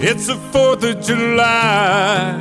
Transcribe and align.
It's 0.00 0.28
the 0.28 0.36
4th 0.52 0.84
of 0.88 1.00
July. 1.04 2.38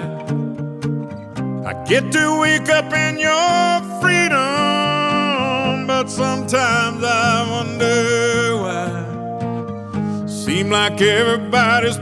I 1.66 1.74
get 1.86 2.12
to 2.12 2.40
wake 2.40 2.70
up 2.70 2.94
in 2.94 3.18
your 3.18 3.82
freedom, 4.00 5.88
but 5.88 6.08
sometimes 6.08 7.04
I 7.04 7.50
wonder 7.50 8.58
why. 8.62 10.28
Seem 10.28 10.70
like 10.70 11.02
everybody's 11.02 11.98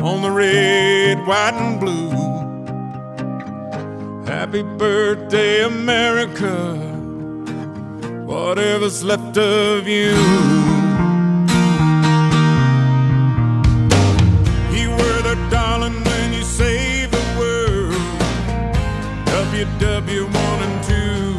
on 0.00 0.22
the 0.22 0.30
red, 0.30 1.18
white, 1.26 1.52
and 1.52 1.78
blue. 1.78 2.08
Happy 4.24 4.62
birthday, 4.62 5.64
America. 5.64 6.76
Whatever's 8.24 9.04
left 9.04 9.36
of 9.36 9.86
you. 9.86 10.69
WW1 19.60 20.58
and 20.64 20.84
2. 20.84 21.38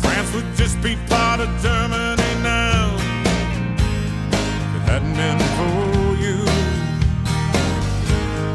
France 0.00 0.32
would 0.34 0.54
just 0.56 0.80
be 0.80 0.96
part 1.06 1.38
of 1.38 1.50
Germany 1.60 2.32
now. 2.42 2.96
If 4.32 4.76
it 4.76 4.84
hadn't 4.88 5.14
been 5.20 5.38
for 5.58 6.16
you. 6.24 6.38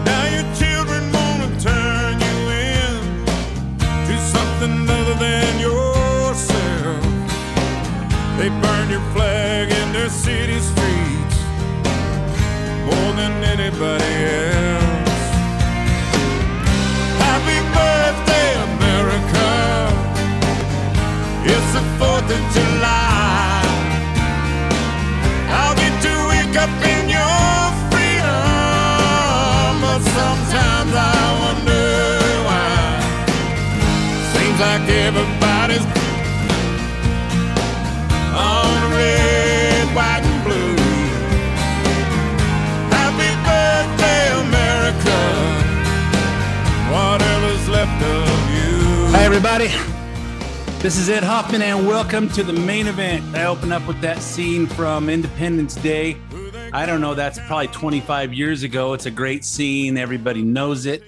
Now 0.04 0.24
your 0.34 0.48
children 0.56 1.04
wanna 1.14 1.50
turn 1.60 2.20
you 2.28 2.38
in 2.74 2.96
to 4.08 4.16
something 4.34 4.90
other 4.90 5.18
than 5.26 5.60
yourself. 5.60 7.04
They 8.40 8.50
burn 8.50 8.90
your 8.90 9.06
flag 9.14 9.72
in 9.72 9.94
their 9.94 10.10
city 10.10 10.60
streets 10.60 11.38
more 12.88 13.14
than 13.14 13.44
anybody 13.44 14.14
else. 14.42 14.73
4th 22.04 22.30
of 22.38 22.44
July. 22.56 23.64
I'll 25.58 25.76
get 25.84 25.94
to 26.06 26.14
wake 26.32 26.56
up 26.64 26.74
in 26.94 27.04
your 27.18 27.56
freedom, 27.92 29.74
but 29.84 30.02
sometimes 30.18 30.92
I 30.92 31.24
wonder 31.44 31.88
why. 32.48 32.76
Seems 34.34 34.60
like 34.68 34.86
everybody's 35.08 35.86
on 38.52 38.80
red, 38.98 39.86
white, 39.98 40.26
and 40.32 40.40
blue. 40.46 40.76
Happy 42.98 43.32
birthday, 43.48 44.24
America. 44.46 45.20
Whatever's 46.94 47.66
left 47.76 48.00
of 48.18 48.38
you. 48.56 48.72
Hi, 49.16 49.24
everybody. 49.24 49.70
This 50.84 50.98
is 50.98 51.10
Ed 51.10 51.24
Hoffman, 51.24 51.62
and 51.62 51.88
welcome 51.88 52.28
to 52.32 52.44
the 52.44 52.52
main 52.52 52.88
event. 52.88 53.24
I 53.38 53.46
open 53.46 53.72
up 53.72 53.88
with 53.88 54.02
that 54.02 54.22
scene 54.22 54.68
from 54.68 55.10
Independence 55.10 55.76
Day. 55.76 56.18
I 56.74 56.86
don't 56.86 57.00
know, 57.00 57.14
that's 57.16 57.40
probably 57.48 57.70
25 57.70 58.34
years 58.34 58.64
ago. 58.64 58.92
It's 58.92 59.06
a 59.06 59.12
great 59.12 59.46
scene. 59.46 59.98
Everybody 59.98 60.42
knows 60.42 60.86
it. 60.86 61.02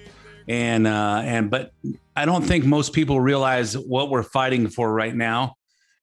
And, 0.48 0.86
uh, 0.86 1.20
and, 1.22 1.50
but 1.50 1.72
I 2.16 2.24
don't 2.24 2.42
think 2.42 2.64
most 2.64 2.94
people 2.94 3.20
realize 3.20 3.76
what 3.76 4.08
we're 4.08 4.22
fighting 4.22 4.68
for 4.68 4.90
right 4.90 5.14
now 5.14 5.56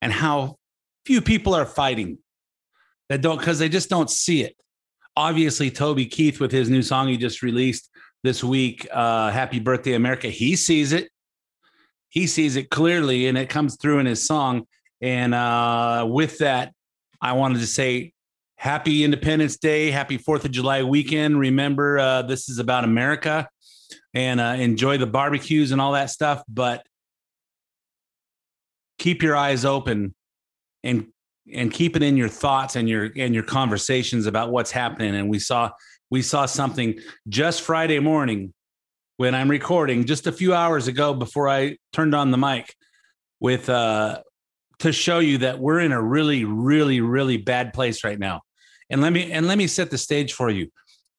and 0.04 0.14
how 0.14 0.58
few 1.08 1.20
people 1.20 1.56
are 1.56 1.66
fighting 1.66 2.20
that 3.10 3.24
don't, 3.24 3.40
because 3.40 3.58
they 3.58 3.70
just 3.70 3.90
don't 3.90 4.12
see 4.12 4.44
it. 4.44 4.56
Obviously, 5.18 5.72
Toby 5.72 6.06
Keith, 6.06 6.40
with 6.40 6.52
his 6.52 6.70
new 6.70 6.84
song 6.84 7.08
he 7.08 7.18
just 7.18 7.42
released 7.42 7.90
this 8.22 8.44
week, 8.44 8.88
uh, 8.94 9.32
Happy 9.32 9.60
Birthday, 9.60 9.94
America, 9.94 10.28
he 10.28 10.56
sees 10.56 10.94
it 10.94 11.10
he 12.14 12.28
sees 12.28 12.56
it 12.58 12.70
clearly 12.70 13.26
and 13.26 13.40
it 13.40 13.50
comes 13.50 13.76
through 13.76 13.98
in 13.98 14.06
his 14.06 14.24
song. 14.24 14.68
And 15.02 15.34
uh, 15.34 16.06
with 16.08 16.38
that, 16.38 16.72
I 17.20 17.34
wanted 17.34 17.58
to 17.60 17.66
say 17.66 18.14
happy 18.56 19.04
Independence 19.04 19.58
Day, 19.58 19.90
happy 19.90 20.20
Fourth 20.20 20.46
of 20.46 20.52
July 20.52 20.84
weekend. 20.84 21.40
Remember, 21.40 21.98
uh, 21.98 22.22
this 22.22 22.50
is 22.50 22.60
about 22.60 22.84
America 22.84 23.50
and 24.14 24.40
uh, 24.40 24.56
enjoy 24.60 25.00
the 25.00 25.08
barbecues 25.08 25.72
and 25.72 25.82
all 25.82 25.94
that 25.94 26.12
stuff. 26.12 26.44
But 26.48 26.86
keep 29.00 29.24
your 29.24 29.36
eyes 29.36 29.66
open 29.66 30.14
and 30.84 31.08
and 31.52 31.74
keep 31.74 31.96
it 31.96 32.04
in 32.04 32.16
your 32.16 32.30
thoughts 32.30 32.76
and 32.76 32.88
your 32.88 33.10
and 33.18 33.34
your 33.34 33.44
conversations 33.44 34.28
about 34.28 34.52
what's 34.52 34.70
happening. 34.70 35.16
And 35.16 35.30
we 35.32 35.40
saw 35.40 35.72
we 36.12 36.22
saw 36.22 36.46
something 36.46 37.00
just 37.28 37.64
Friday 37.64 37.98
morning 37.98 38.54
when 39.18 39.36
I'm 39.36 39.50
recording 39.50 40.06
just 40.06 40.28
a 40.28 40.32
few 40.32 40.54
hours 40.54 40.88
ago 40.88 41.14
before 41.14 41.50
I 41.50 41.78
turned 41.92 42.16
on 42.16 42.32
the 42.32 42.38
mic 42.38 42.74
with 43.40 43.70
uh 43.70 44.22
to 44.80 44.92
show 44.92 45.20
you 45.20 45.38
that 45.40 45.60
we're 45.60 45.80
in 45.80 45.92
a 45.92 46.02
really 46.02 46.46
really 46.46 47.02
really 47.02 47.38
bad 47.38 47.74
place 47.74 48.04
right 48.04 48.20
now. 48.20 48.42
And 48.90 49.02
let 49.02 49.14
me 49.14 49.32
and 49.32 49.48
let 49.48 49.58
me 49.58 49.68
set 49.68 49.92
the 49.92 49.98
stage 49.98 50.34
for 50.34 50.50
you. 50.50 50.70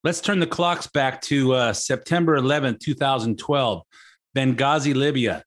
Let's 0.03 0.21
turn 0.21 0.39
the 0.39 0.47
clocks 0.47 0.87
back 0.87 1.23
to 1.23 1.55
uh, 1.55 1.73
September 1.73 2.39
11th, 2.39 2.81
2012, 2.81 3.83
Benghazi, 4.37 4.95
Libya. 4.95 5.43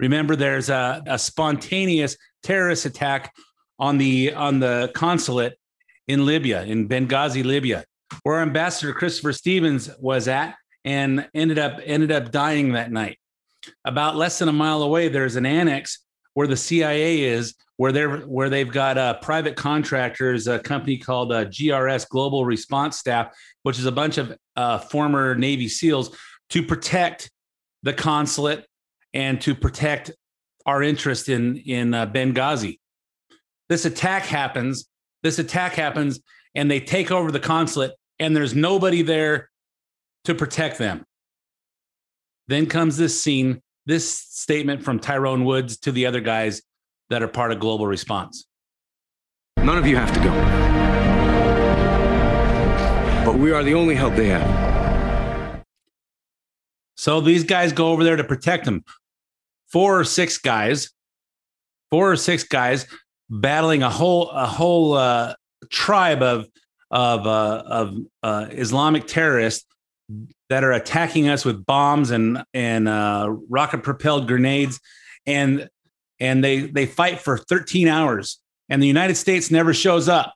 Remember, 0.00 0.34
there's 0.34 0.70
a, 0.70 1.00
a 1.06 1.16
spontaneous 1.16 2.16
terrorist 2.42 2.84
attack 2.84 3.32
on 3.78 3.98
the 3.98 4.34
on 4.34 4.58
the 4.58 4.90
consulate 4.94 5.56
in 6.08 6.26
Libya, 6.26 6.64
in 6.64 6.88
Benghazi, 6.88 7.44
Libya, 7.44 7.84
where 8.24 8.40
Ambassador 8.40 8.92
Christopher 8.92 9.32
Stevens 9.32 9.88
was 10.00 10.26
at 10.26 10.56
and 10.84 11.28
ended 11.34 11.58
up 11.58 11.80
ended 11.84 12.12
up 12.12 12.30
dying 12.30 12.72
that 12.72 12.90
night. 12.90 13.18
About 13.84 14.16
less 14.16 14.38
than 14.38 14.48
a 14.48 14.52
mile 14.52 14.82
away, 14.82 15.08
there's 15.08 15.36
an 15.36 15.46
annex 15.46 16.00
where 16.34 16.46
the 16.46 16.56
CIA 16.56 17.22
is, 17.22 17.54
where 17.76 17.92
they're 17.92 18.18
where 18.18 18.50
they've 18.50 18.70
got 18.70 18.98
uh, 18.98 19.14
private 19.14 19.56
contractors, 19.56 20.46
a 20.46 20.58
company 20.58 20.98
called 20.98 21.32
uh, 21.32 21.44
GRS 21.46 22.08
Global 22.08 22.44
Response 22.44 22.98
Staff, 22.98 23.34
which 23.62 23.78
is 23.78 23.86
a 23.86 23.92
bunch 23.92 24.18
of 24.18 24.36
uh, 24.56 24.78
former 24.78 25.34
Navy 25.34 25.68
SEALs 25.68 26.16
to 26.50 26.62
protect 26.62 27.30
the 27.82 27.92
consulate 27.92 28.66
and 29.14 29.40
to 29.42 29.54
protect 29.54 30.10
our 30.66 30.82
interest 30.82 31.28
in 31.28 31.56
in 31.58 31.94
uh, 31.94 32.06
Benghazi. 32.06 32.78
This 33.68 33.84
attack 33.84 34.24
happens. 34.24 34.88
This 35.22 35.38
attack 35.38 35.74
happens, 35.74 36.20
and 36.54 36.70
they 36.70 36.80
take 36.80 37.12
over 37.12 37.30
the 37.30 37.40
consulate 37.40 37.92
and 38.22 38.36
there's 38.36 38.54
nobody 38.54 39.02
there 39.02 39.50
to 40.24 40.34
protect 40.34 40.78
them. 40.78 41.04
Then 42.48 42.66
comes 42.66 42.96
this 42.96 43.20
scene, 43.20 43.62
this 43.86 44.18
statement 44.18 44.82
from 44.82 44.98
Tyrone 44.98 45.44
Woods 45.44 45.78
to 45.78 45.92
the 45.92 46.06
other 46.06 46.20
guys 46.20 46.62
that 47.10 47.22
are 47.22 47.28
part 47.28 47.52
of 47.52 47.60
global 47.60 47.86
response. 47.86 48.46
None 49.58 49.78
of 49.78 49.86
you 49.86 49.96
have 49.96 50.12
to 50.12 50.20
go. 50.20 50.30
But 53.24 53.38
we 53.38 53.52
are 53.52 53.62
the 53.62 53.74
only 53.74 53.94
help 53.94 54.14
they 54.14 54.28
have. 54.28 55.62
So 56.96 57.20
these 57.20 57.44
guys 57.44 57.72
go 57.72 57.88
over 57.88 58.04
there 58.04 58.16
to 58.16 58.24
protect 58.24 58.64
them. 58.64 58.84
Four 59.68 60.00
or 60.00 60.04
six 60.04 60.38
guys, 60.38 60.90
four 61.90 62.12
or 62.12 62.16
six 62.16 62.44
guys 62.44 62.86
battling 63.30 63.82
a 63.82 63.90
whole 63.90 64.30
a 64.30 64.46
whole 64.46 64.94
uh, 64.94 65.34
tribe 65.70 66.22
of 66.22 66.46
of 66.90 67.26
uh, 67.26 67.62
of 67.66 67.96
uh, 68.22 68.46
Islamic 68.50 69.06
terrorists 69.06 69.64
that 70.48 70.64
are 70.64 70.72
attacking 70.72 71.28
us 71.28 71.44
with 71.44 71.64
bombs 71.64 72.10
and 72.10 72.42
and 72.54 72.88
uh, 72.88 73.34
rocket 73.48 73.82
propelled 73.82 74.28
grenades, 74.28 74.80
and 75.26 75.68
and 76.20 76.42
they 76.42 76.60
they 76.60 76.86
fight 76.86 77.20
for 77.20 77.38
13 77.38 77.88
hours, 77.88 78.38
and 78.68 78.82
the 78.82 78.86
United 78.86 79.16
States 79.16 79.50
never 79.50 79.74
shows 79.74 80.08
up. 80.08 80.34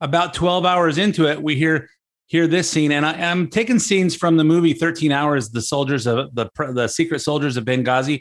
About 0.00 0.34
12 0.34 0.66
hours 0.66 0.98
into 0.98 1.26
it, 1.26 1.42
we 1.42 1.56
hear 1.56 1.88
hear 2.26 2.46
this 2.46 2.68
scene, 2.68 2.92
and 2.92 3.06
I, 3.06 3.14
am 3.14 3.48
taking 3.48 3.78
scenes 3.78 4.16
from 4.16 4.36
the 4.36 4.44
movie 4.44 4.72
13 4.72 5.12
Hours, 5.12 5.50
the 5.50 5.62
soldiers 5.62 6.06
of 6.06 6.34
the 6.34 6.48
the 6.72 6.88
secret 6.88 7.20
soldiers 7.20 7.56
of 7.56 7.64
Benghazi, 7.64 8.20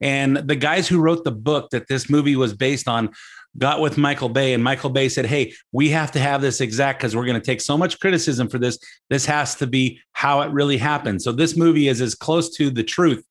and 0.00 0.36
the 0.36 0.56
guys 0.56 0.86
who 0.86 1.00
wrote 1.00 1.24
the 1.24 1.32
book 1.32 1.70
that 1.70 1.88
this 1.88 2.10
movie 2.10 2.36
was 2.36 2.54
based 2.54 2.86
on 2.86 3.10
got 3.58 3.80
with 3.80 3.98
Michael 3.98 4.28
Bay, 4.28 4.54
and 4.54 4.62
Michael 4.62 4.90
Bay 4.90 5.08
said, 5.08 5.26
Hey, 5.26 5.52
we 5.72 5.88
have 5.90 6.12
to 6.12 6.18
have 6.18 6.40
this 6.40 6.60
exact 6.60 7.00
because 7.00 7.14
we're 7.14 7.26
going 7.26 7.40
to 7.40 7.44
take 7.44 7.60
so 7.60 7.76
much 7.76 7.98
criticism 8.00 8.48
for 8.48 8.58
this. 8.58 8.78
This 9.10 9.26
has 9.26 9.54
to 9.56 9.66
be 9.66 10.00
how 10.12 10.42
it 10.42 10.50
really 10.50 10.76
happened. 10.76 11.22
So 11.22 11.32
this 11.32 11.56
movie 11.56 11.88
is 11.88 12.00
as 12.00 12.14
close 12.14 12.50
to 12.56 12.70
the 12.70 12.84
truth. 12.84 13.24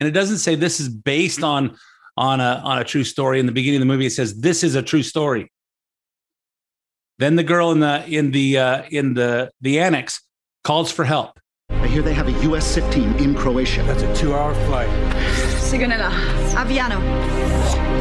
And 0.00 0.08
it 0.08 0.12
doesn't 0.12 0.38
say 0.38 0.54
this 0.54 0.80
is 0.80 0.88
based 0.88 1.42
on 1.42 1.76
on 2.16 2.40
a 2.40 2.60
on 2.64 2.78
a 2.78 2.84
true 2.84 3.04
story. 3.04 3.40
In 3.40 3.46
the 3.46 3.52
beginning 3.52 3.76
of 3.76 3.86
the 3.86 3.92
movie, 3.92 4.06
it 4.06 4.10
says 4.10 4.40
this 4.40 4.62
is 4.62 4.74
a 4.74 4.82
true 4.82 5.02
story. 5.02 5.50
Then 7.18 7.36
the 7.36 7.44
girl 7.44 7.70
in 7.70 7.80
the 7.80 8.04
in 8.06 8.30
the 8.30 8.58
uh, 8.58 8.82
in 8.90 9.14
the 9.14 9.50
the 9.60 9.80
annex 9.80 10.22
calls 10.64 10.90
for 10.90 11.04
help. 11.04 11.38
I 11.82 11.88
hear 11.88 12.00
they 12.00 12.14
have 12.14 12.28
a 12.28 12.32
U.S. 12.44 12.76
CIF 12.76 12.92
team 12.92 13.12
in 13.16 13.34
Croatia. 13.34 13.82
That's 13.82 14.02
a 14.02 14.14
two-hour 14.14 14.54
flight. 14.66 14.88
Sigonella, 15.58 16.10
Aviano, 16.54 17.00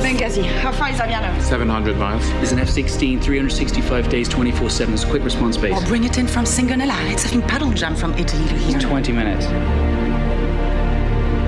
Benghazi. 0.03 0.43
How 0.59 0.71
far 0.71 0.89
is 0.91 0.97
Aviano? 0.99 1.41
700 1.41 1.97
miles. 1.97 2.23
There's 2.33 2.51
an 2.51 2.59
F-16, 2.59 3.19
365 3.21 4.07
days, 4.07 4.29
24/7. 4.29 4.93
It's 4.93 5.03
a 5.03 5.07
quick 5.07 5.23
response 5.23 5.57
base. 5.57 5.73
I'll 5.73 5.87
bring 5.87 6.03
it 6.03 6.19
in 6.19 6.27
from 6.27 6.45
Sigonella. 6.45 6.95
It's 7.11 7.33
a 7.33 7.41
paddle 7.41 7.71
jump 7.71 7.97
from 7.97 8.13
Italy 8.13 8.47
to 8.49 8.55
here. 8.55 8.79
20 8.79 9.11
minutes. 9.13 9.47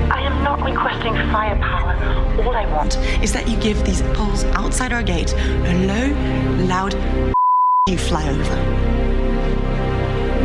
I 0.09 0.21
am 0.21 0.43
not 0.43 0.59
requesting 0.63 1.13
firepower. 1.31 1.93
All 2.41 2.55
I 2.55 2.65
want 2.65 2.97
is 3.21 3.31
that 3.33 3.47
you 3.47 3.57
give 3.57 3.83
these 3.85 4.01
Poles 4.15 4.43
outside 4.55 4.91
our 4.91 5.03
gate 5.03 5.33
a 5.35 5.73
low, 5.85 6.65
loud 6.65 6.95
you 7.87 7.97
fly 7.97 8.27
over. 8.27 8.55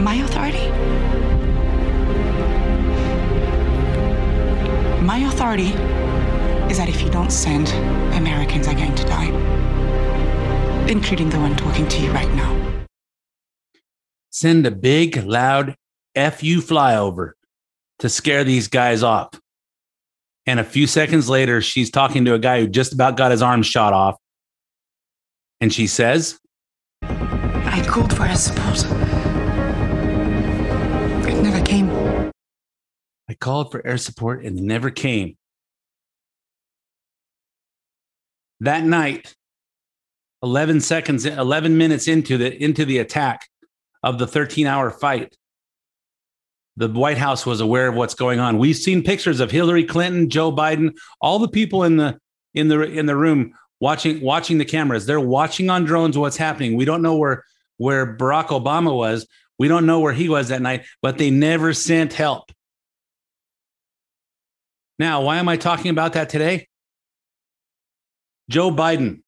My 0.00 0.16
authority? 0.16 1.17
My 5.08 5.20
authority 5.20 5.68
is 6.70 6.76
that 6.76 6.90
if 6.90 7.00
you 7.00 7.08
don't 7.08 7.30
send, 7.30 7.68
Americans 8.14 8.68
are 8.68 8.74
going 8.74 8.94
to 8.94 9.04
die, 9.04 9.30
including 10.86 11.30
the 11.30 11.38
one 11.40 11.56
talking 11.56 11.88
to 11.88 12.02
you 12.02 12.10
right 12.10 12.30
now. 12.34 12.84
Send 14.28 14.66
a 14.66 14.70
big, 14.70 15.16
loud 15.24 15.76
FU 16.14 16.60
flyover 16.60 17.30
to 18.00 18.10
scare 18.10 18.44
these 18.44 18.68
guys 18.68 19.02
off. 19.02 19.30
And 20.44 20.60
a 20.60 20.64
few 20.64 20.86
seconds 20.86 21.26
later, 21.26 21.62
she's 21.62 21.90
talking 21.90 22.26
to 22.26 22.34
a 22.34 22.38
guy 22.38 22.60
who 22.60 22.68
just 22.68 22.92
about 22.92 23.16
got 23.16 23.30
his 23.30 23.40
arm 23.40 23.62
shot 23.62 23.94
off. 23.94 24.16
And 25.62 25.72
she 25.72 25.86
says, 25.86 26.38
I 27.00 27.82
called 27.88 28.14
for 28.14 28.26
his 28.26 28.44
support. 28.44 29.07
I 33.28 33.34
called 33.34 33.70
for 33.70 33.86
air 33.86 33.98
support 33.98 34.44
and 34.44 34.56
never 34.62 34.90
came. 34.90 35.36
That 38.60 38.84
night, 38.84 39.34
11 40.42 40.80
seconds, 40.80 41.26
11 41.26 41.76
minutes 41.76 42.08
into 42.08 42.38
the, 42.38 42.62
into 42.62 42.84
the 42.84 42.98
attack 42.98 43.48
of 44.02 44.18
the 44.18 44.26
13 44.26 44.66
hour 44.66 44.90
fight, 44.90 45.36
the 46.76 46.88
White 46.88 47.18
House 47.18 47.44
was 47.44 47.60
aware 47.60 47.88
of 47.88 47.96
what's 47.96 48.14
going 48.14 48.38
on. 48.38 48.58
We've 48.58 48.76
seen 48.76 49.02
pictures 49.02 49.40
of 49.40 49.50
Hillary 49.50 49.84
Clinton, 49.84 50.30
Joe 50.30 50.52
Biden, 50.52 50.96
all 51.20 51.38
the 51.38 51.48
people 51.48 51.82
in 51.82 51.96
the, 51.96 52.18
in 52.54 52.68
the, 52.68 52.80
in 52.82 53.06
the 53.06 53.16
room 53.16 53.52
watching, 53.80 54.20
watching 54.20 54.58
the 54.58 54.64
cameras. 54.64 55.04
They're 55.04 55.20
watching 55.20 55.70
on 55.70 55.84
drones 55.84 56.16
what's 56.16 56.36
happening. 56.36 56.76
We 56.76 56.84
don't 56.84 57.02
know 57.02 57.16
where, 57.16 57.44
where 57.76 58.16
Barack 58.16 58.48
Obama 58.48 58.96
was. 58.96 59.26
We 59.58 59.66
don't 59.66 59.86
know 59.86 60.00
where 60.00 60.12
he 60.12 60.28
was 60.28 60.48
that 60.48 60.62
night, 60.62 60.86
but 61.02 61.18
they 61.18 61.30
never 61.30 61.74
sent 61.74 62.12
help. 62.12 62.50
Now, 64.98 65.22
why 65.22 65.36
am 65.38 65.48
I 65.48 65.56
talking 65.56 65.90
about 65.90 66.14
that 66.14 66.28
today? 66.28 66.66
Joe 68.50 68.70
Biden. 68.70 69.22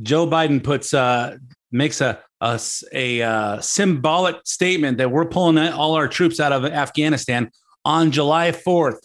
Joe 0.00 0.26
Biden 0.26 0.62
puts 0.62 0.94
uh, 0.94 1.36
makes 1.72 2.00
a 2.00 2.20
a, 2.40 2.60
a 2.92 3.22
uh, 3.22 3.60
symbolic 3.60 4.36
statement 4.44 4.98
that 4.98 5.10
we're 5.10 5.26
pulling 5.26 5.58
all 5.58 5.94
our 5.94 6.08
troops 6.08 6.38
out 6.38 6.52
of 6.52 6.64
Afghanistan 6.64 7.50
on 7.84 8.12
July 8.12 8.52
4th. 8.52 9.00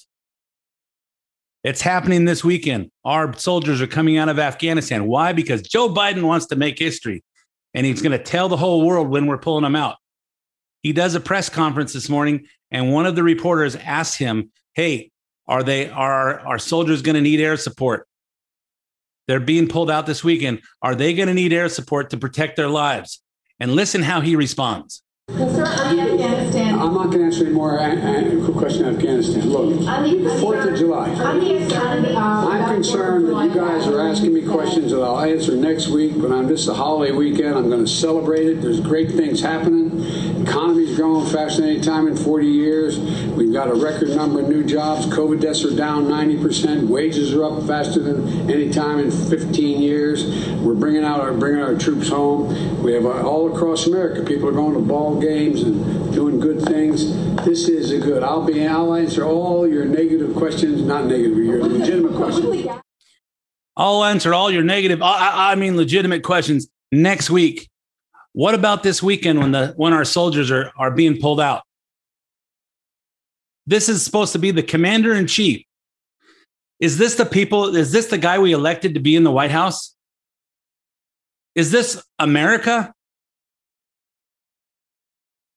It's 1.64 1.82
happening 1.82 2.26
this 2.26 2.44
weekend. 2.44 2.92
Our 3.06 3.34
soldiers 3.38 3.82
are 3.82 3.88
coming 3.88 4.18
out 4.18 4.30
of 4.30 4.38
Afghanistan. 4.38 5.08
Why? 5.08 5.34
Because 5.34 5.62
Joe 5.62 5.90
Biden 5.90 6.24
wants 6.24 6.48
to 6.48 6.56
make 6.56 6.78
history 6.78 7.24
and 7.74 7.86
he's 7.86 8.02
going 8.02 8.12
to 8.12 8.24
tell 8.24 8.50
the 8.50 8.58
whole 8.58 8.86
world 8.86 9.10
when 9.10 9.26
we're 9.26 9.38
pulling 9.38 9.64
them 9.64 9.76
out. 9.76 9.96
He 10.82 10.94
does 10.94 11.16
a 11.16 11.20
press 11.20 11.50
conference 11.50 11.94
this 11.94 12.10
morning, 12.10 12.46
and 12.70 12.92
one 12.92 13.06
of 13.06 13.16
the 13.16 13.24
reporters 13.24 13.76
asks 13.78 14.18
him, 14.18 14.52
Hey, 14.74 15.12
are 15.48 15.64
they 15.64 15.90
are 15.90 16.40
our 16.40 16.60
soldiers 16.60 17.02
going 17.02 17.16
to 17.16 17.22
need 17.22 17.40
air 17.40 17.58
support? 17.58 18.08
They're 19.28 19.40
being 19.40 19.68
pulled 19.68 19.90
out 19.90 20.06
this 20.06 20.24
weekend. 20.24 20.62
Are 20.82 20.96
they 20.96 21.14
going 21.14 21.28
to 21.28 21.34
need 21.34 21.54
air 21.54 21.70
support 21.70 22.10
to 22.10 22.18
protect 22.18 22.58
their 22.58 22.70
lives? 22.70 23.22
And 23.60 23.74
listen 23.74 24.04
how 24.04 24.22
he 24.22 24.36
responds. 24.36 25.04
Well, 25.30 25.50
sir, 25.54 25.66
on 25.66 25.98
Afghanistan. 25.98 26.78
I'm 26.78 26.94
not 26.94 27.06
going 27.06 27.20
to 27.20 27.24
answer 27.26 27.46
any 27.46 27.54
more 27.54 27.80
uh, 27.80 27.96
uh, 27.96 28.44
quick 28.44 28.58
question 28.58 28.86
on 28.86 28.96
Afghanistan. 28.96 29.50
Look, 29.50 30.40
Fourth 30.42 30.68
of 30.68 30.78
July. 30.78 31.08
I'm 31.08 32.76
concerned 32.76 33.30
that 33.30 33.44
you 33.46 33.54
guys 33.56 33.88
are 33.88 34.02
asking 34.02 34.34
me 34.34 34.46
questions 34.46 34.92
that 34.92 35.02
I'll 35.02 35.22
answer 35.22 35.56
next 35.56 35.88
week, 35.88 36.20
but 36.20 36.32
on 36.32 36.48
this 36.48 36.68
a 36.68 36.74
holiday 36.74 37.14
weekend. 37.14 37.56
I'm 37.56 37.70
going 37.70 37.86
to 37.86 37.92
celebrate 37.92 38.48
it. 38.48 38.62
There's 38.62 38.82
great 38.82 39.12
things 39.12 39.40
happening. 39.40 39.92
Economy's 40.44 40.98
growing 40.98 41.26
faster 41.32 41.62
than 41.62 41.72
any 41.72 41.80
time 41.80 42.06
in 42.06 42.18
40 42.18 42.46
years. 42.46 43.00
We've 43.00 43.54
got 43.54 43.70
a 43.70 43.74
record 43.74 44.10
number 44.10 44.42
of 44.42 44.50
new 44.50 44.64
jobs. 44.64 45.06
COVID 45.06 45.40
deaths 45.40 45.64
are 45.64 45.76
down 45.76 46.06
90%. 46.06 46.88
Wages 46.88 47.34
are 47.34 47.46
up 47.46 47.66
faster 47.66 48.02
than 48.02 48.52
any 48.52 48.70
time 48.70 49.00
in 49.00 49.10
15 49.10 49.82
years. 49.82 50.26
We're 50.60 50.76
bringing 50.76 51.06
out 51.06 51.22
our 51.22 51.34
bringing 51.34 51.62
our 51.62 51.78
troops 51.78 52.10
home. 52.10 52.84
We 52.84 52.94
have 52.94 53.06
uh, 53.06 53.26
all 53.26 53.56
across 53.56 53.88
America. 53.88 54.22
People 54.24 54.50
are 54.50 54.54
going 54.54 54.74
to 54.74 54.82
ball 54.82 55.20
games 55.22 55.62
and 55.62 56.14
doing 56.14 56.42
good 56.42 56.62
things. 56.62 57.16
This 57.46 57.70
is 57.70 57.92
a 57.92 58.00
good. 58.00 58.22
I'll 58.22 58.44
be. 58.44 58.68
I'll 58.68 58.94
answer 58.96 59.24
all 59.24 59.66
your 59.66 59.86
negative 59.86 60.36
questions. 60.36 60.82
Not 60.82 61.06
negative. 61.06 61.38
Your 61.38 61.64
legitimate 61.64 62.16
questions. 62.16 62.68
I'll 63.78 64.04
answer 64.04 64.34
all 64.34 64.52
your 64.52 64.64
negative. 64.64 65.02
I, 65.02 65.54
I 65.54 65.56
mean 65.56 65.78
legitimate 65.78 66.24
questions 66.24 66.68
next 66.92 67.30
week 67.30 67.70
what 68.34 68.56
about 68.56 68.84
this 68.84 69.02
weekend 69.02 69.40
when 69.40 69.52
the 69.52 69.74
when 69.78 69.94
our 69.94 70.04
soldiers 70.04 70.52
are 70.52 70.72
are 70.76 70.92
being 70.92 71.20
pulled 71.20 71.40
out? 71.40 71.64
This 73.66 73.88
is 73.88 74.04
supposed 74.04 74.34
to 74.34 74.40
be 74.40 74.52
the 74.52 74.64
commander 74.64 75.14
in 75.14 75.28
chief. 75.28 75.64
Is 76.80 76.98
this 76.98 77.16
the 77.16 77.26
people? 77.26 77.76
Is 77.76 77.92
this 77.92 78.08
the 78.08 78.18
guy 78.18 78.40
we 78.40 78.52
elected 78.52 78.96
to 78.96 79.00
be 79.00 79.16
in 79.16 79.24
the 79.24 79.32
White 79.32 79.52
House? 79.52 79.96
Is 81.56 81.72
this 81.72 82.04
America? 82.20 82.94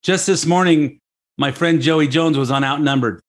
Just 0.02 0.26
this 0.26 0.46
morning, 0.46 1.00
my 1.36 1.50
friend 1.50 1.80
Joey 1.80 2.06
Jones 2.06 2.38
was 2.38 2.50
on 2.50 2.62
Outnumbered. 2.62 3.22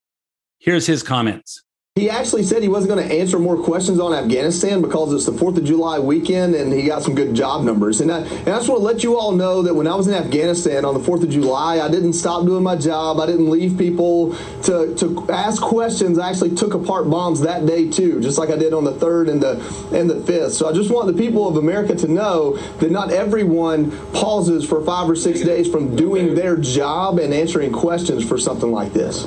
Here's 0.59 0.85
his 0.85 1.01
comments. 1.01 1.63
He 1.97 2.11
actually 2.11 2.43
said 2.43 2.61
he 2.61 2.69
wasn't 2.69 2.93
going 2.93 3.09
to 3.09 3.15
answer 3.15 3.39
more 3.39 3.57
questions 3.57 3.99
on 3.99 4.13
Afghanistan 4.13 4.83
because 4.83 5.11
it's 5.13 5.25
the 5.25 5.31
4th 5.31 5.57
of 5.57 5.63
July 5.63 5.97
weekend 5.97 6.53
and 6.53 6.71
he 6.71 6.83
got 6.83 7.01
some 7.01 7.15
good 7.15 7.33
job 7.33 7.63
numbers. 7.63 8.01
And 8.01 8.11
I, 8.11 8.19
and 8.19 8.49
I 8.49 8.57
just 8.57 8.69
want 8.69 8.81
to 8.81 8.85
let 8.85 9.03
you 9.03 9.17
all 9.17 9.31
know 9.31 9.63
that 9.63 9.73
when 9.73 9.87
I 9.87 9.95
was 9.95 10.07
in 10.07 10.13
Afghanistan 10.13 10.85
on 10.85 10.93
the 10.93 10.99
4th 10.99 11.23
of 11.23 11.31
July, 11.31 11.79
I 11.79 11.89
didn't 11.89 12.13
stop 12.13 12.45
doing 12.45 12.61
my 12.61 12.75
job. 12.75 13.19
I 13.19 13.25
didn't 13.25 13.49
leave 13.49 13.79
people 13.79 14.35
to, 14.65 14.93
to 14.95 15.27
ask 15.31 15.59
questions. 15.59 16.19
I 16.19 16.29
actually 16.29 16.53
took 16.53 16.75
apart 16.75 17.09
bombs 17.09 17.41
that 17.41 17.65
day 17.65 17.89
too, 17.89 18.21
just 18.21 18.37
like 18.37 18.51
I 18.51 18.57
did 18.57 18.73
on 18.73 18.83
the 18.83 18.93
3rd 18.93 19.31
and 19.31 19.41
the, 19.41 19.53
and 19.91 20.07
the 20.07 20.19
5th. 20.31 20.51
So 20.51 20.69
I 20.69 20.73
just 20.73 20.91
want 20.91 21.07
the 21.07 21.19
people 21.19 21.47
of 21.47 21.57
America 21.57 21.95
to 21.95 22.07
know 22.07 22.57
that 22.77 22.91
not 22.91 23.11
everyone 23.11 23.89
pauses 24.11 24.63
for 24.63 24.85
five 24.85 25.09
or 25.09 25.15
six 25.15 25.41
days 25.41 25.67
from 25.67 25.95
doing 25.95 26.35
their 26.35 26.57
job 26.57 27.17
and 27.17 27.33
answering 27.33 27.71
questions 27.71 28.23
for 28.23 28.37
something 28.37 28.71
like 28.71 28.93
this. 28.93 29.25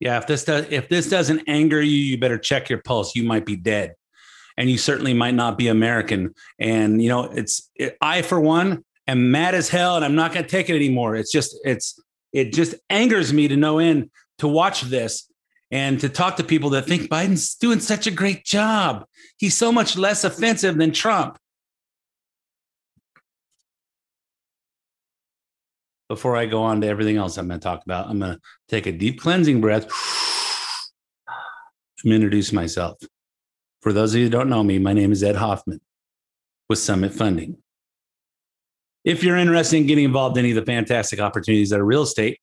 Yeah, 0.00 0.18
if 0.18 0.26
this 0.26 0.44
does 0.44 0.66
if 0.70 0.88
this 0.88 1.08
doesn't 1.08 1.42
anger 1.46 1.80
you, 1.80 1.96
you 1.96 2.18
better 2.18 2.38
check 2.38 2.68
your 2.68 2.80
pulse. 2.82 3.14
You 3.14 3.24
might 3.24 3.46
be 3.46 3.56
dead, 3.56 3.94
and 4.56 4.70
you 4.70 4.78
certainly 4.78 5.14
might 5.14 5.34
not 5.34 5.58
be 5.58 5.68
American. 5.68 6.34
And 6.58 7.02
you 7.02 7.08
know, 7.08 7.24
it's 7.24 7.70
it, 7.76 7.96
I 8.00 8.22
for 8.22 8.40
one 8.40 8.84
am 9.06 9.30
mad 9.30 9.54
as 9.54 9.68
hell, 9.68 9.96
and 9.96 10.04
I'm 10.04 10.14
not 10.14 10.32
going 10.32 10.44
to 10.44 10.50
take 10.50 10.70
it 10.70 10.76
anymore. 10.76 11.16
It's 11.16 11.30
just 11.30 11.56
it's 11.64 11.98
it 12.32 12.52
just 12.52 12.74
angers 12.90 13.32
me 13.32 13.48
to 13.48 13.56
no 13.56 13.78
end 13.78 14.10
to 14.38 14.48
watch 14.48 14.82
this 14.82 15.30
and 15.70 16.00
to 16.00 16.08
talk 16.08 16.36
to 16.36 16.44
people 16.44 16.70
that 16.70 16.86
think 16.86 17.10
Biden's 17.10 17.54
doing 17.54 17.80
such 17.80 18.06
a 18.06 18.10
great 18.10 18.44
job. 18.44 19.06
He's 19.38 19.56
so 19.56 19.72
much 19.72 19.96
less 19.96 20.24
offensive 20.24 20.76
than 20.76 20.92
Trump. 20.92 21.38
Before 26.14 26.36
I 26.36 26.46
go 26.46 26.62
on 26.62 26.80
to 26.80 26.86
everything 26.86 27.16
else 27.16 27.36
I'm 27.36 27.48
going 27.48 27.58
to 27.58 27.64
talk 27.64 27.84
about, 27.84 28.08
I'm 28.08 28.20
going 28.20 28.34
to 28.34 28.40
take 28.68 28.86
a 28.86 28.92
deep 28.92 29.20
cleansing 29.20 29.60
breath 29.60 29.88
and 32.04 32.12
introduce 32.12 32.52
myself. 32.52 32.98
For 33.82 33.92
those 33.92 34.14
of 34.14 34.20
you 34.20 34.26
who 34.26 34.30
don't 34.30 34.48
know 34.48 34.62
me, 34.62 34.78
my 34.78 34.92
name 34.92 35.10
is 35.10 35.24
Ed 35.24 35.34
Hoffman 35.34 35.80
with 36.68 36.78
Summit 36.78 37.12
Funding. 37.12 37.56
If 39.04 39.24
you're 39.24 39.36
interested 39.36 39.76
in 39.76 39.86
getting 39.88 40.04
involved 40.04 40.36
in 40.38 40.44
any 40.44 40.56
of 40.56 40.64
the 40.64 40.72
fantastic 40.72 41.18
opportunities 41.18 41.70
that 41.70 41.80
are 41.80 41.84
real 41.84 42.02
estate, 42.02 42.38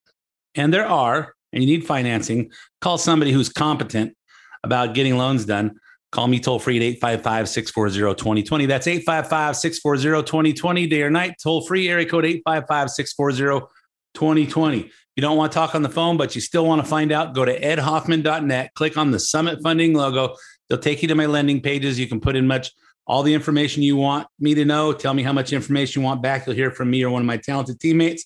and 0.54 0.74
there 0.74 0.86
are, 0.86 1.34
and 1.54 1.64
you 1.64 1.78
need 1.78 1.88
financing, 1.88 2.52
call 2.82 2.98
somebody 2.98 3.32
who's 3.32 3.48
competent 3.48 4.18
about 4.66 4.96
getting 4.96 5.18
loans 5.18 5.46
done. 5.46 5.80
Call 6.12 6.28
me 6.28 6.42
toll 6.42 6.60
free 6.60 6.76
at 6.76 6.84
855 6.84 7.48
640 7.48 8.16
2020. 8.16 8.66
That's 8.66 8.86
855 8.86 9.56
640 9.56 10.26
2020, 10.26 10.88
day 10.88 11.04
or 11.04 11.10
night, 11.10 11.36
toll 11.42 11.66
free, 11.66 11.88
area 11.88 12.06
code 12.06 12.26
855 12.26 12.92
640 12.92 13.66
2020. 14.14 14.80
If 14.80 14.92
you 15.16 15.22
don't 15.22 15.38
want 15.38 15.54
to 15.54 15.58
talk 15.58 15.74
on 15.74 15.84
the 15.84 15.90
phone, 15.90 16.18
but 16.18 16.36
you 16.36 16.42
still 16.42 16.66
want 16.66 16.82
to 16.84 16.88
find 16.88 17.14
out, 17.14 17.34
go 17.34 17.46
to 17.46 17.58
edhoffman.net, 17.58 18.74
click 18.76 18.98
on 18.98 19.12
the 19.12 19.20
Summit 19.20 19.60
Funding 19.64 19.94
logo. 19.94 20.36
They'll 20.68 20.80
take 20.80 21.02
you 21.02 21.08
to 21.08 21.16
my 21.16 21.28
lending 21.28 21.62
pages. 21.62 21.98
You 21.98 22.08
can 22.08 22.20
put 22.20 22.36
in 22.36 22.46
much 22.46 22.72
all 23.08 23.24
the 23.24 23.34
information 23.34 23.82
you 23.82 23.96
want 23.96 24.28
me 24.38 24.54
to 24.56 24.66
know. 24.66 24.92
Tell 24.92 25.14
me 25.14 25.24
how 25.24 25.34
much 25.34 25.54
information 25.54 26.02
you 26.02 26.06
want 26.06 26.22
back. 26.22 26.46
You'll 26.46 26.56
hear 26.56 26.72
from 26.72 26.90
me 26.90 27.04
or 27.04 27.10
one 27.10 27.22
of 27.22 27.26
my 27.26 27.38
talented 27.38 27.80
teammates, 27.80 28.26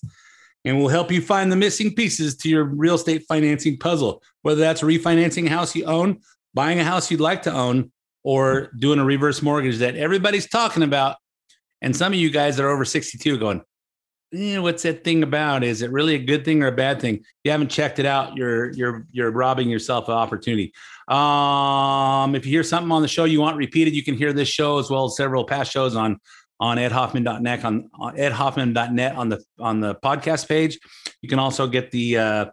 and 0.64 0.78
we'll 0.78 0.88
help 0.88 1.12
you 1.12 1.20
find 1.20 1.52
the 1.52 1.56
missing 1.56 1.94
pieces 1.94 2.36
to 2.38 2.48
your 2.48 2.64
real 2.64 2.96
estate 2.96 3.24
financing 3.28 3.78
puzzle, 3.78 4.22
whether 4.42 4.60
that's 4.60 4.82
refinancing 4.82 5.46
a 5.46 5.50
house 5.50 5.76
you 5.76 5.84
own 5.84 6.20
buying 6.56 6.80
a 6.80 6.84
house 6.84 7.10
you'd 7.10 7.20
like 7.20 7.42
to 7.42 7.52
own 7.52 7.92
or 8.24 8.72
doing 8.78 8.98
a 8.98 9.04
reverse 9.04 9.42
mortgage 9.42 9.78
that 9.78 9.94
everybody's 9.94 10.48
talking 10.48 10.82
about. 10.82 11.16
And 11.82 11.94
some 11.94 12.12
of 12.12 12.18
you 12.18 12.30
guys 12.30 12.58
are 12.58 12.68
over 12.68 12.84
62 12.84 13.38
going, 13.38 13.62
eh, 14.34 14.56
what's 14.58 14.82
that 14.82 15.04
thing 15.04 15.22
about? 15.22 15.62
Is 15.62 15.82
it 15.82 15.92
really 15.92 16.14
a 16.14 16.18
good 16.18 16.44
thing 16.44 16.62
or 16.62 16.68
a 16.68 16.72
bad 16.72 16.98
thing? 16.98 17.16
If 17.16 17.24
you 17.44 17.50
haven't 17.52 17.68
checked 17.68 17.98
it 17.98 18.06
out, 18.06 18.36
you're 18.36 18.72
you're 18.72 19.06
you're 19.12 19.30
robbing 19.30 19.68
yourself 19.68 20.08
of 20.08 20.14
opportunity. 20.14 20.72
Um, 21.08 22.34
if 22.34 22.46
you 22.46 22.52
hear 22.52 22.64
something 22.64 22.90
on 22.90 23.02
the 23.02 23.08
show 23.08 23.24
you 23.24 23.40
want 23.40 23.58
repeated, 23.58 23.94
you 23.94 24.02
can 24.02 24.16
hear 24.16 24.32
this 24.32 24.48
show 24.48 24.78
as 24.78 24.90
well 24.90 25.04
as 25.04 25.16
several 25.16 25.44
past 25.44 25.70
shows 25.70 25.94
on 25.94 26.18
on 26.58 26.78
edhoffman.net 26.78 27.64
on, 27.66 27.90
on 27.94 28.16
edhoffman.net 28.16 29.14
on 29.14 29.28
the 29.28 29.44
on 29.60 29.80
the 29.80 29.94
podcast 29.96 30.48
page. 30.48 30.78
You 31.20 31.28
can 31.28 31.38
also 31.38 31.68
get 31.68 31.90
the 31.90 32.16
uh, 32.16 32.46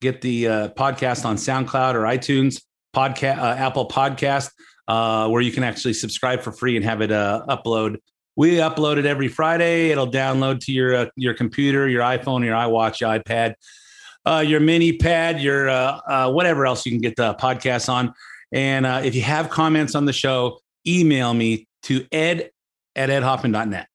get 0.00 0.20
the 0.20 0.48
uh, 0.48 0.68
podcast 0.70 1.24
on 1.24 1.36
SoundCloud 1.36 1.94
or 1.94 2.00
iTunes 2.00 2.60
podcast, 2.94 3.38
uh, 3.38 3.54
Apple 3.58 3.88
Podcast, 3.88 4.50
uh, 4.88 5.28
where 5.28 5.42
you 5.42 5.52
can 5.52 5.62
actually 5.62 5.94
subscribe 5.94 6.40
for 6.40 6.52
free 6.52 6.76
and 6.76 6.84
have 6.84 7.00
it 7.00 7.12
uh, 7.12 7.44
upload. 7.48 7.98
We 8.36 8.56
upload 8.56 8.98
it 8.98 9.06
every 9.06 9.28
Friday. 9.28 9.90
It'll 9.90 10.10
download 10.10 10.60
to 10.64 10.72
your 10.72 10.94
uh, 10.94 11.06
your 11.16 11.34
computer, 11.34 11.88
your 11.88 12.02
iPhone, 12.02 12.44
your 12.44 12.54
iWatch, 12.54 13.00
your 13.00 13.10
iPad, 13.10 13.54
uh, 14.26 14.44
your 14.46 14.60
mini 14.60 14.96
pad, 14.96 15.40
your 15.40 15.68
uh, 15.68 16.30
whatever 16.30 16.66
else 16.66 16.84
you 16.84 16.92
can 16.92 17.00
get 17.00 17.16
the 17.16 17.34
podcast 17.34 17.88
on. 17.88 18.12
And 18.52 18.86
if 19.04 19.14
you 19.14 19.22
have 19.22 19.50
comments 19.50 19.94
on 19.94 20.04
the 20.04 20.12
show, 20.12 20.60
email 20.86 21.34
me 21.34 21.66
to 21.84 22.06
ed 22.12 22.50
at 22.94 23.08
edhoffman.net. 23.08 23.88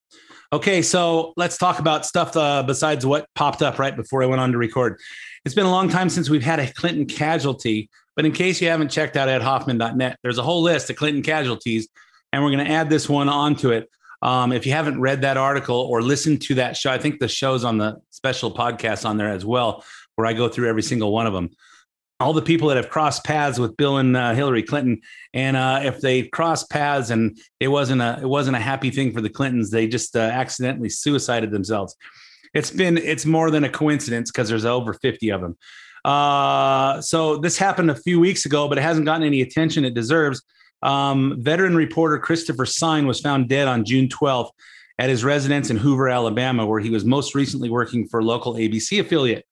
Okay, 0.51 0.82
so 0.82 1.34
let's 1.38 1.58
talk 1.58 1.79
about 1.79 2.06
stuff 2.06 2.34
besides 2.65 3.06
what 3.06 3.27
popped 3.36 3.62
up 3.62 3.77
right 3.79 3.96
before 3.96 4.24
I 4.24 4.25
went 4.25 4.41
on 4.41 4.51
to 4.51 4.58
record. 4.58 5.00
It's 5.46 5.55
been 5.55 5.65
a 5.65 5.72
long 5.72 5.89
time 5.89 6.10
since 6.10 6.29
we've 6.29 6.43
had 6.43 6.60
a 6.60 6.72
Clinton 6.74 7.05
casualty, 7.05 7.89
but 8.15 8.25
in 8.25 8.31
case 8.31 8.62
you 8.62 8.67
haven't 8.67 8.89
checked 8.89 9.15
out 9.15 9.29
edhoffman.net, 9.29 10.17
there's 10.22 10.38
a 10.38 10.43
whole 10.43 10.62
list 10.62 10.89
of 10.89 10.98
Clinton 10.98 11.24
casualties, 11.24 11.88
and 12.34 12.43
we're 12.43 12.51
going 12.51 12.65
to 12.65 12.72
add 12.72 12.89
this 12.89 13.08
one 13.08 13.29
onto 13.29 13.72
it. 13.72 13.89
Um, 14.22 14.51
if 14.51 14.65
you 14.65 14.74
haven't 14.74 15.00
read 15.00 15.22
that 15.22 15.38
article 15.38 15.77
or 15.77 16.01
listened 16.01 16.41
to 16.43 16.55
that 16.55 16.75
show, 16.75 16.91
I 16.91 16.98
think 16.98 17.19
the 17.19 17.29
show's 17.29 17.63
on 17.63 17.77
the 17.77 18.01
special 18.10 18.53
podcast 18.53 19.08
on 19.08 19.15
there 19.15 19.31
as 19.31 19.46
well, 19.46 19.86
where 20.15 20.27
I 20.27 20.34
go 20.34 20.50
through 20.50 20.67
every 20.67 20.84
single 20.84 21.13
one 21.13 21.25
of 21.25 21.34
them. 21.34 21.51
All 22.19 22.34
the 22.34 22.41
people 22.41 22.67
that 22.67 22.75
have 22.75 22.89
crossed 22.89 23.24
paths 23.24 23.60
with 23.60 23.77
Bill 23.77 23.96
and 23.96 24.17
uh, 24.17 24.34
Hillary 24.34 24.63
Clinton, 24.63 25.00
and 25.34 25.55
uh, 25.55 25.79
if 25.84 26.01
they 26.01 26.24
crossed 26.24 26.69
paths 26.69 27.12
and 27.12 27.39
it 27.62 27.69
wasn't 27.69 28.01
a 28.01 28.19
it 28.22 28.27
wasn't 28.27 28.58
a 28.58 28.60
happy 28.60 28.89
thing 28.89 29.13
for 29.13 29.22
the 29.22 29.29
Clintons, 29.29 29.72
they 29.72 29.88
just 29.88 30.17
uh, 30.17 30.19
accidentally 30.19 30.89
suicided 30.89 31.51
themselves. 31.51 31.96
It's 32.53 32.72
been 32.72 32.98
it's 32.98 33.25
more 33.25 33.51
than 33.51 33.63
a 33.63 33.70
coincidence 33.70 34.32
because 34.32 34.50
there's 34.50 34.65
over 34.65 34.94
50 34.94 35.29
of 35.29 35.41
them. 35.41 35.58
Uh, 36.06 37.01
so 37.01 37.38
this 37.38 37.58
happened 37.58 37.91
a 37.91 37.96
few 37.96 38.20
weeks 38.20 38.46
ago, 38.46 38.68
but 38.68 38.77
it 38.77 38.82
hasn't 38.82 39.06
gotten 39.06 39.25
any 39.25 39.41
attention 39.41 39.86
it 39.86 39.94
deserves. 39.94 40.41
Um, 40.82 41.38
veteran 41.39 41.75
reporter 41.75 42.18
Christopher 42.18 42.65
Sign 42.65 43.06
was 43.06 43.20
found 43.20 43.50
dead 43.50 43.68
on 43.68 43.84
June 43.84 44.08
12th 44.08 44.51
at 44.98 45.10
his 45.10 45.24
residence 45.24 45.70
in 45.70 45.77
Hoover, 45.77 46.10
Alabama, 46.10 46.65
where 46.65 46.79
he 46.79 46.89
was 46.89 47.06
most 47.06 47.36
recently 47.36 47.70
working 47.70 48.08
for 48.08 48.24
local 48.24 48.56
ABC 48.56 49.00
affiliate. 49.00 49.46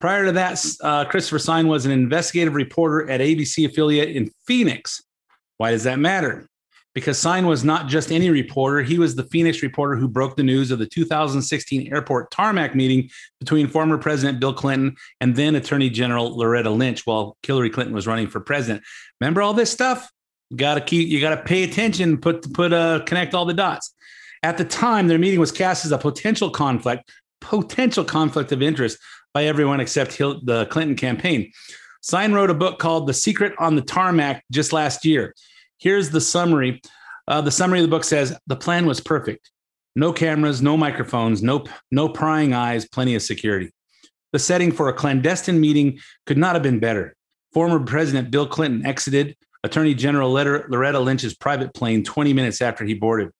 Prior 0.00 0.26
to 0.26 0.32
that, 0.32 0.64
uh, 0.82 1.04
Christopher 1.06 1.38
Sign 1.38 1.68
was 1.68 1.86
an 1.86 1.92
investigative 1.92 2.54
reporter 2.54 3.08
at 3.10 3.20
ABC 3.20 3.66
affiliate 3.66 4.14
in 4.14 4.30
Phoenix. 4.46 5.02
Why 5.56 5.70
does 5.70 5.84
that 5.84 5.98
matter? 5.98 6.48
Because 6.94 7.18
Sign 7.18 7.46
was 7.46 7.64
not 7.64 7.88
just 7.88 8.12
any 8.12 8.30
reporter. 8.30 8.82
He 8.82 8.98
was 8.98 9.14
the 9.14 9.24
Phoenix 9.24 9.62
reporter 9.62 9.96
who 9.96 10.08
broke 10.08 10.36
the 10.36 10.42
news 10.42 10.70
of 10.70 10.78
the 10.78 10.86
2016 10.86 11.92
airport 11.92 12.30
tarmac 12.30 12.74
meeting 12.74 13.10
between 13.40 13.66
former 13.66 13.98
President 13.98 14.40
Bill 14.40 14.54
Clinton 14.54 14.96
and 15.20 15.34
then 15.34 15.56
Attorney 15.56 15.90
General 15.90 16.36
Loretta 16.36 16.70
Lynch 16.70 17.04
while 17.04 17.36
Hillary 17.42 17.70
Clinton 17.70 17.94
was 17.94 18.06
running 18.06 18.28
for 18.28 18.40
president. 18.40 18.84
Remember 19.20 19.42
all 19.42 19.54
this 19.54 19.70
stuff? 19.70 20.10
Got 20.54 20.74
to 20.74 20.80
keep, 20.80 21.08
you 21.08 21.20
got 21.20 21.34
to 21.34 21.42
pay 21.42 21.64
attention, 21.64 22.18
put, 22.18 22.52
put, 22.54 22.72
uh, 22.72 23.00
connect 23.06 23.34
all 23.34 23.44
the 23.44 23.54
dots. 23.54 23.92
At 24.44 24.56
the 24.56 24.64
time, 24.64 25.08
their 25.08 25.18
meeting 25.18 25.40
was 25.40 25.50
cast 25.50 25.84
as 25.84 25.92
a 25.92 25.98
potential 25.98 26.50
conflict, 26.50 27.10
potential 27.40 28.04
conflict 28.04 28.52
of 28.52 28.62
interest 28.62 28.98
by 29.32 29.46
everyone 29.46 29.80
except 29.80 30.12
Hill, 30.12 30.40
the 30.44 30.66
Clinton 30.66 30.96
campaign. 30.96 31.50
Sign 32.02 32.32
wrote 32.32 32.50
a 32.50 32.54
book 32.54 32.78
called 32.78 33.06
The 33.06 33.14
Secret 33.14 33.54
on 33.58 33.74
the 33.74 33.82
Tarmac 33.82 34.42
just 34.52 34.72
last 34.72 35.06
year. 35.06 35.34
Here's 35.78 36.10
the 36.10 36.20
summary. 36.20 36.80
Uh, 37.26 37.40
the 37.40 37.50
summary 37.50 37.80
of 37.80 37.84
the 37.84 37.90
book 37.90 38.04
says 38.04 38.36
the 38.46 38.56
plan 38.56 38.86
was 38.86 39.00
perfect. 39.00 39.50
No 39.96 40.12
cameras, 40.12 40.60
no 40.60 40.76
microphones, 40.76 41.42
no, 41.42 41.64
no 41.90 42.08
prying 42.08 42.52
eyes, 42.52 42.86
plenty 42.88 43.14
of 43.14 43.22
security. 43.22 43.70
The 44.32 44.38
setting 44.38 44.72
for 44.72 44.88
a 44.88 44.92
clandestine 44.92 45.60
meeting 45.60 46.00
could 46.26 46.38
not 46.38 46.54
have 46.54 46.62
been 46.62 46.80
better. 46.80 47.14
Former 47.52 47.78
President 47.78 48.30
Bill 48.30 48.46
Clinton 48.46 48.84
exited 48.84 49.36
Attorney 49.62 49.94
General 49.94 50.30
Loretta 50.30 50.98
Lynch's 50.98 51.34
private 51.34 51.72
plane 51.72 52.02
20 52.02 52.32
minutes 52.32 52.60
after 52.60 52.84
he 52.84 52.94
boarded. 52.94 53.30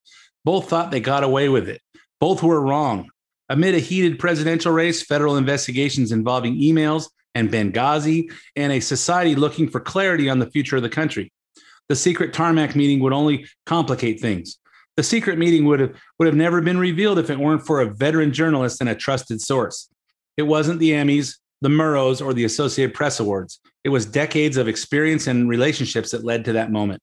Both 0.44 0.70
thought 0.70 0.90
they 0.90 1.00
got 1.00 1.24
away 1.24 1.48
with 1.48 1.68
it. 1.68 1.82
Both 2.20 2.42
were 2.42 2.60
wrong. 2.60 3.10
Amid 3.48 3.74
a 3.74 3.80
heated 3.80 4.18
presidential 4.18 4.72
race, 4.72 5.02
federal 5.02 5.36
investigations 5.36 6.12
involving 6.12 6.54
emails 6.56 7.08
and 7.34 7.50
Benghazi, 7.50 8.32
and 8.54 8.72
a 8.72 8.80
society 8.80 9.34
looking 9.34 9.68
for 9.68 9.80
clarity 9.80 10.30
on 10.30 10.38
the 10.38 10.50
future 10.50 10.76
of 10.76 10.82
the 10.82 10.88
country 10.88 11.32
the 11.88 11.96
secret 11.96 12.32
tarmac 12.32 12.74
meeting 12.74 13.00
would 13.00 13.12
only 13.12 13.46
complicate 13.66 14.20
things. 14.20 14.58
The 14.96 15.02
secret 15.02 15.38
meeting 15.38 15.64
would 15.64 15.80
have 15.80 15.94
would 16.18 16.26
have 16.26 16.36
never 16.36 16.60
been 16.60 16.78
revealed 16.78 17.18
if 17.18 17.30
it 17.30 17.38
weren't 17.38 17.66
for 17.66 17.80
a 17.80 17.92
veteran 17.92 18.32
journalist 18.32 18.80
and 18.80 18.88
a 18.88 18.94
trusted 18.94 19.40
source. 19.40 19.88
It 20.36 20.42
wasn't 20.42 20.78
the 20.78 20.92
Emmys, 20.92 21.36
the 21.60 21.68
Murrows, 21.68 22.24
or 22.24 22.32
the 22.32 22.44
Associated 22.44 22.94
Press 22.94 23.20
Awards. 23.20 23.60
It 23.82 23.88
was 23.88 24.06
decades 24.06 24.56
of 24.56 24.68
experience 24.68 25.26
and 25.26 25.48
relationships 25.48 26.10
that 26.12 26.24
led 26.24 26.44
to 26.44 26.52
that 26.52 26.70
moment. 26.72 27.02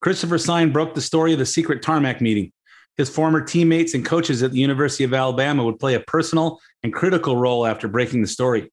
Christopher 0.00 0.38
Sign 0.38 0.72
broke 0.72 0.94
the 0.94 1.00
story 1.00 1.32
of 1.32 1.38
the 1.38 1.46
secret 1.46 1.82
tarmac 1.82 2.20
meeting. 2.20 2.52
His 2.96 3.10
former 3.10 3.42
teammates 3.42 3.94
and 3.94 4.04
coaches 4.04 4.42
at 4.42 4.52
the 4.52 4.58
University 4.58 5.04
of 5.04 5.12
Alabama 5.12 5.64
would 5.64 5.78
play 5.78 5.94
a 5.94 6.00
personal 6.00 6.60
and 6.82 6.94
critical 6.94 7.36
role 7.36 7.66
after 7.66 7.88
breaking 7.88 8.22
the 8.22 8.28
story. 8.28 8.72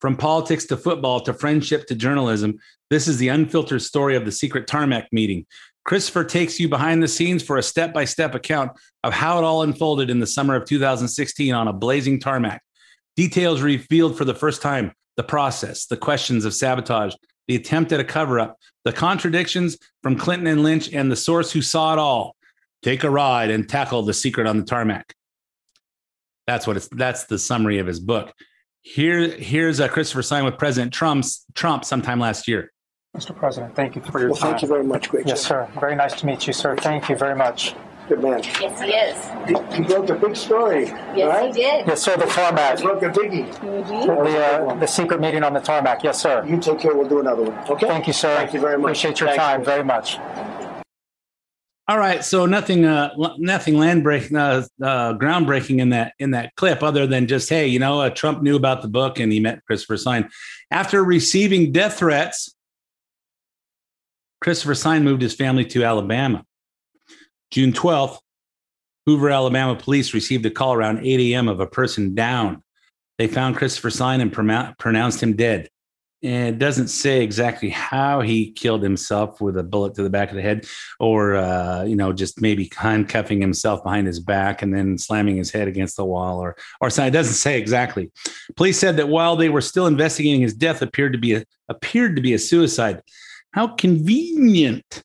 From 0.00 0.16
politics 0.16 0.66
to 0.66 0.76
football 0.76 1.20
to 1.20 1.32
friendship 1.32 1.86
to 1.86 1.94
journalism, 1.94 2.58
this 2.94 3.08
is 3.08 3.18
the 3.18 3.28
unfiltered 3.28 3.82
story 3.82 4.14
of 4.14 4.24
the 4.24 4.30
secret 4.30 4.68
tarmac 4.68 5.08
meeting. 5.12 5.44
Christopher 5.84 6.22
takes 6.22 6.60
you 6.60 6.68
behind 6.68 7.02
the 7.02 7.08
scenes 7.08 7.42
for 7.42 7.56
a 7.56 7.62
step 7.62 7.92
by 7.92 8.04
step 8.04 8.36
account 8.36 8.70
of 9.02 9.12
how 9.12 9.36
it 9.36 9.44
all 9.44 9.62
unfolded 9.62 10.10
in 10.10 10.20
the 10.20 10.26
summer 10.28 10.54
of 10.54 10.64
2016 10.64 11.52
on 11.52 11.66
a 11.66 11.72
blazing 11.72 12.20
tarmac. 12.20 12.62
Details 13.16 13.62
revealed 13.62 14.16
for 14.16 14.24
the 14.24 14.34
first 14.34 14.62
time 14.62 14.92
the 15.16 15.24
process, 15.24 15.86
the 15.86 15.96
questions 15.96 16.44
of 16.44 16.54
sabotage, 16.54 17.14
the 17.48 17.56
attempt 17.56 17.90
at 17.90 17.98
a 17.98 18.04
cover 18.04 18.38
up, 18.38 18.58
the 18.84 18.92
contradictions 18.92 19.76
from 20.02 20.16
Clinton 20.16 20.46
and 20.46 20.62
Lynch, 20.62 20.92
and 20.92 21.10
the 21.10 21.16
source 21.16 21.50
who 21.50 21.62
saw 21.62 21.92
it 21.94 21.98
all. 21.98 22.36
Take 22.84 23.02
a 23.02 23.10
ride 23.10 23.50
and 23.50 23.68
tackle 23.68 24.02
the 24.02 24.14
secret 24.14 24.46
on 24.46 24.58
the 24.58 24.64
tarmac. 24.64 25.14
That's 26.46 26.64
what 26.64 26.76
it's. 26.76 26.88
That's 26.88 27.24
the 27.24 27.40
summary 27.40 27.78
of 27.78 27.88
his 27.88 27.98
book. 27.98 28.32
Here, 28.82 29.28
here's 29.28 29.80
a 29.80 29.88
Christopher 29.88 30.22
Sign 30.22 30.44
with 30.44 30.58
President 30.58 30.92
Trump's 30.92 31.44
Trump 31.54 31.84
sometime 31.84 32.20
last 32.20 32.46
year. 32.46 32.70
Mr. 33.14 33.34
President, 33.34 33.74
thank 33.76 33.94
you 33.94 34.02
for 34.02 34.18
your 34.18 34.30
well, 34.30 34.36
time. 34.36 34.50
Thank 34.50 34.62
you 34.62 34.68
very 34.68 34.82
much. 34.82 35.08
Great. 35.08 35.26
Yes, 35.26 35.46
sir. 35.46 35.68
Very 35.78 35.94
nice 35.94 36.14
to 36.14 36.26
meet 36.26 36.48
you, 36.48 36.52
sir. 36.52 36.74
Thank 36.76 37.08
you 37.08 37.14
very 37.16 37.36
much. 37.36 37.74
Good 38.08 38.20
man. 38.20 38.42
Yes, 38.42 38.80
he 38.80 38.90
is. 38.90 39.72
He, 39.72 39.82
he 39.82 39.94
wrote 39.94 40.10
a 40.10 40.14
big 40.16 40.36
story. 40.36 40.86
Yes, 41.14 41.28
right? 41.28 41.46
he 41.46 41.62
did. 41.62 41.86
Yes, 41.86 42.02
sir. 42.02 42.16
The 42.16 42.26
tarmac. 42.26 42.80
He 42.80 42.86
wrote 42.86 43.02
a 43.02 43.08
biggie. 43.08 43.48
Mm-hmm. 43.54 44.24
The, 44.24 44.46
uh, 44.46 44.74
the 44.74 44.86
secret 44.86 45.20
meeting 45.20 45.44
on 45.44 45.54
the 45.54 45.60
tarmac. 45.60 46.02
Yes, 46.02 46.20
sir. 46.20 46.44
You 46.44 46.58
take 46.58 46.80
care. 46.80 46.94
We'll 46.94 47.08
do 47.08 47.20
another 47.20 47.44
one. 47.44 47.56
Okay. 47.70 47.86
Thank 47.86 48.08
you, 48.08 48.12
sir. 48.12 48.34
Thank 48.36 48.52
you 48.52 48.60
very 48.60 48.76
much. 48.76 49.04
Appreciate 49.04 49.20
your 49.20 49.28
Thank 49.30 49.40
time 49.40 49.60
you. 49.60 49.66
very 49.66 49.84
much. 49.84 50.18
All 51.86 51.98
right, 51.98 52.24
so 52.24 52.46
nothing, 52.46 52.86
uh, 52.86 53.10
l- 53.22 53.36
nothing 53.38 53.76
land 53.76 54.02
breaking, 54.02 54.38
uh, 54.38 54.64
uh, 54.82 55.12
groundbreaking 55.18 55.80
in 55.80 55.90
that 55.90 56.14
in 56.18 56.30
that 56.30 56.54
clip, 56.56 56.82
other 56.82 57.06
than 57.06 57.26
just 57.26 57.46
hey, 57.50 57.66
you 57.66 57.78
know, 57.78 58.00
uh, 58.00 58.08
Trump 58.08 58.42
knew 58.42 58.56
about 58.56 58.80
the 58.80 58.88
book 58.88 59.20
and 59.20 59.30
he 59.30 59.38
met 59.38 59.62
Christopher 59.66 59.98
Sign 59.98 60.30
after 60.70 61.04
receiving 61.04 61.72
death 61.72 61.98
threats. 61.98 62.54
Christopher 64.44 64.74
Sign 64.74 65.04
moved 65.04 65.22
his 65.22 65.34
family 65.34 65.64
to 65.64 65.84
Alabama. 65.84 66.44
June 67.50 67.72
twelfth, 67.72 68.20
Hoover, 69.06 69.30
Alabama 69.30 69.74
police 69.74 70.12
received 70.12 70.44
a 70.44 70.50
call 70.50 70.74
around 70.74 70.98
8 70.98 71.32
a.m. 71.32 71.48
of 71.48 71.60
a 71.60 71.66
person 71.66 72.14
down. 72.14 72.62
They 73.16 73.26
found 73.26 73.56
Christopher 73.56 73.88
Sign 73.88 74.20
and 74.20 74.30
pronou- 74.30 74.76
pronounced 74.76 75.22
him 75.22 75.34
dead. 75.34 75.70
And 76.22 76.56
it 76.56 76.58
doesn't 76.58 76.88
say 76.88 77.22
exactly 77.22 77.70
how 77.70 78.20
he 78.20 78.52
killed 78.52 78.82
himself 78.82 79.40
with 79.40 79.56
a 79.56 79.62
bullet 79.62 79.94
to 79.94 80.02
the 80.02 80.10
back 80.10 80.28
of 80.28 80.36
the 80.36 80.42
head, 80.42 80.66
or 81.00 81.36
uh, 81.36 81.84
you 81.84 81.96
know, 81.96 82.12
just 82.12 82.42
maybe 82.42 82.70
handcuffing 82.76 83.40
himself 83.40 83.82
behind 83.82 84.06
his 84.06 84.20
back 84.20 84.60
and 84.60 84.74
then 84.74 84.98
slamming 84.98 85.36
his 85.36 85.52
head 85.52 85.68
against 85.68 85.96
the 85.96 86.04
wall, 86.04 86.38
or 86.38 86.54
or 86.82 86.90
something. 86.90 87.08
It 87.08 87.16
doesn't 87.16 87.32
say 87.32 87.58
exactly. 87.58 88.10
Police 88.56 88.78
said 88.78 88.98
that 88.98 89.08
while 89.08 89.36
they 89.36 89.48
were 89.48 89.62
still 89.62 89.86
investigating 89.86 90.42
his 90.42 90.52
death, 90.52 90.82
appeared 90.82 91.12
to 91.12 91.18
be 91.18 91.32
a 91.32 91.44
appeared 91.70 92.16
to 92.16 92.22
be 92.22 92.34
a 92.34 92.38
suicide. 92.38 93.00
How 93.54 93.68
convenient. 93.68 95.04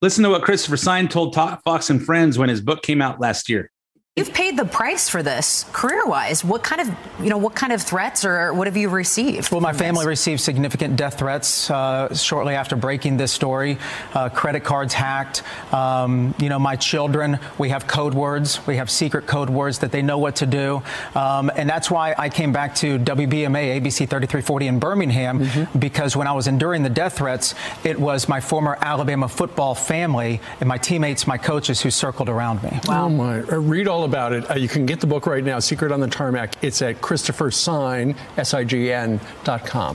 Listen 0.00 0.22
to 0.22 0.30
what 0.30 0.42
Christopher 0.42 0.76
Sign 0.76 1.08
told 1.08 1.34
Fox 1.34 1.90
and 1.90 2.00
Friends 2.00 2.38
when 2.38 2.48
his 2.48 2.60
book 2.60 2.82
came 2.82 3.02
out 3.02 3.20
last 3.20 3.48
year. 3.48 3.68
You've 4.16 4.34
paid 4.34 4.56
the 4.56 4.64
price 4.64 5.08
for 5.08 5.22
this 5.22 5.64
career-wise. 5.72 6.44
What 6.44 6.64
kind 6.64 6.80
of, 6.80 7.22
you 7.22 7.30
know, 7.30 7.38
what 7.38 7.54
kind 7.54 7.72
of 7.72 7.80
threats 7.80 8.24
or 8.24 8.52
what 8.52 8.66
have 8.66 8.76
you 8.76 8.88
received? 8.88 9.52
Well, 9.52 9.60
my 9.60 9.72
family 9.72 10.04
received 10.04 10.40
significant 10.40 10.96
death 10.96 11.20
threats 11.20 11.70
uh, 11.70 12.12
shortly 12.12 12.56
after 12.56 12.74
breaking 12.74 13.18
this 13.18 13.30
story. 13.30 13.78
Uh, 14.12 14.28
credit 14.28 14.64
cards 14.64 14.94
hacked. 14.94 15.44
Um, 15.72 16.34
you 16.40 16.48
know, 16.48 16.58
my 16.58 16.74
children, 16.74 17.38
we 17.56 17.68
have 17.68 17.86
code 17.86 18.12
words. 18.12 18.66
We 18.66 18.78
have 18.78 18.90
secret 18.90 19.28
code 19.28 19.48
words 19.48 19.78
that 19.78 19.92
they 19.92 20.02
know 20.02 20.18
what 20.18 20.34
to 20.36 20.46
do. 20.46 20.82
Um, 21.14 21.48
and 21.54 21.70
that's 21.70 21.88
why 21.88 22.12
I 22.18 22.30
came 22.30 22.52
back 22.52 22.74
to 22.76 22.98
WBMA, 22.98 23.80
ABC 23.80 23.98
3340 24.08 24.66
in 24.66 24.78
Birmingham, 24.80 25.68
because 25.78 26.16
when 26.16 26.26
I 26.26 26.32
was 26.32 26.48
enduring 26.48 26.82
the 26.82 26.90
death 26.90 27.18
threats, 27.18 27.54
it 27.84 27.98
was 27.98 28.28
my 28.28 28.40
former 28.40 28.76
Alabama 28.80 29.28
football 29.28 29.76
family 29.76 30.40
and 30.58 30.68
my 30.68 30.78
teammates, 30.78 31.28
my 31.28 31.38
coaches 31.38 31.80
who 31.80 31.92
circled 31.92 32.28
around 32.28 32.60
me. 32.64 32.80
Oh 32.88 33.08
my! 33.08 33.42
Uh, 33.42 33.56
read 33.58 33.86
all 33.86 34.00
about 34.10 34.32
it. 34.32 34.50
Uh, 34.50 34.54
you 34.54 34.66
can 34.66 34.86
get 34.86 34.98
the 34.98 35.06
book 35.06 35.24
right 35.24 35.44
now, 35.44 35.60
Secret 35.60 35.92
on 35.92 36.00
the 36.00 36.08
Tarmac. 36.08 36.54
It's 36.64 36.82
at 36.82 37.00
Christopher 37.00 37.52
Sign, 37.52 38.16
S-I-G-N 38.36 39.20
dot 39.44 39.64
com. 39.64 39.94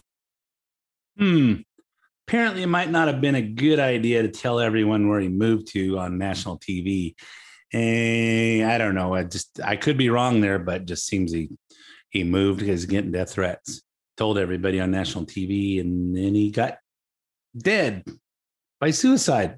Hmm. 1.18 1.56
Apparently, 2.26 2.64
it 2.64 2.68
might 2.68 2.90
not 2.90 3.10
have 3.10 3.20
been 3.20 3.36
a 3.36 3.42
good 3.42 3.78
idea 3.78 4.22
to 4.22 4.30
tell 4.30 4.62
everyone 4.62 5.10
where 5.10 5.20
he 5.20 5.28
moved 5.28 5.68
to 5.74 6.00
on 6.00 6.18
national 6.18 6.58
TV. 6.60 7.14
And 7.74 8.72
I 8.72 8.78
don't 8.78 8.96
know. 8.96 9.14
I 9.14 9.24
just 9.24 9.60
I 9.62 9.76
could 9.76 9.98
be 9.98 10.10
wrong 10.10 10.40
there, 10.40 10.60
but 10.60 10.86
just 10.86 11.06
seems 11.06 11.34
he 11.34 11.50
he 12.10 12.24
moved 12.24 12.62
because 12.62 12.82
he's 12.84 12.90
getting 12.90 13.12
death 13.12 13.34
threats. 13.34 13.82
Told 14.16 14.38
everybody 14.38 14.80
on 14.80 14.92
national 14.92 15.26
TV, 15.26 15.82
and 15.82 16.16
then 16.16 16.34
he 16.34 16.52
got 16.52 16.78
dead 17.58 18.06
by 18.80 18.92
suicide. 18.92 19.58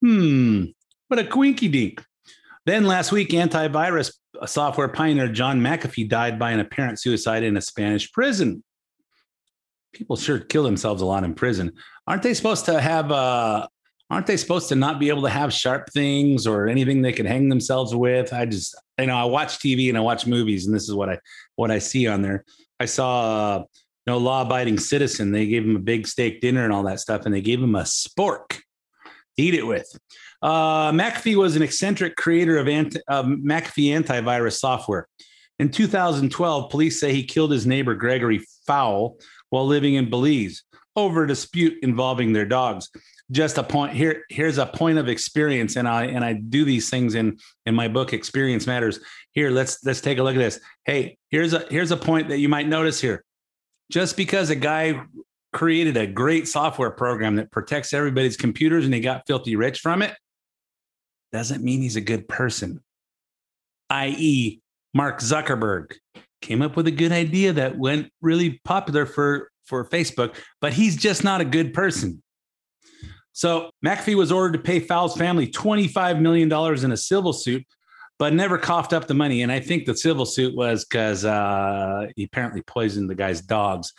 Hmm. 0.00 0.66
What 1.08 1.18
a 1.18 1.24
quinky 1.24 1.66
dink. 1.66 2.04
Then 2.68 2.84
last 2.84 3.12
week, 3.12 3.30
antivirus 3.30 4.12
software 4.44 4.88
pioneer 4.88 5.28
John 5.28 5.58
McAfee 5.58 6.06
died 6.06 6.38
by 6.38 6.50
an 6.50 6.60
apparent 6.60 7.00
suicide 7.00 7.42
in 7.42 7.56
a 7.56 7.62
Spanish 7.62 8.12
prison. 8.12 8.62
People 9.94 10.16
sure 10.16 10.38
kill 10.38 10.64
themselves 10.64 11.00
a 11.00 11.06
lot 11.06 11.24
in 11.24 11.32
prison. 11.32 11.72
Aren't 12.06 12.22
they 12.22 12.34
supposed 12.34 12.66
to 12.66 12.78
have 12.78 13.10
uh 13.10 13.66
aren't 14.10 14.26
they 14.26 14.36
supposed 14.36 14.68
to 14.68 14.74
not 14.74 15.00
be 15.00 15.08
able 15.08 15.22
to 15.22 15.30
have 15.30 15.50
sharp 15.50 15.90
things 15.94 16.46
or 16.46 16.68
anything 16.68 17.00
they 17.00 17.14
could 17.14 17.24
hang 17.24 17.48
themselves 17.48 17.94
with? 17.94 18.34
I 18.34 18.44
just 18.44 18.76
you 18.98 19.06
know, 19.06 19.16
I 19.16 19.24
watch 19.24 19.60
TV 19.60 19.88
and 19.88 19.96
I 19.96 20.02
watch 20.02 20.26
movies 20.26 20.66
and 20.66 20.76
this 20.76 20.90
is 20.90 20.94
what 20.94 21.08
I 21.08 21.18
what 21.56 21.70
I 21.70 21.78
see 21.78 22.06
on 22.06 22.20
there. 22.20 22.44
I 22.78 22.84
saw 22.84 23.54
uh, 23.54 23.58
you 23.60 24.12
know 24.12 24.18
law-abiding 24.18 24.78
citizen. 24.78 25.32
They 25.32 25.46
gave 25.46 25.64
him 25.64 25.76
a 25.76 25.80
big 25.80 26.06
steak 26.06 26.42
dinner 26.42 26.64
and 26.64 26.72
all 26.74 26.82
that 26.82 27.00
stuff 27.00 27.24
and 27.24 27.34
they 27.34 27.40
gave 27.40 27.62
him 27.62 27.76
a 27.76 27.84
spork 27.84 28.48
to 29.38 29.42
eat 29.42 29.54
it 29.54 29.66
with. 29.66 29.90
Uh, 30.40 30.92
McAfee 30.92 31.36
was 31.36 31.56
an 31.56 31.62
eccentric 31.62 32.16
creator 32.16 32.58
of 32.58 32.68
anti, 32.68 33.00
uh, 33.08 33.22
McAfee 33.24 33.90
antivirus 33.98 34.58
software. 34.58 35.08
In 35.58 35.70
2012, 35.70 36.70
police 36.70 37.00
say 37.00 37.12
he 37.12 37.24
killed 37.24 37.50
his 37.50 37.66
neighbor 37.66 37.94
Gregory 37.94 38.44
Faull 38.66 39.18
while 39.50 39.66
living 39.66 39.94
in 39.94 40.08
Belize 40.08 40.62
over 40.94 41.24
a 41.24 41.28
dispute 41.28 41.78
involving 41.82 42.32
their 42.32 42.44
dogs. 42.44 42.88
Just 43.30 43.58
a 43.58 43.62
point 43.62 43.92
here. 43.92 44.24
Here's 44.30 44.58
a 44.58 44.66
point 44.66 44.98
of 44.98 45.08
experience, 45.08 45.76
and 45.76 45.86
I 45.86 46.04
and 46.04 46.24
I 46.24 46.32
do 46.32 46.64
these 46.64 46.88
things 46.88 47.14
in 47.14 47.38
in 47.66 47.74
my 47.74 47.86
book, 47.88 48.12
Experience 48.12 48.66
Matters. 48.66 49.00
Here, 49.32 49.50
let's 49.50 49.84
let's 49.84 50.00
take 50.00 50.18
a 50.18 50.22
look 50.22 50.34
at 50.34 50.38
this. 50.38 50.60
Hey, 50.86 51.18
here's 51.28 51.52
a 51.52 51.66
here's 51.70 51.90
a 51.90 51.96
point 51.96 52.28
that 52.28 52.38
you 52.38 52.48
might 52.48 52.68
notice 52.68 53.00
here. 53.00 53.24
Just 53.90 54.16
because 54.16 54.48
a 54.48 54.54
guy 54.54 55.04
created 55.52 55.96
a 55.96 56.06
great 56.06 56.48
software 56.48 56.90
program 56.90 57.36
that 57.36 57.50
protects 57.50 57.92
everybody's 57.92 58.36
computers 58.36 58.84
and 58.84 58.94
he 58.94 59.00
got 59.00 59.26
filthy 59.26 59.56
rich 59.56 59.80
from 59.80 60.00
it, 60.00 60.14
doesn't 61.32 61.62
mean 61.62 61.82
he's 61.82 61.96
a 61.96 62.00
good 62.00 62.28
person. 62.28 62.80
I.e., 63.90 64.60
Mark 64.94 65.20
Zuckerberg 65.20 65.94
came 66.40 66.62
up 66.62 66.76
with 66.76 66.86
a 66.86 66.92
good 66.92 67.12
idea 67.12 67.52
that 67.52 67.78
went 67.78 68.10
really 68.20 68.60
popular 68.64 69.06
for, 69.06 69.50
for 69.64 69.84
Facebook, 69.84 70.34
but 70.60 70.72
he's 70.72 70.96
just 70.96 71.24
not 71.24 71.40
a 71.40 71.44
good 71.44 71.74
person. 71.74 72.22
So 73.32 73.70
McAfee 73.84 74.16
was 74.16 74.32
ordered 74.32 74.54
to 74.54 74.58
pay 74.58 74.80
Faull's 74.80 75.16
family 75.16 75.46
$25 75.46 76.20
million 76.20 76.52
in 76.84 76.92
a 76.92 76.96
civil 76.96 77.32
suit, 77.32 77.64
but 78.18 78.34
never 78.34 78.58
coughed 78.58 78.92
up 78.92 79.06
the 79.06 79.14
money. 79.14 79.42
And 79.42 79.52
I 79.52 79.60
think 79.60 79.84
the 79.84 79.96
civil 79.96 80.26
suit 80.26 80.56
was 80.56 80.84
because 80.84 81.24
uh, 81.24 82.08
he 82.16 82.24
apparently 82.24 82.62
poisoned 82.62 83.08
the 83.08 83.14
guy's 83.14 83.40
dogs. 83.40 83.92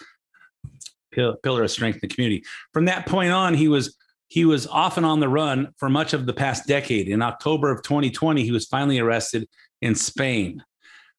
Pill- 1.11 1.37
Pillar 1.41 1.63
of 1.63 1.71
strength 1.71 1.95
in 1.95 2.09
the 2.09 2.13
community. 2.13 2.43
From 2.73 2.85
that 2.85 3.05
point 3.05 3.31
on, 3.31 3.53
he 3.53 3.67
was 3.67 3.95
he 4.29 4.45
was 4.45 4.67
off 4.67 4.97
and 4.97 5.05
on 5.05 5.19
the 5.19 5.27
run 5.27 5.73
for 5.77 5.89
much 5.89 6.13
of 6.13 6.25
the 6.25 6.33
past 6.33 6.67
decade. 6.67 7.09
In 7.09 7.21
October 7.21 7.71
of 7.71 7.81
2020, 7.83 8.43
he 8.43 8.51
was 8.51 8.65
finally 8.65 8.99
arrested 8.99 9.47
in 9.81 9.95
Spain. 9.95 10.63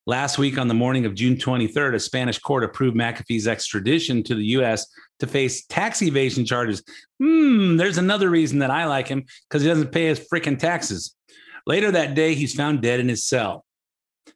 Last 0.07 0.39
week, 0.39 0.57
on 0.57 0.67
the 0.67 0.73
morning 0.73 1.05
of 1.05 1.13
June 1.13 1.35
23rd, 1.35 1.93
a 1.93 1.99
Spanish 1.99 2.39
court 2.39 2.63
approved 2.63 2.97
McAfee's 2.97 3.47
extradition 3.47 4.23
to 4.23 4.33
the 4.33 4.45
U.S. 4.45 4.87
to 5.19 5.27
face 5.27 5.65
tax 5.67 6.01
evasion 6.01 6.43
charges. 6.43 6.83
Hmm, 7.19 7.77
there's 7.77 7.99
another 7.99 8.29
reason 8.29 8.59
that 8.59 8.71
I 8.71 8.85
like 8.85 9.07
him 9.07 9.25
because 9.47 9.61
he 9.61 9.67
doesn't 9.67 9.91
pay 9.91 10.07
his 10.07 10.25
freaking 10.33 10.57
taxes. 10.57 11.15
Later 11.67 11.91
that 11.91 12.15
day, 12.15 12.33
he's 12.33 12.55
found 12.55 12.81
dead 12.81 12.99
in 12.99 13.09
his 13.09 13.27
cell. 13.27 13.63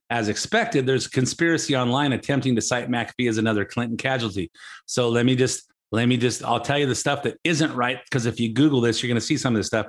As 0.09 0.29
expected, 0.29 0.85
there's 0.85 1.07
a 1.07 1.09
conspiracy 1.09 1.75
online 1.75 2.13
attempting 2.13 2.55
to 2.55 2.61
cite 2.61 2.89
McAfee 2.89 3.27
as 3.27 3.39
another 3.39 3.65
Clinton 3.65 3.97
casualty. 3.97 4.51
So 4.85 5.09
let 5.09 5.25
me 5.25 5.35
just 5.35 5.63
let 5.95 6.07
me 6.07 6.17
just 6.17 6.43
I'll 6.43 6.59
tell 6.59 6.77
you 6.77 6.85
the 6.85 6.95
stuff 6.95 7.23
that 7.23 7.37
isn't 7.43 7.73
right 7.73 7.99
because 8.03 8.25
if 8.25 8.39
you 8.39 8.53
Google 8.53 8.81
this, 8.81 9.01
you're 9.01 9.07
going 9.07 9.19
to 9.19 9.25
see 9.25 9.37
some 9.37 9.55
of 9.55 9.59
this 9.59 9.67
stuff. 9.67 9.87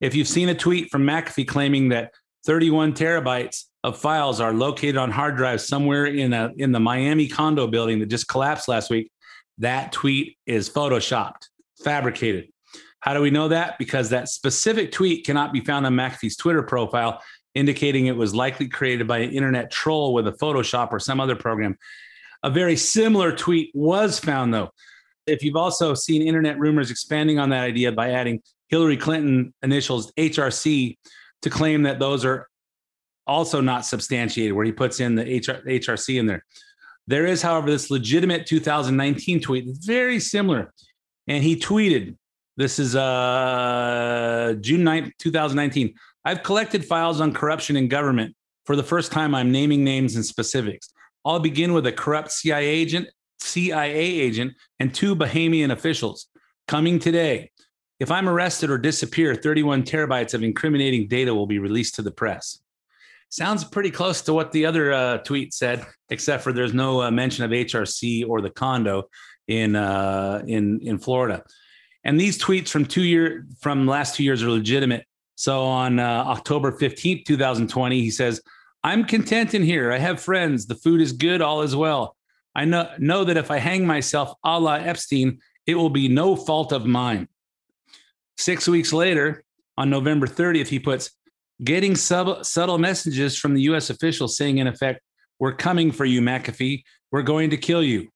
If 0.00 0.14
you've 0.14 0.28
seen 0.28 0.48
a 0.48 0.54
tweet 0.54 0.90
from 0.90 1.04
McAfee 1.04 1.46
claiming 1.46 1.90
that 1.90 2.12
31 2.46 2.94
terabytes 2.94 3.64
of 3.82 3.98
files 3.98 4.40
are 4.40 4.52
located 4.52 4.96
on 4.96 5.10
hard 5.10 5.36
drives 5.36 5.66
somewhere 5.66 6.06
in 6.06 6.32
a 6.32 6.50
in 6.56 6.72
the 6.72 6.80
Miami 6.80 7.28
condo 7.28 7.66
building 7.66 7.98
that 8.00 8.06
just 8.06 8.26
collapsed 8.26 8.68
last 8.68 8.90
week, 8.90 9.10
that 9.58 9.92
tweet 9.92 10.38
is 10.46 10.68
photoshopped, 10.68 11.48
fabricated. 11.84 12.48
How 13.00 13.12
do 13.12 13.20
we 13.20 13.30
know 13.30 13.48
that? 13.48 13.78
Because 13.78 14.08
that 14.10 14.30
specific 14.30 14.90
tweet 14.90 15.26
cannot 15.26 15.52
be 15.52 15.60
found 15.60 15.84
on 15.84 15.92
McAfee's 15.92 16.36
Twitter 16.36 16.62
profile, 16.62 17.22
indicating 17.54 18.06
it 18.06 18.16
was 18.16 18.34
likely 18.34 18.66
created 18.66 19.06
by 19.06 19.18
an 19.18 19.30
internet 19.30 19.70
troll 19.70 20.14
with 20.14 20.26
a 20.26 20.32
Photoshop 20.32 20.90
or 20.90 20.98
some 20.98 21.20
other 21.20 21.36
program. 21.36 21.76
A 22.42 22.48
very 22.48 22.76
similar 22.76 23.30
tweet 23.30 23.70
was 23.74 24.18
found, 24.18 24.54
though. 24.54 24.70
If 25.26 25.42
you've 25.42 25.56
also 25.56 25.94
seen 25.94 26.22
internet 26.22 26.58
rumors 26.58 26.90
expanding 26.90 27.38
on 27.38 27.50
that 27.50 27.62
idea 27.62 27.92
by 27.92 28.10
adding 28.10 28.42
Hillary 28.68 28.96
Clinton 28.96 29.54
initials 29.62 30.12
HRC 30.12 30.98
to 31.42 31.50
claim 31.50 31.82
that 31.82 31.98
those 31.98 32.24
are 32.24 32.48
also 33.26 33.60
not 33.60 33.86
substantiated, 33.86 34.52
where 34.52 34.64
he 34.64 34.72
puts 34.72 35.00
in 35.00 35.14
the 35.14 35.22
HR, 35.22 35.66
HRC 35.66 36.18
in 36.18 36.26
there. 36.26 36.44
There 37.06 37.26
is, 37.26 37.42
however, 37.42 37.70
this 37.70 37.90
legitimate 37.90 38.46
2019 38.46 39.40
tweet 39.40 39.66
very 39.80 40.18
similar. 40.20 40.72
And 41.26 41.42
he 41.42 41.56
tweeted, 41.56 42.16
this 42.56 42.78
is 42.78 42.94
uh, 42.96 44.54
June 44.60 44.82
9th, 44.82 45.12
2019. 45.18 45.94
I've 46.24 46.42
collected 46.42 46.84
files 46.84 47.20
on 47.20 47.32
corruption 47.32 47.76
in 47.76 47.88
government. 47.88 48.34
For 48.64 48.76
the 48.76 48.82
first 48.82 49.12
time, 49.12 49.34
I'm 49.34 49.52
naming 49.52 49.84
names 49.84 50.16
and 50.16 50.24
specifics. 50.24 50.88
I'll 51.24 51.40
begin 51.40 51.72
with 51.72 51.86
a 51.86 51.92
corrupt 51.92 52.32
CIA 52.32 52.66
agent, 52.66 53.08
CIA 53.44 53.94
agent, 53.94 54.54
and 54.80 54.94
two 54.94 55.14
Bahamian 55.14 55.70
officials 55.70 56.28
coming 56.66 56.98
today. 56.98 57.50
If 58.00 58.10
I'm 58.10 58.28
arrested 58.28 58.70
or 58.70 58.78
disappear, 58.78 59.34
31 59.34 59.84
terabytes 59.84 60.34
of 60.34 60.42
incriminating 60.42 61.08
data 61.08 61.34
will 61.34 61.46
be 61.46 61.58
released 61.58 61.94
to 61.96 62.02
the 62.02 62.10
press. 62.10 62.60
Sounds 63.28 63.64
pretty 63.64 63.90
close 63.90 64.22
to 64.22 64.34
what 64.34 64.52
the 64.52 64.66
other 64.66 64.92
uh, 64.92 65.18
tweet 65.18 65.54
said, 65.54 65.84
except 66.10 66.42
for 66.42 66.52
there's 66.52 66.74
no 66.74 67.02
uh, 67.02 67.10
mention 67.10 67.44
of 67.44 67.50
HRC 67.50 68.28
or 68.28 68.40
the 68.40 68.50
condo 68.50 69.08
in 69.48 69.76
uh, 69.76 70.42
in 70.46 70.80
in 70.82 70.98
Florida. 70.98 71.42
And 72.04 72.20
these 72.20 72.38
tweets 72.40 72.68
from 72.68 72.84
two 72.84 73.02
year 73.02 73.46
from 73.60 73.86
last 73.86 74.16
two 74.16 74.24
years 74.24 74.42
are 74.42 74.50
legitimate. 74.50 75.06
So 75.36 75.64
on 75.64 75.98
uh, 75.98 76.24
October 76.26 76.70
15th, 76.70 77.24
2020, 77.24 78.00
he 78.00 78.10
says, 78.10 78.40
I'm 78.84 79.04
content 79.04 79.54
in 79.54 79.62
here. 79.62 79.90
I 79.90 79.98
have 79.98 80.20
friends. 80.20 80.66
The 80.66 80.76
food 80.76 81.00
is 81.00 81.12
good. 81.12 81.42
All 81.42 81.62
is 81.62 81.74
well. 81.74 82.16
I 82.54 82.64
know, 82.64 82.90
know 82.98 83.24
that 83.24 83.36
if 83.36 83.50
I 83.50 83.58
hang 83.58 83.86
myself 83.86 84.32
a 84.44 84.58
la 84.58 84.74
Epstein, 84.74 85.38
it 85.66 85.74
will 85.74 85.90
be 85.90 86.08
no 86.08 86.36
fault 86.36 86.72
of 86.72 86.86
mine. 86.86 87.28
Six 88.36 88.68
weeks 88.68 88.92
later, 88.92 89.44
on 89.76 89.90
November 89.90 90.26
30th, 90.26 90.68
he 90.68 90.78
puts, 90.78 91.10
getting 91.62 91.94
sub- 91.94 92.44
subtle 92.44 92.78
messages 92.78 93.36
from 93.36 93.54
the 93.54 93.62
US 93.62 93.90
officials 93.90 94.36
saying, 94.36 94.58
in 94.58 94.66
effect, 94.66 95.00
we're 95.38 95.54
coming 95.54 95.92
for 95.92 96.04
you, 96.04 96.20
McAfee. 96.20 96.82
We're 97.10 97.22
going 97.22 97.50
to 97.50 97.56
kill 97.56 97.82
you. 97.82 98.08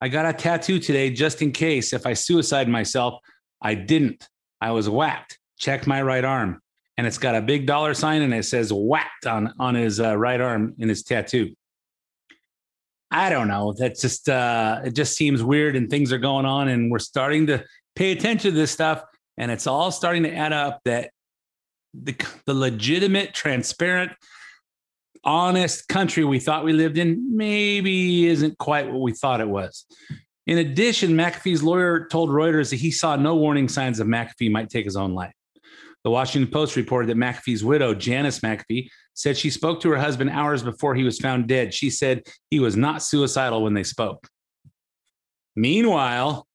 I 0.00 0.08
got 0.08 0.26
a 0.26 0.32
tattoo 0.32 0.78
today 0.78 1.10
just 1.10 1.42
in 1.42 1.52
case 1.52 1.92
if 1.92 2.06
I 2.06 2.14
suicide 2.14 2.68
myself. 2.68 3.20
I 3.62 3.74
didn't. 3.74 4.26
I 4.60 4.70
was 4.70 4.88
whacked. 4.88 5.38
Check 5.58 5.86
my 5.86 6.00
right 6.02 6.24
arm. 6.24 6.60
And 6.96 7.06
it's 7.06 7.18
got 7.18 7.34
a 7.34 7.42
big 7.42 7.66
dollar 7.66 7.94
sign 7.94 8.22
and 8.22 8.34
it 8.34 8.44
says 8.44 8.72
whacked 8.72 9.26
on, 9.26 9.52
on 9.58 9.74
his 9.74 10.00
uh, 10.00 10.16
right 10.16 10.40
arm 10.40 10.74
in 10.78 10.88
his 10.88 11.02
tattoo. 11.02 11.54
I 13.10 13.28
don't 13.28 13.48
know. 13.48 13.74
That's 13.76 14.00
just, 14.00 14.28
uh, 14.28 14.82
it 14.84 14.94
just 14.94 15.16
seems 15.16 15.42
weird 15.42 15.76
and 15.76 15.90
things 15.90 16.12
are 16.12 16.18
going 16.18 16.46
on 16.46 16.68
and 16.68 16.90
we're 16.90 17.00
starting 17.00 17.46
to 17.48 17.64
pay 17.96 18.12
attention 18.12 18.52
to 18.52 18.56
this 18.56 18.70
stuff. 18.70 19.02
And 19.36 19.50
it's 19.50 19.66
all 19.66 19.90
starting 19.90 20.22
to 20.24 20.34
add 20.34 20.52
up 20.52 20.80
that 20.84 21.10
the, 21.92 22.14
the 22.46 22.54
legitimate, 22.54 23.34
transparent, 23.34 24.12
honest 25.24 25.88
country 25.88 26.24
we 26.24 26.38
thought 26.38 26.64
we 26.64 26.72
lived 26.72 26.98
in 26.98 27.36
maybe 27.36 28.26
isn't 28.26 28.56
quite 28.58 28.90
what 28.90 29.00
we 29.00 29.12
thought 29.12 29.40
it 29.40 29.48
was. 29.48 29.84
In 30.46 30.58
addition, 30.58 31.10
McAfee's 31.10 31.62
lawyer 31.62 32.06
told 32.06 32.30
Reuters 32.30 32.70
that 32.70 32.76
he 32.76 32.90
saw 32.90 33.16
no 33.16 33.36
warning 33.36 33.68
signs 33.68 33.98
that 33.98 34.06
McAfee 34.06 34.50
might 34.50 34.70
take 34.70 34.84
his 34.84 34.96
own 34.96 35.14
life. 35.14 35.34
The 36.04 36.10
Washington 36.10 36.50
Post 36.50 36.76
reported 36.76 37.08
that 37.08 37.16
McAfee's 37.16 37.62
widow, 37.62 37.94
Janice 37.94 38.40
McAfee, 38.40 38.88
said 39.14 39.36
she 39.36 39.50
spoke 39.50 39.80
to 39.80 39.90
her 39.90 39.98
husband 39.98 40.30
hours 40.30 40.62
before 40.62 40.94
he 40.94 41.04
was 41.04 41.18
found 41.18 41.46
dead. 41.46 41.74
She 41.74 41.90
said 41.90 42.22
he 42.50 42.58
was 42.58 42.76
not 42.76 43.02
suicidal 43.02 43.62
when 43.62 43.74
they 43.74 43.82
spoke. 43.82 44.26
Meanwhile, 45.56 46.46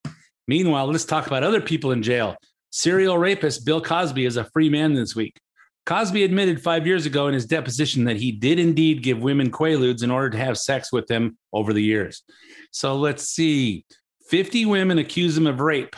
meanwhile, 0.47 0.87
let's 0.87 1.05
talk 1.05 1.27
about 1.27 1.43
other 1.43 1.61
people 1.61 1.91
in 1.91 2.01
jail. 2.01 2.35
Serial 2.71 3.17
rapist 3.17 3.65
Bill 3.65 3.81
Cosby 3.81 4.25
is 4.25 4.37
a 4.37 4.49
free 4.51 4.69
man 4.69 4.93
this 4.93 5.15
week. 5.15 5.39
Cosby 5.85 6.23
admitted 6.23 6.63
five 6.63 6.87
years 6.87 7.05
ago 7.05 7.27
in 7.27 7.35
his 7.35 7.45
deposition 7.45 8.05
that 8.05 8.17
he 8.17 8.31
did 8.31 8.57
indeed 8.57 9.03
give 9.03 9.21
women 9.21 9.51
quaaludes 9.51 10.01
in 10.01 10.09
order 10.09 10.31
to 10.31 10.37
have 10.37 10.57
sex 10.57 10.91
with 10.91 11.05
them 11.05 11.37
over 11.53 11.73
the 11.73 11.83
years. 11.83 12.23
So 12.71 12.95
let's 12.95 13.29
see. 13.29 13.85
50 14.29 14.65
women 14.65 14.97
accuse 14.97 15.37
him 15.37 15.45
of 15.45 15.59
rape. 15.59 15.95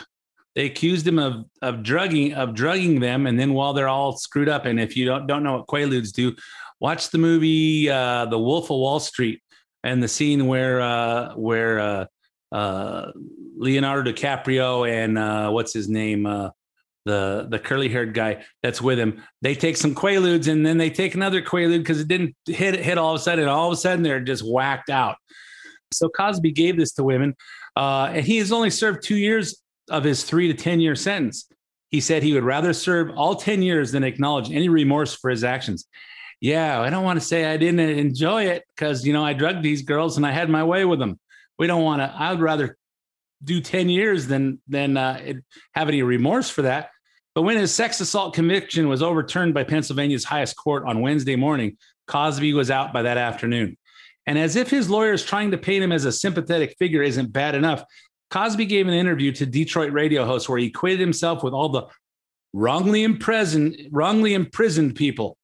They 0.58 0.66
accused 0.66 1.06
him 1.06 1.20
of, 1.20 1.44
of 1.62 1.84
drugging 1.84 2.34
of 2.34 2.52
drugging 2.52 2.98
them, 2.98 3.28
and 3.28 3.38
then 3.38 3.54
while 3.54 3.74
they're 3.74 3.86
all 3.86 4.16
screwed 4.16 4.48
up, 4.48 4.64
and 4.64 4.80
if 4.80 4.96
you 4.96 5.04
don't, 5.04 5.28
don't 5.28 5.44
know 5.44 5.58
what 5.58 5.68
quaaludes 5.68 6.10
do, 6.10 6.34
watch 6.80 7.10
the 7.10 7.18
movie 7.18 7.88
uh, 7.88 8.24
The 8.24 8.40
Wolf 8.40 8.64
of 8.64 8.78
Wall 8.78 8.98
Street 8.98 9.40
and 9.84 10.02
the 10.02 10.08
scene 10.08 10.48
where 10.48 10.80
uh, 10.80 11.34
where 11.36 11.78
uh, 11.78 12.06
uh 12.50 13.12
Leonardo 13.56 14.10
DiCaprio 14.10 14.90
and 14.90 15.16
uh, 15.16 15.48
what's 15.50 15.72
his 15.72 15.88
name 15.88 16.26
uh, 16.26 16.50
the 17.04 17.46
the 17.48 17.60
curly 17.60 17.88
haired 17.88 18.12
guy 18.12 18.44
that's 18.60 18.82
with 18.82 18.98
him. 18.98 19.22
They 19.42 19.54
take 19.54 19.76
some 19.76 19.94
quaaludes 19.94 20.50
and 20.50 20.66
then 20.66 20.76
they 20.76 20.90
take 20.90 21.14
another 21.14 21.40
quaalude 21.40 21.78
because 21.78 22.00
it 22.00 22.08
didn't 22.08 22.34
hit 22.46 22.74
hit 22.74 22.98
all 22.98 23.14
of 23.14 23.20
a 23.20 23.22
sudden. 23.22 23.44
And 23.44 23.48
all 23.48 23.68
of 23.68 23.74
a 23.74 23.76
sudden 23.76 24.02
they're 24.02 24.18
just 24.18 24.42
whacked 24.42 24.90
out. 24.90 25.18
So 25.92 26.08
Cosby 26.08 26.50
gave 26.50 26.76
this 26.76 26.94
to 26.94 27.04
women, 27.04 27.36
uh, 27.76 28.10
and 28.12 28.26
he 28.26 28.38
has 28.38 28.50
only 28.50 28.70
served 28.70 29.04
two 29.04 29.14
years 29.14 29.62
of 29.88 30.04
his 30.04 30.24
three 30.24 30.48
to 30.48 30.54
ten 30.54 30.80
year 30.80 30.94
sentence. 30.94 31.48
He 31.90 32.00
said 32.00 32.22
he 32.22 32.34
would 32.34 32.44
rather 32.44 32.72
serve 32.72 33.10
all 33.16 33.34
ten 33.34 33.62
years 33.62 33.92
than 33.92 34.04
acknowledge 34.04 34.50
any 34.50 34.68
remorse 34.68 35.14
for 35.14 35.30
his 35.30 35.44
actions. 35.44 35.86
Yeah, 36.40 36.80
I 36.80 36.90
don't 36.90 37.04
want 37.04 37.18
to 37.18 37.26
say 37.26 37.46
I 37.46 37.56
didn't 37.56 37.80
enjoy 37.80 38.44
it 38.44 38.64
because 38.74 39.06
you 39.06 39.12
know 39.12 39.24
I 39.24 39.32
drugged 39.32 39.62
these 39.62 39.82
girls 39.82 40.16
and 40.16 40.26
I 40.26 40.30
had 40.30 40.48
my 40.48 40.64
way 40.64 40.84
with 40.84 40.98
them. 40.98 41.18
We 41.58 41.66
don't 41.66 41.82
want 41.82 42.00
to. 42.00 42.14
I 42.16 42.30
would 42.30 42.40
rather 42.40 42.76
do 43.42 43.60
10 43.60 43.88
years 43.88 44.26
than 44.26 44.60
than 44.68 44.96
uh, 44.96 45.34
have 45.74 45.88
any 45.88 46.02
remorse 46.02 46.50
for 46.50 46.62
that 46.62 46.90
but 47.38 47.42
when 47.42 47.56
his 47.56 47.72
sex 47.72 48.00
assault 48.00 48.34
conviction 48.34 48.88
was 48.88 49.00
overturned 49.00 49.54
by 49.54 49.62
Pennsylvania's 49.62 50.24
highest 50.24 50.56
court 50.56 50.82
on 50.88 51.02
Wednesday 51.02 51.36
morning, 51.36 51.76
Cosby 52.08 52.52
was 52.52 52.68
out 52.68 52.92
by 52.92 53.02
that 53.02 53.16
afternoon. 53.16 53.76
And 54.26 54.36
as 54.36 54.56
if 54.56 54.70
his 54.70 54.90
lawyers 54.90 55.24
trying 55.24 55.52
to 55.52 55.56
paint 55.56 55.84
him 55.84 55.92
as 55.92 56.04
a 56.04 56.10
sympathetic 56.10 56.74
figure 56.80 57.00
isn't 57.00 57.32
bad 57.32 57.54
enough, 57.54 57.84
Cosby 58.30 58.66
gave 58.66 58.86
an 58.86 58.94
interview 58.94 59.32
to 59.32 59.46
Detroit 59.46 59.92
radio 59.92 60.24
host 60.24 60.48
where 60.48 60.58
he 60.58 60.66
equated 60.66 61.00
himself 61.00 61.42
with 61.42 61.54
all 61.54 61.68
the 61.70 61.86
wrongly 62.52 63.02
imprisoned, 63.02 63.76
wrongly 63.90 64.34
imprisoned 64.34 64.94
people. 64.94 65.36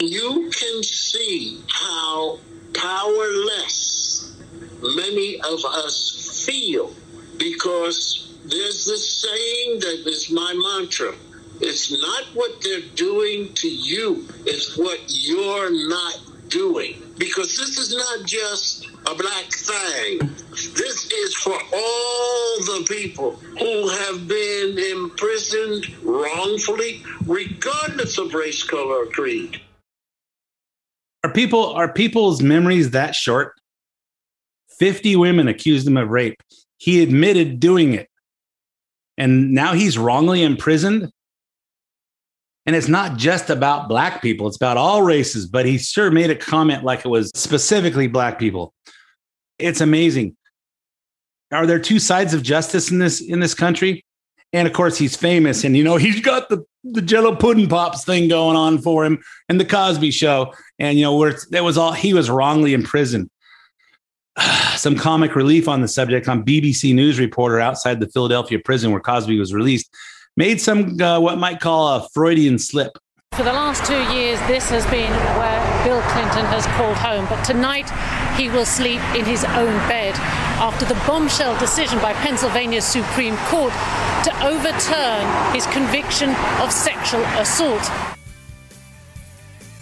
You 0.00 0.50
can 0.54 0.82
see 0.82 1.62
how 1.68 2.38
powerless 2.74 4.36
many 4.82 5.40
of 5.40 5.64
us 5.64 6.44
feel 6.46 6.94
because 7.38 8.34
there's 8.44 8.84
this 8.86 9.22
saying 9.22 9.80
that 9.80 10.04
is 10.06 10.30
my 10.30 10.54
mantra. 10.54 11.14
It's 11.60 11.90
not 11.90 12.24
what 12.34 12.60
they're 12.62 12.88
doing 12.94 13.52
to 13.54 13.68
you, 13.68 14.28
it's 14.44 14.76
what 14.76 15.00
you're 15.08 15.88
not 15.88 16.20
doing. 16.48 17.02
Because 17.18 17.56
this 17.56 17.78
is 17.78 17.94
not 17.94 18.26
just 18.26 18.86
a 19.06 19.14
black 19.14 19.44
thing. 19.52 20.18
This 20.74 21.10
is 21.12 21.34
for 21.34 21.54
all 21.54 22.56
the 22.60 22.84
people 22.88 23.32
who 23.58 23.88
have 23.88 24.28
been 24.28 24.78
imprisoned 24.78 25.86
wrongfully, 26.02 27.02
regardless 27.26 28.18
of 28.18 28.34
race, 28.34 28.62
color, 28.62 29.04
or 29.04 29.06
creed. 29.06 29.60
Are 31.24 31.32
people 31.32 31.72
are 31.72 31.92
people's 31.92 32.42
memories 32.42 32.90
that 32.90 33.14
short? 33.14 33.54
50 34.78 35.16
women 35.16 35.48
accused 35.48 35.86
him 35.86 35.96
of 35.96 36.10
rape. 36.10 36.40
He 36.76 37.02
admitted 37.02 37.58
doing 37.58 37.94
it 37.94 38.08
and 39.18 39.52
now 39.52 39.72
he's 39.72 39.98
wrongly 39.98 40.42
imprisoned. 40.42 41.10
And 42.66 42.74
it's 42.74 42.88
not 42.88 43.16
just 43.16 43.48
about 43.48 43.88
black 43.88 44.20
people, 44.20 44.48
it's 44.48 44.56
about 44.56 44.76
all 44.76 45.02
races, 45.02 45.46
but 45.46 45.66
he 45.66 45.78
sure 45.78 46.10
made 46.10 46.30
a 46.30 46.36
comment 46.36 46.82
like 46.82 47.04
it 47.04 47.08
was 47.08 47.30
specifically 47.34 48.08
black 48.08 48.38
people. 48.38 48.74
It's 49.58 49.80
amazing. 49.80 50.36
Are 51.52 51.66
there 51.66 51.78
two 51.78 52.00
sides 52.00 52.34
of 52.34 52.42
justice 52.42 52.90
in 52.90 52.98
this 52.98 53.20
in 53.20 53.40
this 53.40 53.54
country? 53.54 54.04
And 54.52 54.66
of 54.66 54.74
course, 54.74 54.98
he's 54.98 55.16
famous, 55.16 55.64
and 55.64 55.76
you 55.76 55.84
know 55.84 55.96
he's 56.06 56.20
got 56.20 56.48
the 56.48 56.64
the 56.82 57.02
Jello 57.02 57.34
pudding 57.34 57.68
pops 57.68 58.04
thing 58.04 58.28
going 58.28 58.56
on 58.56 58.78
for 58.78 59.04
him, 59.04 59.22
and 59.48 59.60
the 59.60 59.64
Cosby 59.64 60.10
Show, 60.10 60.52
and 60.78 60.98
you 60.98 61.04
know 61.04 61.16
where 61.16 61.38
that 61.50 61.62
was 61.62 61.78
all 61.78 61.92
he 61.92 62.14
was 62.14 62.28
wrongly 62.28 62.74
imprisoned. 62.74 63.30
some 64.76 64.96
comic 64.96 65.34
relief 65.34 65.68
on 65.68 65.80
the 65.80 65.88
subject 65.88 66.28
on 66.28 66.44
BBC 66.44 66.94
News 66.94 67.18
reporter 67.18 67.60
outside 67.60 68.00
the 68.00 68.08
Philadelphia 68.08 68.58
prison 68.58 68.90
where 68.90 69.00
Cosby 69.00 69.38
was 69.38 69.54
released 69.54 69.88
made 70.36 70.60
some 70.60 71.00
uh, 71.00 71.18
what 71.18 71.38
might 71.38 71.60
call 71.60 71.96
a 71.96 72.08
Freudian 72.12 72.58
slip. 72.58 72.98
For 73.32 73.42
the 73.42 73.52
last 73.52 73.84
two 73.84 74.02
years, 74.14 74.38
this 74.46 74.70
has 74.70 74.86
been 74.86 75.12
where 75.36 75.84
Bill 75.84 76.00
Clinton 76.12 76.46
has 76.46 76.64
called 76.78 76.96
home. 76.96 77.26
But 77.28 77.42
tonight, 77.44 77.90
he 78.38 78.48
will 78.48 78.64
sleep 78.64 79.00
in 79.14 79.24
his 79.24 79.44
own 79.44 79.76
bed 79.88 80.14
after 80.58 80.86
the 80.86 80.94
bombshell 81.06 81.58
decision 81.58 81.98
by 81.98 82.14
Pennsylvania's 82.14 82.84
Supreme 82.84 83.36
Court 83.48 83.72
to 84.24 84.32
overturn 84.42 85.54
his 85.54 85.66
conviction 85.66 86.30
of 86.60 86.72
sexual 86.72 87.22
assault. 87.36 87.90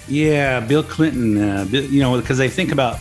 Yeah, 0.09 0.61
Bill 0.61 0.83
Clinton, 0.83 1.39
uh, 1.39 1.67
you 1.71 2.01
know, 2.01 2.21
because 2.21 2.39
they 2.39 2.49
think 2.49 2.73
about 2.73 2.99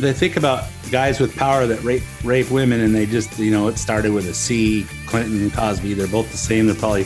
they 0.00 0.12
think 0.12 0.36
about 0.36 0.64
guys 0.90 1.20
with 1.20 1.34
power 1.36 1.66
that 1.66 1.82
rape 1.82 2.02
rape 2.24 2.50
women, 2.50 2.80
and 2.80 2.94
they 2.94 3.06
just 3.06 3.38
you 3.38 3.50
know 3.50 3.68
it 3.68 3.78
started 3.78 4.12
with 4.12 4.26
a 4.28 4.34
C. 4.34 4.86
Clinton 5.06 5.50
Cosby. 5.50 5.94
They're 5.94 6.08
both 6.08 6.30
the 6.30 6.36
same. 6.36 6.66
They're 6.66 6.74
probably 6.74 7.04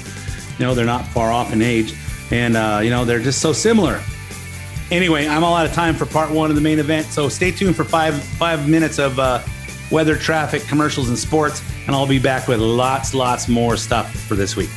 you 0.59 0.65
know 0.65 0.75
they're 0.75 0.85
not 0.85 1.07
far 1.09 1.33
off 1.33 1.53
in 1.53 1.63
age, 1.63 1.95
and 2.31 2.57
uh, 2.57 2.81
you 2.83 2.91
know 2.91 3.05
they're 3.05 3.21
just 3.21 3.41
so 3.41 3.53
similar. 3.53 4.01
Anyway, 4.91 5.27
I'm 5.27 5.43
all 5.43 5.55
out 5.55 5.67
of 5.67 5.73
time 5.73 5.95
for 5.95 6.07
part 6.07 6.31
one 6.31 6.51
of 6.51 6.57
the 6.57 6.63
main 6.63 6.79
event, 6.79 7.07
so 7.07 7.29
stay 7.29 7.51
tuned 7.51 7.77
for 7.77 7.85
five 7.85 8.15
five 8.23 8.69
minutes 8.69 8.99
of 8.99 9.19
uh, 9.19 9.43
weather, 9.91 10.17
traffic, 10.17 10.63
commercials, 10.63 11.09
and 11.09 11.19
sports, 11.19 11.63
and 11.87 11.95
I'll 11.95 12.07
be 12.07 12.19
back 12.19 12.49
with 12.49 12.61
lots, 12.61 13.15
lots 13.15 13.49
more 13.49 13.77
stuff 13.77 14.15
for 14.15 14.35
this 14.35 14.57
week. 14.57 14.71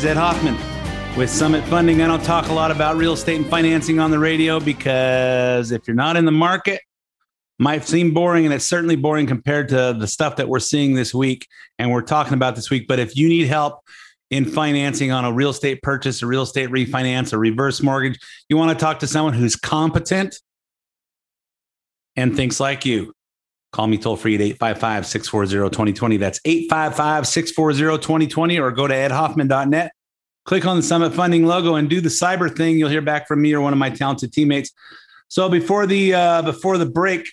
My 0.00 0.06
name's 0.06 0.16
Ed 0.16 0.20
Hoffman. 0.22 1.18
With 1.18 1.28
Summit 1.28 1.62
Funding, 1.64 2.00
I 2.00 2.06
don't 2.06 2.24
talk 2.24 2.48
a 2.48 2.54
lot 2.54 2.70
about 2.70 2.96
real 2.96 3.12
estate 3.12 3.36
and 3.36 3.46
financing 3.46 4.00
on 4.00 4.10
the 4.10 4.18
radio 4.18 4.58
because 4.58 5.72
if 5.72 5.86
you're 5.86 5.94
not 5.94 6.16
in 6.16 6.24
the 6.24 6.32
market, 6.32 6.80
might 7.58 7.84
seem 7.84 8.14
boring, 8.14 8.46
and 8.46 8.54
it's 8.54 8.64
certainly 8.64 8.96
boring 8.96 9.26
compared 9.26 9.68
to 9.68 9.94
the 9.98 10.06
stuff 10.06 10.36
that 10.36 10.48
we're 10.48 10.58
seeing 10.58 10.94
this 10.94 11.12
week 11.12 11.46
and 11.78 11.90
we're 11.90 12.00
talking 12.00 12.32
about 12.32 12.56
this 12.56 12.70
week. 12.70 12.88
But 12.88 12.98
if 12.98 13.14
you 13.14 13.28
need 13.28 13.46
help 13.46 13.80
in 14.30 14.46
financing 14.46 15.12
on 15.12 15.26
a 15.26 15.32
real 15.34 15.50
estate 15.50 15.82
purchase, 15.82 16.22
a 16.22 16.26
real 16.26 16.44
estate 16.44 16.70
refinance, 16.70 17.34
a 17.34 17.38
reverse 17.38 17.82
mortgage, 17.82 18.18
you 18.48 18.56
want 18.56 18.70
to 18.70 18.82
talk 18.82 19.00
to 19.00 19.06
someone 19.06 19.34
who's 19.34 19.54
competent 19.54 20.34
and 22.16 22.34
thinks 22.34 22.58
like 22.58 22.86
you. 22.86 23.12
Call 23.72 23.86
me 23.86 23.98
toll 23.98 24.16
free 24.16 24.34
at 24.34 24.40
855 24.40 25.06
640 25.06 25.70
2020. 25.70 26.16
That's 26.16 26.40
855 26.44 27.26
640 27.26 28.02
2020, 28.02 28.58
or 28.58 28.72
go 28.72 28.88
to 28.88 28.94
edhoffman.net. 28.94 29.92
Click 30.44 30.66
on 30.66 30.76
the 30.76 30.82
Summit 30.82 31.14
Funding 31.14 31.46
logo 31.46 31.76
and 31.76 31.88
do 31.88 32.00
the 32.00 32.08
cyber 32.08 32.54
thing. 32.54 32.78
You'll 32.78 32.88
hear 32.88 33.02
back 33.02 33.28
from 33.28 33.40
me 33.42 33.52
or 33.52 33.60
one 33.60 33.72
of 33.72 33.78
my 33.78 33.90
talented 33.90 34.32
teammates. 34.32 34.72
So 35.28 35.48
before 35.48 35.86
the 35.86 36.14
uh, 36.14 36.42
before 36.42 36.78
the 36.78 36.86
break, 36.86 37.28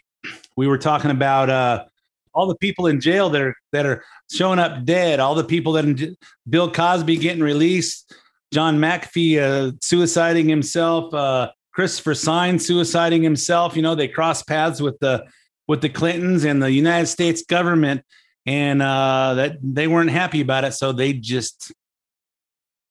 we 0.55 0.67
were 0.67 0.77
talking 0.77 1.09
about 1.09 1.49
uh, 1.49 1.85
all 2.33 2.45
the 2.45 2.55
people 2.57 2.85
in 2.85 3.01
jail 3.01 3.29
that 3.31 3.41
are 3.41 3.55
that 3.71 3.87
are 3.87 4.03
showing 4.31 4.59
up 4.59 4.85
dead. 4.85 5.19
All 5.19 5.33
the 5.33 5.43
people 5.43 5.73
that 5.73 5.85
in, 5.85 6.15
Bill 6.47 6.71
Cosby 6.71 7.17
getting 7.17 7.41
released, 7.41 8.13
John 8.53 8.77
McAfee 8.77 9.39
uh, 9.39 9.71
suiciding 9.83 10.47
himself, 10.47 11.11
uh, 11.15 11.49
Christopher 11.71 12.13
Sign 12.13 12.57
suiciding 12.57 13.23
himself. 13.23 13.75
You 13.75 13.81
know 13.81 13.95
they 13.95 14.07
cross 14.07 14.43
paths 14.43 14.79
with 14.79 14.99
the 14.99 15.25
with 15.67 15.81
the 15.81 15.89
Clintons 15.89 16.43
and 16.43 16.61
the 16.61 16.71
United 16.71 17.07
States 17.07 17.43
government, 17.43 18.03
and 18.45 18.81
uh, 18.81 19.33
that 19.35 19.57
they 19.61 19.87
weren't 19.87 20.09
happy 20.09 20.41
about 20.41 20.63
it, 20.63 20.73
so 20.73 20.91
they 20.91 21.13
just 21.13 21.73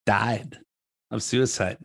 died 0.05 0.59
of 1.11 1.23
suicide. 1.23 1.79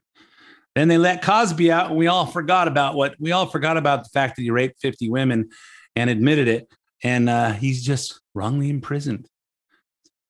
Then 0.75 0.87
they 0.87 0.97
let 0.97 1.21
Cosby 1.21 1.71
out, 1.71 1.87
and 1.87 1.97
we 1.97 2.07
all 2.07 2.25
forgot 2.25 2.67
about 2.67 2.95
what 2.95 3.15
we 3.19 3.31
all 3.31 3.45
forgot 3.45 3.77
about 3.77 4.03
the 4.03 4.09
fact 4.09 4.35
that 4.35 4.41
he 4.43 4.51
raped 4.51 4.79
50 4.81 5.09
women 5.09 5.49
and 5.95 6.09
admitted 6.09 6.47
it, 6.47 6.67
and 7.03 7.29
uh, 7.29 7.51
he's 7.53 7.83
just 7.83 8.21
wrongly 8.33 8.69
imprisoned. 8.69 9.27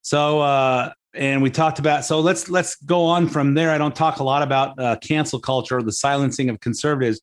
So, 0.01 0.41
uh, 0.41 0.93
and 1.13 1.41
we 1.43 1.51
talked 1.51 1.77
about 1.77 2.05
so 2.05 2.21
let's 2.21 2.49
let's 2.49 2.75
go 2.75 3.05
on 3.05 3.27
from 3.27 3.53
there. 3.53 3.71
I 3.71 3.77
don't 3.77 3.95
talk 3.95 4.19
a 4.19 4.23
lot 4.23 4.41
about 4.41 4.79
uh, 4.79 4.95
cancel 4.97 5.39
culture 5.39 5.77
or 5.77 5.83
the 5.83 5.91
silencing 5.91 6.49
of 6.49 6.59
conservatives, 6.59 7.21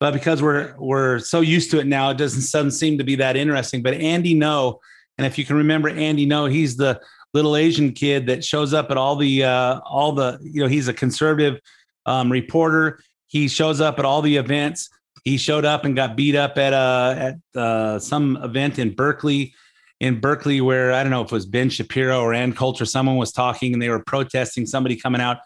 but 0.00 0.12
because 0.12 0.42
we're 0.42 0.74
we're 0.78 1.18
so 1.18 1.40
used 1.40 1.70
to 1.72 1.80
it 1.80 1.86
now, 1.86 2.10
it 2.10 2.18
doesn't 2.18 2.40
doesn't 2.40 2.72
seem 2.72 2.98
to 2.98 3.04
be 3.04 3.16
that 3.16 3.36
interesting. 3.36 3.82
But 3.82 3.94
Andy 3.94 4.34
Ngo, 4.34 4.78
and 5.16 5.26
if 5.26 5.38
you 5.38 5.44
can 5.44 5.56
remember 5.56 5.88
Andy 5.88 6.26
Ngo, 6.26 6.50
he's 6.50 6.76
the 6.76 7.00
little 7.34 7.56
Asian 7.56 7.92
kid 7.92 8.26
that 8.26 8.44
shows 8.44 8.72
up 8.72 8.90
at 8.90 8.96
all 8.96 9.16
the 9.16 9.44
uh, 9.44 9.80
all 9.80 10.12
the 10.12 10.38
you 10.42 10.62
know 10.62 10.68
he's 10.68 10.88
a 10.88 10.94
conservative 10.94 11.60
um, 12.06 12.30
reporter. 12.30 13.00
He 13.26 13.48
shows 13.48 13.80
up 13.80 13.98
at 13.98 14.04
all 14.04 14.22
the 14.22 14.36
events. 14.36 14.88
He 15.24 15.36
showed 15.36 15.64
up 15.64 15.84
and 15.84 15.96
got 15.96 16.16
beat 16.16 16.36
up 16.36 16.56
at 16.58 16.72
uh, 16.72 17.14
at 17.18 17.60
uh, 17.60 17.98
some 17.98 18.36
event 18.42 18.78
in 18.78 18.94
Berkeley, 18.94 19.52
in 20.00 20.20
Berkeley, 20.20 20.60
where 20.60 20.92
I 20.92 21.02
don't 21.02 21.10
know 21.10 21.22
if 21.22 21.26
it 21.26 21.32
was 21.32 21.46
Ben 21.46 21.70
Shapiro 21.70 22.20
or 22.20 22.32
Ann 22.32 22.52
Coulter. 22.52 22.84
Someone 22.84 23.16
was 23.16 23.32
talking 23.32 23.72
and 23.72 23.82
they 23.82 23.88
were 23.88 24.02
protesting 24.04 24.64
somebody 24.64 24.94
coming 24.94 25.20
out. 25.20 25.38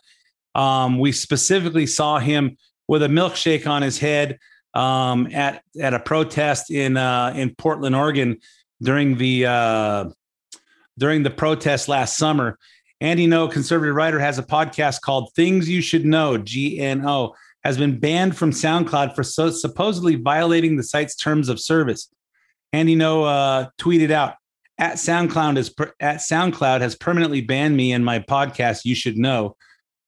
Um, 0.55 0.99
we 0.99 1.13
specifically 1.13 1.87
saw 1.87 2.19
him 2.19 2.59
with 2.89 3.03
a 3.03 3.09
milkshake 3.09 3.67
on 3.67 3.83
his 3.83 3.99
head 3.99 4.39
um, 4.75 5.29
at 5.33 5.63
at 5.81 5.95
a 5.95 6.01
protest 6.01 6.71
in 6.71 6.97
uh, 6.97 7.33
in 7.37 7.55
Portland, 7.55 7.95
Oregon, 7.95 8.39
during 8.81 9.17
the 9.17 9.47
uh, 9.47 10.11
during 10.99 11.23
the 11.23 11.31
protest 11.31 11.89
last 11.89 12.17
summer. 12.17 12.59
Andy 13.01 13.27
Ngo, 13.27 13.51
conservative 13.51 13.97
writer, 13.97 14.21
has 14.21 14.39
a 14.39 14.45
podcast 14.45 15.01
called 15.01 15.33
Things 15.35 15.69
You 15.69 15.81
Should 15.81 16.05
Know, 16.05 16.37
GNO, 16.39 17.35
has 17.65 17.77
been 17.77 17.99
banned 17.99 18.37
from 18.37 18.53
SoundCloud 18.53 19.17
for 19.17 19.25
so 19.25 19.51
supposedly 19.51 20.15
violating 20.15 20.77
the 20.77 20.85
site's 20.85 21.17
terms 21.17 21.49
of 21.49 21.59
service. 21.59 22.09
Andy 22.73 22.95
Ngo 22.95 23.27
uh, 23.27 23.71
tweeted 23.77 24.13
out, 24.13 24.37
at 24.79 24.95
SoundCloud, 24.95 25.59
is 25.59 25.71
per- 25.71 25.93
at 26.01 26.19
SoundCloud 26.19 26.81
has 26.81 26.95
permanently 26.95 27.41
banned 27.41 27.77
me 27.77 27.93
and 27.93 28.05
my 28.05 28.21
podcast, 28.21 28.85
You 28.85 28.95
Should 28.95 29.19
Know. 29.19 29.57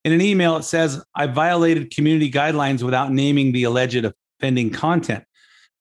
In 0.04 0.12
an 0.12 0.20
email, 0.20 0.56
it 0.56 0.64
says, 0.64 1.02
I 1.14 1.26
violated 1.26 1.90
community 1.90 2.30
guidelines 2.30 2.82
without 2.82 3.10
naming 3.10 3.52
the 3.52 3.64
alleged 3.64 4.06
offending 4.38 4.70
content. 4.70 5.24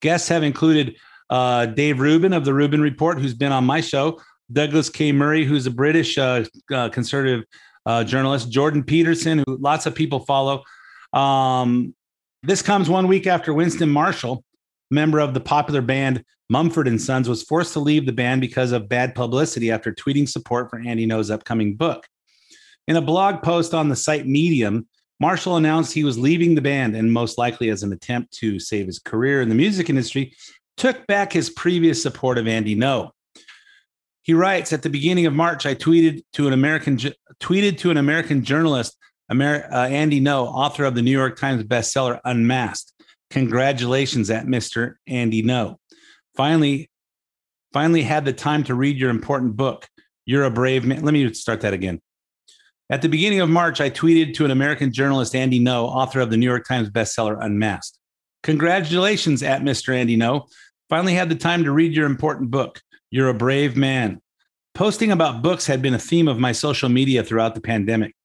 Guests 0.02 0.30
have 0.30 0.44
included 0.44 0.96
uh, 1.30 1.66
Dave 1.66 2.00
Rubin 2.00 2.32
of 2.32 2.46
the 2.46 2.54
Rubin 2.54 2.82
Report, 2.82 3.20
who's 3.20 3.34
been 3.34 3.52
on 3.52 3.66
my 3.66 3.82
show, 3.82 4.22
Douglas 4.52 4.90
K. 4.90 5.12
Murray, 5.12 5.46
who's 5.46 5.66
a 5.66 5.72
British 5.72 6.18
uh, 6.18 6.46
uh, 6.74 6.90
conservative 6.90 7.44
uh, 7.86 8.04
journalist, 8.04 8.50
Jordan 8.50 8.84
Peterson, 8.84 9.44
who 9.46 9.58
lots 9.58 9.86
of 9.86 9.94
people 9.94 10.20
follow. 10.22 10.64
Um, 11.12 11.94
this 12.44 12.62
comes 12.62 12.90
one 12.90 13.08
week 13.08 13.28
after 13.28 13.54
Winston 13.54 13.90
Marshall, 13.90 14.44
member 14.90 15.20
of 15.20 15.34
the 15.34 15.40
popular 15.40 15.82
band 15.82 16.24
Mumford 16.50 16.88
and 16.88 17.02
Sons, 17.02 17.28
was 17.28 17.44
forced 17.44 17.74
to 17.74 17.80
leave 17.80 18.06
the 18.06 18.12
band 18.12 18.42
because 18.42 18.72
of 18.72 18.88
bad 18.88 19.16
publicity 19.16 19.72
after 19.72 19.92
tweeting 19.94 20.30
support 20.30 20.70
for 20.70 20.80
Andy 20.80 21.06
Ngo's 21.06 21.32
upcoming 21.32 21.76
book. 21.76 22.08
In 22.88 22.96
a 22.96 23.02
blog 23.02 23.42
post 23.42 23.74
on 23.74 23.90
the 23.90 23.96
site 23.96 24.28
Medium, 24.28 24.88
Marshall 25.20 25.56
announced 25.56 25.94
he 25.94 26.04
was 26.04 26.18
leaving 26.18 26.54
the 26.54 26.62
band 26.62 26.96
and 26.96 27.14
most 27.14 27.38
likely 27.38 27.70
as 27.70 27.84
an 27.84 27.94
attempt 27.94 28.34
to 28.34 28.60
save 28.60 28.88
his 28.88 29.00
career 29.00 29.42
in 29.42 29.50
the 29.50 29.56
music 29.56 29.90
industry, 29.90 30.36
took 30.76 31.08
back 31.08 31.32
his 31.32 31.50
previous 31.50 32.02
support 32.02 32.38
of 32.38 32.48
Andy 32.48 32.76
Ngo. 32.76 33.12
He 34.24 34.34
writes 34.34 34.74
at 34.74 34.82
the 34.82 34.90
beginning 34.90 35.26
of 35.26 35.34
March, 35.34 35.66
I 35.66 35.76
tweeted 35.76 36.24
to 36.34 36.48
an 36.48 36.54
American 36.54 36.98
tweeted 37.42 37.78
to 37.80 37.92
an 37.92 37.98
American 37.98 38.44
journalist, 38.44 38.98
Amer- 39.32 39.68
uh, 39.72 39.88
Andy 39.88 40.20
Ngo, 40.20 40.46
author 40.46 40.86
of 40.86 40.96
the 40.96 41.02
New 41.02 41.12
York 41.12 41.38
Times 41.38 41.64
bestseller 41.64 42.20
Unmasked. 42.26 42.94
Congratulations 43.30 44.30
at 44.30 44.46
Mr. 44.46 44.96
Andy 45.08 45.42
Ngo. 45.44 45.78
Finally, 46.36 46.90
finally 47.72 48.04
had 48.04 48.26
the 48.26 48.34
time 48.34 48.64
to 48.66 48.76
read 48.76 48.98
your 48.98 49.10
important 49.10 49.56
book. 49.56 49.88
You're 50.26 50.44
a 50.44 50.52
brave 50.52 50.86
man. 50.86 51.04
Let 51.04 51.14
me 51.14 51.34
start 51.34 51.62
that 51.62 51.74
again. 51.74 52.02
At 52.90 53.02
the 53.02 53.10
beginning 53.10 53.40
of 53.40 53.50
March, 53.50 53.80
I 53.80 53.90
tweeted 53.90 54.34
to 54.36 54.46
an 54.46 54.52
American 54.52 54.92
journalist, 54.92 55.36
Andy 55.36 55.60
Ngo, 55.60 55.86
author 55.86 56.20
of 56.20 56.30
the 56.30 56.38
New 56.38 56.46
York 56.46 56.68
Times 56.68 56.90
bestseller 56.90 57.38
Unmasked. 57.42 57.98
Congratulations 58.44 59.42
at 59.42 59.62
Mr. 59.62 59.96
Andy 59.96 60.18
Ngo. 60.18 60.48
Finally 60.90 61.14
had 61.14 61.30
the 61.30 61.36
time 61.36 61.64
to 61.64 61.72
read 61.72 61.94
your 61.94 62.06
important 62.06 62.52
book. 62.52 62.82
You're 63.10 63.30
a 63.30 63.34
brave 63.34 63.78
man. 63.78 64.22
Posting 64.76 65.12
about 65.12 65.42
books 65.42 65.66
had 65.66 65.82
been 65.82 65.94
a 65.94 66.00
theme 66.00 66.28
of 66.28 66.40
my 66.40 66.52
social 66.52 66.90
media 66.90 67.24
throughout 67.24 67.56
the 67.56 67.62
pandemic. 67.62 68.16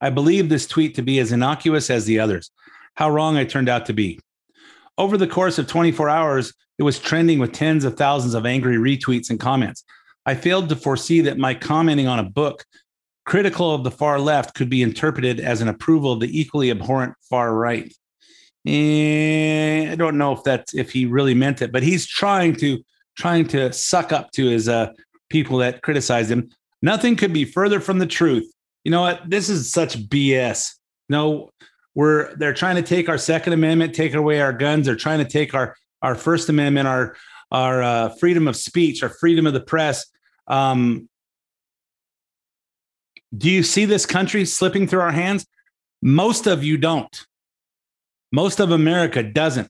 I 0.00 0.10
believe 0.10 0.48
this 0.48 0.66
tweet 0.66 0.94
to 0.94 1.02
be 1.02 1.18
as 1.18 1.32
innocuous 1.32 1.90
as 1.90 2.04
the 2.04 2.20
others. 2.20 2.50
How 2.94 3.10
wrong 3.10 3.36
I 3.36 3.44
turned 3.44 3.68
out 3.68 3.86
to 3.86 3.92
be. 3.92 4.20
Over 4.96 5.16
the 5.16 5.26
course 5.26 5.58
of 5.58 5.66
24 5.66 6.08
hours, 6.08 6.52
it 6.78 6.84
was 6.84 7.00
trending 7.00 7.40
with 7.40 7.52
tens 7.52 7.84
of 7.84 7.96
thousands 7.96 8.34
of 8.34 8.46
angry 8.46 8.76
retweets 8.76 9.30
and 9.30 9.40
comments. 9.40 9.82
I 10.24 10.34
failed 10.34 10.68
to 10.68 10.76
foresee 10.76 11.20
that 11.22 11.38
my 11.38 11.54
commenting 11.54 12.06
on 12.06 12.20
a 12.20 12.24
book 12.24 12.64
critical 13.24 13.74
of 13.74 13.84
the 13.84 13.90
far 13.90 14.20
left 14.20 14.54
could 14.54 14.68
be 14.68 14.82
interpreted 14.82 15.40
as 15.40 15.60
an 15.60 15.68
approval 15.68 16.12
of 16.12 16.20
the 16.20 16.40
equally 16.40 16.70
abhorrent 16.70 17.14
far 17.28 17.54
right. 17.54 17.92
And 18.66 19.90
I 19.90 19.94
don't 19.94 20.18
know 20.18 20.32
if 20.32 20.42
that's 20.42 20.74
if 20.74 20.90
he 20.90 21.06
really 21.06 21.34
meant 21.34 21.62
it, 21.62 21.72
but 21.72 21.82
he's 21.82 22.06
trying 22.06 22.56
to 22.56 22.82
trying 23.16 23.46
to 23.48 23.72
suck 23.72 24.12
up 24.12 24.30
to 24.32 24.46
his 24.46 24.68
uh, 24.68 24.92
people 25.28 25.58
that 25.58 25.82
criticize 25.82 26.30
him. 26.30 26.50
Nothing 26.82 27.16
could 27.16 27.32
be 27.32 27.44
further 27.44 27.80
from 27.80 27.98
the 27.98 28.06
truth. 28.06 28.50
You 28.84 28.90
know 28.90 29.02
what? 29.02 29.22
This 29.28 29.48
is 29.48 29.70
such 29.70 29.98
BS. 30.08 30.70
No, 31.08 31.50
we're 31.94 32.34
they're 32.36 32.54
trying 32.54 32.76
to 32.76 32.82
take 32.82 33.08
our 33.08 33.18
Second 33.18 33.52
Amendment, 33.52 33.94
take 33.94 34.14
away 34.14 34.40
our 34.40 34.52
guns. 34.52 34.86
They're 34.86 34.96
trying 34.96 35.18
to 35.18 35.30
take 35.30 35.54
our 35.54 35.76
our 36.02 36.14
First 36.14 36.48
Amendment, 36.48 36.88
our 36.88 37.16
our 37.50 37.82
uh, 37.82 38.08
freedom 38.20 38.48
of 38.48 38.56
speech, 38.56 39.02
our 39.02 39.08
freedom 39.08 39.46
of 39.46 39.52
the 39.52 39.60
press. 39.60 40.06
Um, 40.46 41.08
do 43.36 43.50
you 43.50 43.62
see 43.62 43.84
this 43.84 44.06
country 44.06 44.44
slipping 44.44 44.86
through 44.86 45.00
our 45.00 45.12
hands? 45.12 45.46
Most 46.02 46.46
of 46.46 46.62
you 46.62 46.76
don't. 46.76 47.26
Most 48.32 48.60
of 48.60 48.70
America 48.70 49.22
doesn't. 49.22 49.68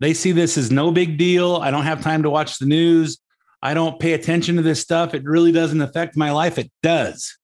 They 0.00 0.14
see 0.14 0.32
this 0.32 0.56
as 0.56 0.70
no 0.70 0.90
big 0.90 1.18
deal. 1.18 1.56
I 1.56 1.70
don't 1.70 1.84
have 1.84 2.02
time 2.02 2.22
to 2.22 2.30
watch 2.30 2.58
the 2.58 2.66
news. 2.66 3.18
I 3.60 3.74
don't 3.74 3.98
pay 3.98 4.12
attention 4.12 4.56
to 4.56 4.62
this 4.62 4.80
stuff. 4.80 5.12
It 5.14 5.24
really 5.24 5.52
doesn't 5.52 5.80
affect 5.80 6.16
my 6.16 6.30
life. 6.30 6.58
It 6.58 6.70
does. 6.82 7.36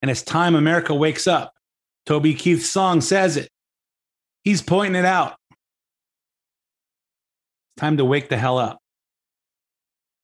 And 0.00 0.10
it's 0.10 0.22
time 0.22 0.54
America 0.54 0.94
wakes 0.94 1.26
up. 1.26 1.52
Toby 2.06 2.34
Keith's 2.34 2.70
song 2.70 3.00
says 3.00 3.36
it. 3.36 3.50
He's 4.44 4.62
pointing 4.62 4.98
it 4.98 5.04
out. 5.04 5.36
It's 7.76 7.80
time 7.80 7.98
to 7.98 8.04
wake 8.04 8.28
the 8.28 8.38
hell 8.38 8.58
up. 8.58 8.78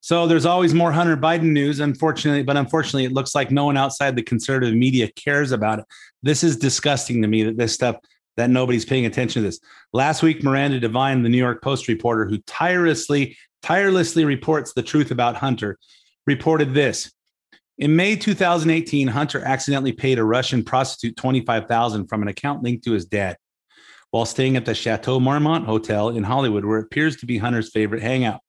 So 0.03 0.27
there's 0.27 0.47
always 0.47 0.75
more 0.75 0.91
Hunter 0.91 1.17
Biden 1.17 1.53
news, 1.53 1.79
unfortunately, 1.79 2.43
but 2.43 2.57
unfortunately, 2.57 3.05
it 3.05 3.12
looks 3.12 3.37
like 3.37 3.53
no 3.53 3.67
one 3.67 3.77
outside 3.77 4.17
the 4.17 4.23
conservative 4.23 4.75
media 4.75 5.09
cares 5.12 5.53
about 5.53 5.79
it. 5.79 5.85
This 6.25 6.43
is 6.43 6.57
disgusting 6.57 7.23
to 7.23 7.29
me 7.29 7.45
that 7.45 7.57
this 7.57 7.73
stuff 7.73 7.97
that 8.37 8.51
nobody's 8.51 8.85
paying 8.85 9.07
attention 9.07 9.43
to 9.43 9.49
this. 9.49 9.61
Last 9.93 10.25
week, 10.25 10.43
Miranda 10.43 10.81
Devine, 10.81 11.23
the 11.23 11.29
New 11.29 11.38
York 11.38 11.62
Post 11.62 11.87
reporter 11.87 12.27
who 12.27 12.38
tirelessly, 12.49 13.37
tirelessly 13.62 14.25
reports 14.25 14.73
the 14.73 14.83
truth 14.83 15.12
about 15.12 15.37
Hunter, 15.37 15.79
reported 16.27 16.75
this. 16.75 17.12
In 17.79 17.95
May 17.95 18.17
2018, 18.17 19.07
Hunter 19.07 19.45
accidentally 19.45 19.93
paid 19.93 20.19
a 20.19 20.25
Russian 20.25 20.65
prostitute 20.65 21.17
25,000 21.17 22.09
from 22.09 22.23
an 22.23 22.29
account 22.29 22.65
linked 22.65 22.83
to 22.85 22.93
his 22.93 23.05
dad 23.05 23.37
while 24.11 24.27
staying 24.27 24.57
at 24.57 24.65
the 24.65 24.75
Chateau 24.75 25.21
Marmont 25.21 25.65
Hotel 25.65 26.09
in 26.09 26.25
Hollywood, 26.25 26.65
where 26.65 26.81
it 26.81 26.87
appears 26.87 27.19
to 27.19 27.27
be 27.27 27.38
Hunter's 27.38 27.71
favorite 27.71 28.03
hangout. 28.03 28.41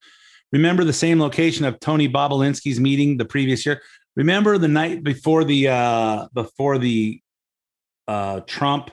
Remember 0.53 0.83
the 0.83 0.93
same 0.93 1.19
location 1.19 1.65
of 1.65 1.79
Tony 1.79 2.07
Bobulinski's 2.07 2.79
meeting 2.79 3.17
the 3.17 3.25
previous 3.25 3.65
year? 3.65 3.81
Remember 4.15 4.59
the 4.59 4.67
night 4.67 5.03
before 5.03 5.43
the 5.43 5.67
uh, 5.67 6.27
before 6.33 6.77
the 6.77 7.19
uh, 8.07 8.41
Trump 8.41 8.91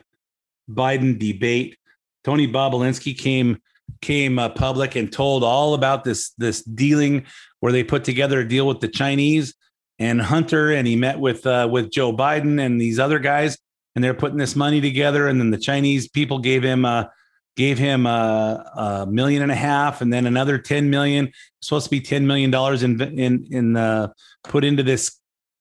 Biden 0.67 1.19
debate? 1.19 1.77
Tony 2.23 2.47
Bobulinski 2.47 3.15
came 3.15 3.61
came 4.01 4.39
uh, 4.39 4.49
public 4.49 4.95
and 4.95 5.13
told 5.13 5.43
all 5.43 5.75
about 5.75 6.03
this 6.03 6.31
this 6.39 6.63
dealing 6.63 7.27
where 7.59 7.71
they 7.71 7.83
put 7.83 8.03
together 8.03 8.39
a 8.39 8.47
deal 8.47 8.65
with 8.65 8.79
the 8.79 8.87
Chinese 8.87 9.53
and 9.99 10.19
Hunter, 10.19 10.71
and 10.71 10.87
he 10.87 10.95
met 10.95 11.19
with 11.19 11.45
uh, 11.45 11.67
with 11.71 11.91
Joe 11.91 12.11
Biden 12.11 12.59
and 12.59 12.81
these 12.81 12.97
other 12.97 13.19
guys, 13.19 13.55
and 13.95 14.03
they're 14.03 14.15
putting 14.15 14.39
this 14.39 14.55
money 14.55 14.81
together. 14.81 15.27
And 15.27 15.39
then 15.39 15.51
the 15.51 15.59
Chinese 15.59 16.09
people 16.09 16.39
gave 16.39 16.63
him 16.63 16.85
uh, 16.85 17.05
gave 17.55 17.77
him 17.77 18.05
a, 18.05 18.71
a, 18.75 19.05
million 19.05 19.41
and 19.41 19.51
a 19.51 19.55
half, 19.55 20.01
and 20.01 20.11
then 20.11 20.25
another 20.25 20.57
ten 20.57 20.89
million. 20.89 21.31
supposed 21.61 21.85
to 21.85 21.91
be 21.91 21.99
ten 21.99 22.25
million 22.27 22.51
dollars 22.51 22.83
in 22.83 22.99
in 23.01 23.47
in 23.51 23.77
uh, 23.77 24.09
put 24.43 24.63
into 24.63 24.83
this 24.83 25.19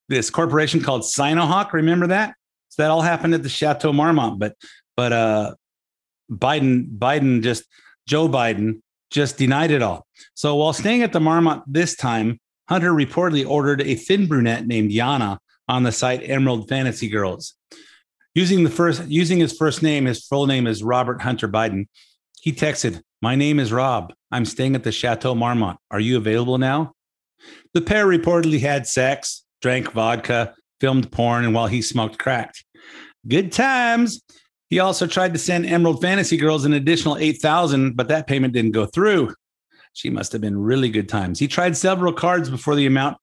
this 0.08 0.30
corporation 0.30 0.82
called 0.82 1.02
Sinohawk. 1.02 1.72
Remember 1.72 2.06
that? 2.08 2.34
So 2.68 2.82
that 2.82 2.90
all 2.90 3.02
happened 3.02 3.34
at 3.34 3.42
the 3.42 3.48
Chateau 3.48 3.92
Marmont. 3.92 4.38
But 4.38 4.54
but 4.96 5.12
uh, 5.12 5.54
Biden 6.30 6.86
Biden 6.98 7.42
just 7.42 7.64
Joe 8.06 8.28
Biden 8.28 8.80
just 9.10 9.38
denied 9.38 9.70
it 9.70 9.82
all. 9.82 10.06
So 10.34 10.56
while 10.56 10.72
staying 10.72 11.02
at 11.02 11.12
the 11.12 11.20
Marmont 11.20 11.62
this 11.66 11.96
time, 11.96 12.38
Hunter 12.68 12.92
reportedly 12.92 13.48
ordered 13.48 13.82
a 13.82 13.96
thin 13.96 14.26
brunette 14.26 14.66
named 14.66 14.92
Yana 14.92 15.38
on 15.68 15.82
the 15.82 15.92
site 15.92 16.28
Emerald 16.28 16.68
Fantasy 16.68 17.08
Girls. 17.08 17.54
Using 18.34 18.62
the 18.62 18.70
first 18.70 19.06
using 19.08 19.38
his 19.38 19.56
first 19.56 19.82
name, 19.82 20.04
his 20.06 20.24
full 20.24 20.46
name 20.46 20.66
is 20.66 20.82
Robert 20.82 21.22
Hunter 21.22 21.48
Biden. 21.48 21.86
He 22.40 22.52
texted, 22.52 23.02
"My 23.20 23.34
name 23.34 23.58
is 23.58 23.72
Rob. 23.72 24.12
I'm 24.30 24.44
staying 24.44 24.74
at 24.76 24.84
the 24.84 24.92
Chateau 24.92 25.34
Marmont. 25.34 25.78
Are 25.90 26.00
you 26.00 26.16
available 26.16 26.56
now?" 26.56 26.92
The 27.74 27.80
pair 27.80 28.06
reportedly 28.06 28.60
had 28.60 28.86
sex, 28.86 29.44
drank 29.60 29.92
vodka, 29.92 30.54
filmed 30.80 31.10
porn, 31.10 31.44
and 31.44 31.54
while 31.54 31.66
he 31.66 31.82
smoked 31.82 32.18
crack. 32.18 32.54
Good 33.26 33.50
times. 33.50 34.22
He 34.68 34.78
also 34.78 35.08
tried 35.08 35.32
to 35.32 35.38
send 35.38 35.66
Emerald 35.66 36.00
Fantasy 36.00 36.36
Girls 36.36 36.64
an 36.64 36.72
additional 36.72 37.16
8,000, 37.16 37.96
but 37.96 38.06
that 38.08 38.28
payment 38.28 38.54
didn't 38.54 38.70
go 38.70 38.86
through. 38.86 39.34
She 39.92 40.08
must 40.08 40.30
have 40.30 40.40
been 40.40 40.56
really 40.56 40.88
good 40.88 41.08
times. 41.08 41.40
He 41.40 41.48
tried 41.48 41.76
several 41.76 42.12
cards 42.12 42.48
before 42.48 42.76
the 42.76 42.86
amount 42.86 43.16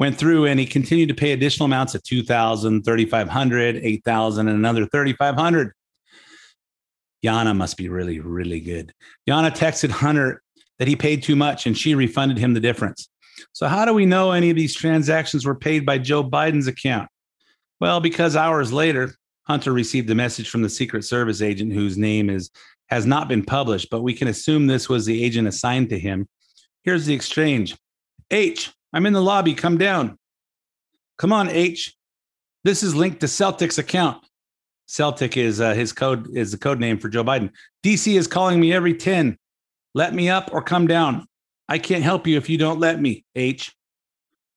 went 0.00 0.16
through 0.16 0.46
and 0.46 0.58
he 0.58 0.64
continued 0.64 1.10
to 1.10 1.14
pay 1.14 1.32
additional 1.32 1.66
amounts 1.66 1.94
of 1.94 2.02
2000 2.02 2.82
3500 2.82 3.76
8000 3.76 4.48
and 4.48 4.56
another 4.56 4.86
3500 4.86 5.72
Yana 7.24 7.54
must 7.54 7.76
be 7.76 7.90
really, 7.90 8.18
really 8.18 8.60
good. 8.60 8.94
Yana 9.28 9.54
texted 9.54 9.90
Hunter 9.90 10.42
that 10.78 10.88
he 10.88 10.96
paid 10.96 11.22
too 11.22 11.36
much 11.36 11.66
and 11.66 11.76
she 11.76 11.94
refunded 11.94 12.38
him 12.38 12.54
the 12.54 12.60
difference. 12.60 13.10
So, 13.52 13.68
how 13.68 13.84
do 13.84 13.92
we 13.92 14.06
know 14.06 14.32
any 14.32 14.48
of 14.48 14.56
these 14.56 14.74
transactions 14.74 15.44
were 15.44 15.54
paid 15.54 15.84
by 15.84 15.98
Joe 15.98 16.24
Biden's 16.24 16.66
account? 16.66 17.10
Well, 17.78 18.00
because 18.00 18.36
hours 18.36 18.72
later, 18.72 19.14
Hunter 19.42 19.72
received 19.72 20.08
a 20.08 20.14
message 20.14 20.48
from 20.48 20.62
the 20.62 20.70
Secret 20.70 21.04
Service 21.04 21.42
agent 21.42 21.74
whose 21.74 21.98
name 21.98 22.30
is 22.30 22.50
has 22.88 23.04
not 23.04 23.28
been 23.28 23.44
published, 23.44 23.88
but 23.90 24.02
we 24.02 24.14
can 24.14 24.28
assume 24.28 24.66
this 24.66 24.88
was 24.88 25.04
the 25.04 25.22
agent 25.22 25.46
assigned 25.46 25.90
to 25.90 25.98
him. 25.98 26.26
Here's 26.84 27.04
the 27.04 27.14
exchange. 27.14 27.76
H, 28.30 28.72
I'm 28.92 29.06
in 29.06 29.12
the 29.12 29.22
lobby. 29.22 29.54
Come 29.54 29.78
down. 29.78 30.18
Come 31.18 31.32
on, 31.32 31.48
H. 31.48 31.94
This 32.64 32.82
is 32.82 32.94
linked 32.94 33.20
to 33.20 33.28
Celtic's 33.28 33.78
account. 33.78 34.24
Celtic 34.86 35.36
is 35.36 35.60
uh, 35.60 35.74
his 35.74 35.92
code 35.92 36.34
is 36.36 36.50
the 36.50 36.58
code 36.58 36.80
name 36.80 36.98
for 36.98 37.08
Joe 37.08 37.22
Biden. 37.22 37.50
DC 37.84 38.16
is 38.16 38.26
calling 38.26 38.58
me 38.58 38.72
every 38.72 38.94
10. 38.94 39.38
Let 39.94 40.14
me 40.14 40.28
up 40.28 40.50
or 40.52 40.62
come 40.62 40.86
down. 40.86 41.26
I 41.68 41.78
can't 41.78 42.02
help 42.02 42.26
you 42.26 42.36
if 42.36 42.48
you 42.48 42.58
don't 42.58 42.80
let 42.80 43.00
me. 43.00 43.24
H. 43.36 43.72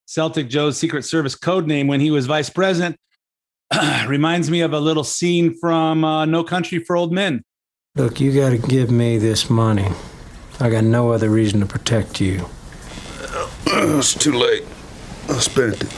Celtic 0.06 0.50
Joe's 0.50 0.78
Secret 0.78 1.06
Service 1.06 1.36
code 1.36 1.68
name 1.68 1.88
when 1.88 2.00
he 2.00 2.12
was 2.12 2.26
vice 2.26 2.50
president 2.50 2.98
reminds 4.08 4.50
me 4.50 4.62
of 4.62 4.74
a 4.74 4.80
little 4.80 5.04
scene 5.04 5.58
from 5.60 6.04
uh, 6.04 6.26
No 6.26 6.44
Country 6.44 6.80
for 6.80 6.96
Old 6.96 7.12
Men. 7.12 7.44
Look, 7.96 8.20
you 8.20 8.34
got 8.34 8.50
to 8.50 8.58
give 8.58 8.90
me 8.90 9.18
this 9.18 9.50
money. 9.50 9.90
I 10.60 10.70
got 10.70 10.84
no 10.84 11.12
other 11.12 11.30
reason 11.30 11.60
to 11.60 11.66
protect 11.66 12.20
you. 12.20 12.48
It's 13.98 14.14
too 14.14 14.34
late. 14.34 14.64
I 15.30 15.40
spent 15.40 15.82
it. 15.82 15.94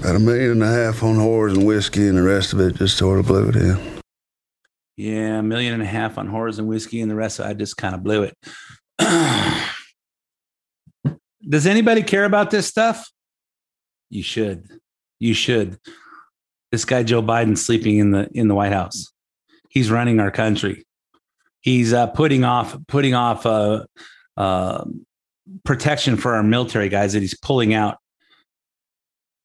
About 0.00 0.16
a 0.16 0.18
million 0.18 0.52
and 0.52 0.62
a 0.62 0.68
half 0.68 1.02
on 1.02 1.16
whores 1.16 1.54
and 1.54 1.66
whiskey, 1.66 2.06
and 2.06 2.16
the 2.16 2.22
rest 2.22 2.52
of 2.52 2.60
it 2.60 2.76
just 2.76 2.96
sort 2.96 3.18
of 3.18 3.26
blew 3.26 3.48
it 3.48 3.56
in. 3.56 4.00
Yeah, 4.96 5.38
a 5.38 5.42
million 5.42 5.74
and 5.74 5.82
a 5.82 5.86
half 5.86 6.16
on 6.16 6.28
whores 6.28 6.58
and 6.58 6.68
whiskey, 6.68 7.00
and 7.00 7.10
the 7.10 7.16
rest 7.16 7.38
of 7.38 7.46
it, 7.46 7.48
I 7.50 7.54
just 7.54 7.76
kind 7.76 7.94
of 7.94 8.02
blew 8.02 8.22
it. 8.22 8.36
Does 11.48 11.66
anybody 11.66 12.02
care 12.02 12.24
about 12.24 12.50
this 12.50 12.66
stuff? 12.66 13.10
You 14.08 14.22
should. 14.22 14.68
You 15.18 15.34
should. 15.34 15.78
This 16.70 16.84
guy 16.84 17.02
Joe 17.02 17.22
Biden 17.22 17.58
sleeping 17.58 17.98
in 17.98 18.10
the 18.12 18.28
in 18.32 18.48
the 18.48 18.54
White 18.54 18.72
House. 18.72 19.12
He's 19.68 19.90
running 19.90 20.20
our 20.20 20.30
country. 20.30 20.86
He's 21.60 21.92
uh, 21.92 22.06
putting 22.08 22.44
off 22.44 22.76
putting 22.86 23.14
off 23.14 23.44
uh, 23.44 23.84
uh, 24.36 24.84
protection 25.64 26.16
for 26.16 26.34
our 26.34 26.42
military 26.42 26.88
guys 26.88 27.12
that 27.12 27.20
he's 27.20 27.36
pulling 27.38 27.74
out 27.74 27.98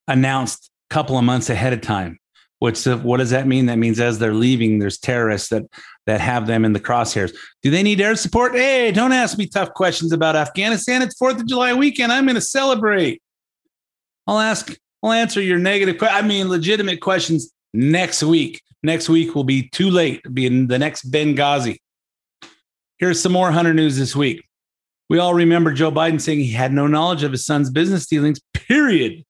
announced 0.08 0.70
a 0.90 0.94
couple 0.94 1.18
of 1.18 1.24
months 1.24 1.50
ahead 1.50 1.74
of 1.74 1.82
time. 1.82 2.20
What's 2.60 2.84
the, 2.84 2.98
what 2.98 3.18
does 3.18 3.32
that 3.32 3.48
mean? 3.48 3.66
That 3.66 3.78
means 3.80 4.00
as 4.00 4.20
they're 4.20 4.34
leaving, 4.34 4.80
there's 4.80 5.00
terrorists 5.00 5.50
that 5.50 5.64
that 6.08 6.20
have 6.20 6.48
them 6.48 6.66
in 6.66 6.74
the 6.74 6.80
crosshairs. 6.80 7.32
Do 7.62 7.70
they 7.70 7.84
need 7.84 8.02
air 8.02 8.16
support? 8.16 8.54
Hey, 8.54 8.92
don't 8.92 9.12
ask 9.12 9.38
me 9.38 9.48
tough 9.48 9.74
questions 9.74 10.12
about 10.12 10.36
Afghanistan. 10.36 11.02
It's 11.02 11.16
Fourth 11.16 11.40
of 11.40 11.48
July 11.48 11.74
weekend. 11.74 12.12
I'm 12.12 12.26
going 12.26 12.36
to 12.36 12.42
celebrate. 12.42 13.22
I'll 14.28 14.40
ask. 14.40 14.76
I'll 15.04 15.12
answer 15.12 15.42
your 15.42 15.60
negative. 15.60 16.02
I 16.02 16.22
mean, 16.22 16.50
legitimate 16.50 17.02
questions 17.02 17.52
next 17.74 18.24
week. 18.24 18.62
Next 18.84 19.10
week 19.10 19.36
will 19.36 19.44
be 19.44 19.70
too 19.70 19.90
late. 19.90 20.22
Be 20.34 20.46
in 20.46 20.68
the 20.68 20.80
next 20.80 21.12
Benghazi. 21.12 21.78
Here's 22.98 23.22
some 23.22 23.32
more 23.32 23.52
Hunter 23.52 23.74
news 23.74 23.98
this 23.98 24.16
week. 24.16 24.44
We 25.12 25.20
all 25.20 25.34
remember 25.34 25.74
Joe 25.74 25.92
Biden 25.92 26.22
saying 26.22 26.40
he 26.40 26.52
had 26.52 26.72
no 26.72 26.88
knowledge 26.88 27.24
of 27.24 27.34
his 27.34 27.46
son's 27.46 27.70
business 27.70 28.08
dealings. 28.08 28.40
Period. 28.54 29.26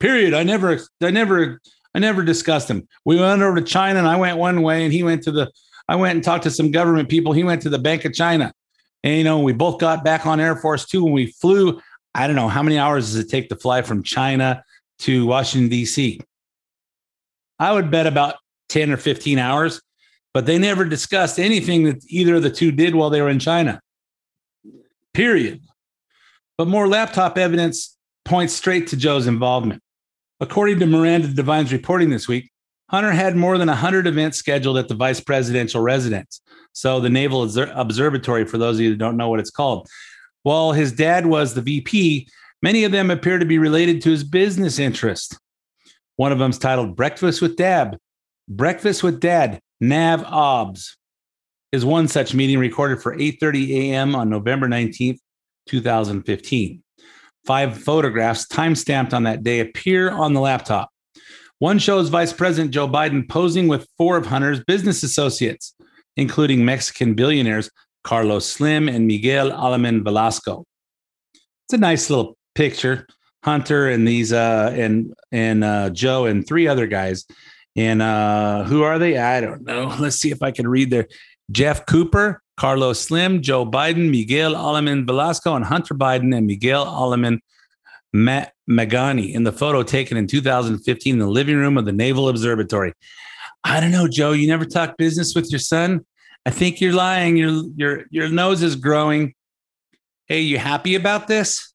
Period. 0.00 0.34
I 0.34 0.42
never, 0.42 0.80
I 1.00 1.12
never, 1.12 1.60
I 1.94 2.00
never 2.00 2.24
discussed 2.24 2.66
them. 2.66 2.88
We 3.04 3.20
went 3.20 3.40
over 3.40 3.60
to 3.60 3.62
China, 3.62 4.00
and 4.00 4.08
I 4.08 4.16
went 4.16 4.38
one 4.38 4.62
way, 4.62 4.82
and 4.82 4.92
he 4.92 5.04
went 5.04 5.22
to 5.22 5.30
the. 5.30 5.48
I 5.86 5.94
went 5.94 6.16
and 6.16 6.24
talked 6.24 6.42
to 6.42 6.50
some 6.50 6.72
government 6.72 7.08
people. 7.08 7.32
He 7.32 7.44
went 7.44 7.62
to 7.62 7.68
the 7.68 7.78
Bank 7.78 8.04
of 8.04 8.12
China, 8.12 8.52
and 9.04 9.16
you 9.16 9.22
know 9.22 9.38
we 9.38 9.52
both 9.52 9.78
got 9.78 10.02
back 10.02 10.26
on 10.26 10.40
Air 10.40 10.56
Force 10.56 10.86
Two, 10.86 11.04
and 11.04 11.14
we 11.14 11.26
flew. 11.26 11.80
I 12.16 12.26
don't 12.26 12.34
know 12.34 12.48
how 12.48 12.64
many 12.64 12.76
hours 12.76 13.12
does 13.12 13.24
it 13.24 13.28
take 13.28 13.48
to 13.50 13.54
fly 13.54 13.82
from 13.82 14.02
China 14.02 14.64
to 15.02 15.24
Washington 15.24 15.70
D.C. 15.70 16.20
I 17.60 17.72
would 17.72 17.92
bet 17.92 18.08
about 18.08 18.38
ten 18.68 18.90
or 18.90 18.96
fifteen 18.96 19.38
hours, 19.38 19.80
but 20.34 20.46
they 20.46 20.58
never 20.58 20.84
discussed 20.84 21.38
anything 21.38 21.84
that 21.84 22.02
either 22.08 22.34
of 22.34 22.42
the 22.42 22.50
two 22.50 22.72
did 22.72 22.96
while 22.96 23.08
they 23.08 23.22
were 23.22 23.30
in 23.30 23.38
China. 23.38 23.80
Period. 25.14 25.60
But 26.58 26.68
more 26.68 26.88
laptop 26.88 27.38
evidence 27.38 27.96
points 28.24 28.54
straight 28.54 28.86
to 28.88 28.96
Joe's 28.96 29.26
involvement. 29.26 29.82
According 30.40 30.80
to 30.80 30.86
Miranda 30.86 31.28
Devine's 31.28 31.72
reporting 31.72 32.10
this 32.10 32.28
week, 32.28 32.50
Hunter 32.90 33.12
had 33.12 33.36
more 33.36 33.58
than 33.58 33.68
100 33.68 34.06
events 34.06 34.38
scheduled 34.38 34.76
at 34.76 34.88
the 34.88 34.94
vice 34.94 35.20
presidential 35.20 35.80
residence. 35.80 36.40
So, 36.72 37.00
the 37.00 37.08
Naval 37.08 37.42
Observatory, 37.42 38.44
for 38.44 38.58
those 38.58 38.76
of 38.76 38.82
you 38.82 38.90
that 38.90 38.98
don't 38.98 39.16
know 39.16 39.28
what 39.28 39.40
it's 39.40 39.50
called. 39.50 39.88
While 40.42 40.72
his 40.72 40.92
dad 40.92 41.26
was 41.26 41.54
the 41.54 41.62
VP, 41.62 42.28
many 42.62 42.84
of 42.84 42.92
them 42.92 43.10
appear 43.10 43.38
to 43.38 43.44
be 43.44 43.58
related 43.58 44.02
to 44.02 44.10
his 44.10 44.24
business 44.24 44.78
interest. 44.78 45.38
One 46.16 46.32
of 46.32 46.38
them 46.38 46.50
is 46.50 46.58
titled 46.58 46.96
Breakfast 46.96 47.40
with 47.40 47.56
Dad. 47.56 47.98
Breakfast 48.48 49.02
with 49.02 49.20
Dad, 49.20 49.60
Nav 49.80 50.24
OBS, 50.24 50.96
is 51.72 51.84
one 51.84 52.06
such 52.06 52.34
meeting 52.34 52.58
recorded 52.58 53.02
for 53.02 53.16
8:30 53.16 53.90
a.m. 53.90 54.14
on 54.14 54.28
November 54.28 54.68
19th, 54.68 55.18
2015. 55.66 56.82
Five 57.44 57.82
photographs 57.82 58.46
time-stamped 58.46 59.12
on 59.12 59.24
that 59.24 59.42
day 59.42 59.60
appear 59.60 60.10
on 60.10 60.32
the 60.32 60.40
laptop. 60.40 60.90
One 61.58 61.78
shows 61.78 62.08
Vice 62.08 62.32
President 62.32 62.72
Joe 62.72 62.88
Biden 62.88 63.28
posing 63.28 63.68
with 63.68 63.88
four 63.96 64.16
of 64.16 64.26
Hunter's 64.26 64.62
business 64.64 65.02
associates, 65.02 65.74
including 66.16 66.64
Mexican 66.64 67.14
billionaires 67.14 67.70
Carlos 68.04 68.46
Slim 68.46 68.88
and 68.88 69.06
Miguel 69.06 69.52
Aleman 69.52 70.02
Velasco. 70.02 70.64
It's 71.34 71.74
a 71.74 71.78
nice 71.78 72.10
little 72.10 72.36
picture. 72.54 73.06
Hunter 73.44 73.88
and 73.88 74.06
these 74.06 74.32
uh 74.32 74.72
and 74.76 75.12
and 75.32 75.64
uh 75.64 75.90
Joe 75.90 76.26
and 76.26 76.46
three 76.46 76.68
other 76.68 76.86
guys. 76.86 77.24
And 77.74 78.02
uh 78.02 78.64
who 78.64 78.82
are 78.82 78.98
they? 78.98 79.18
I 79.18 79.40
don't 79.40 79.62
know. 79.62 79.94
Let's 80.00 80.16
see 80.16 80.30
if 80.30 80.42
I 80.42 80.50
can 80.52 80.68
read 80.68 80.90
their 80.90 81.08
Jeff 81.52 81.86
Cooper, 81.86 82.42
Carlos 82.56 83.00
Slim, 83.00 83.42
Joe 83.42 83.64
Biden, 83.64 84.10
Miguel 84.10 84.54
Aleman 84.54 85.06
Velasco, 85.06 85.54
and 85.54 85.64
Hunter 85.64 85.94
Biden 85.94 86.36
and 86.36 86.46
Miguel 86.46 86.84
Aleman 86.84 87.40
Ma- 88.12 88.46
Magani 88.68 89.32
in 89.32 89.44
the 89.44 89.52
photo 89.52 89.82
taken 89.82 90.16
in 90.16 90.26
2015 90.26 91.12
in 91.12 91.18
the 91.18 91.26
living 91.26 91.56
room 91.56 91.78
of 91.78 91.84
the 91.84 91.92
Naval 91.92 92.28
Observatory. 92.28 92.92
I 93.64 93.80
don't 93.80 93.92
know, 93.92 94.08
Joe. 94.08 94.32
You 94.32 94.48
never 94.48 94.64
talk 94.64 94.96
business 94.96 95.34
with 95.34 95.50
your 95.50 95.60
son. 95.60 96.04
I 96.44 96.50
think 96.50 96.80
you're 96.80 96.92
lying. 96.92 97.36
Your 97.36 97.62
your 97.76 98.04
your 98.10 98.28
nose 98.28 98.62
is 98.62 98.74
growing. 98.74 99.34
Hey, 100.26 100.40
you 100.40 100.58
happy 100.58 100.94
about 100.94 101.28
this? 101.28 101.72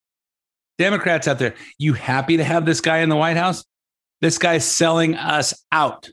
Democrats 0.78 1.28
out 1.28 1.40
there, 1.40 1.56
you 1.80 1.94
happy 1.94 2.38
to 2.38 2.44
have 2.44 2.66
this 2.66 2.82
guy 2.82 3.00
in 3.00 3.10
the 3.10 3.16
White 3.16 3.38
House? 3.38 3.66
This 4.22 4.38
guy's 4.38 4.66
selling 4.66 5.16
us 5.16 5.54
out. 5.72 6.10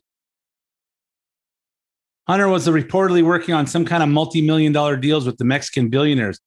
Hunter 2.26 2.48
was 2.48 2.66
reportedly 2.66 3.22
working 3.22 3.54
on 3.54 3.66
some 3.66 3.84
kind 3.84 4.02
of 4.02 4.08
multi-million 4.08 4.72
dollar 4.72 4.96
deals 4.96 5.26
with 5.26 5.36
the 5.36 5.44
Mexican 5.44 5.90
billionaires. 5.90 6.40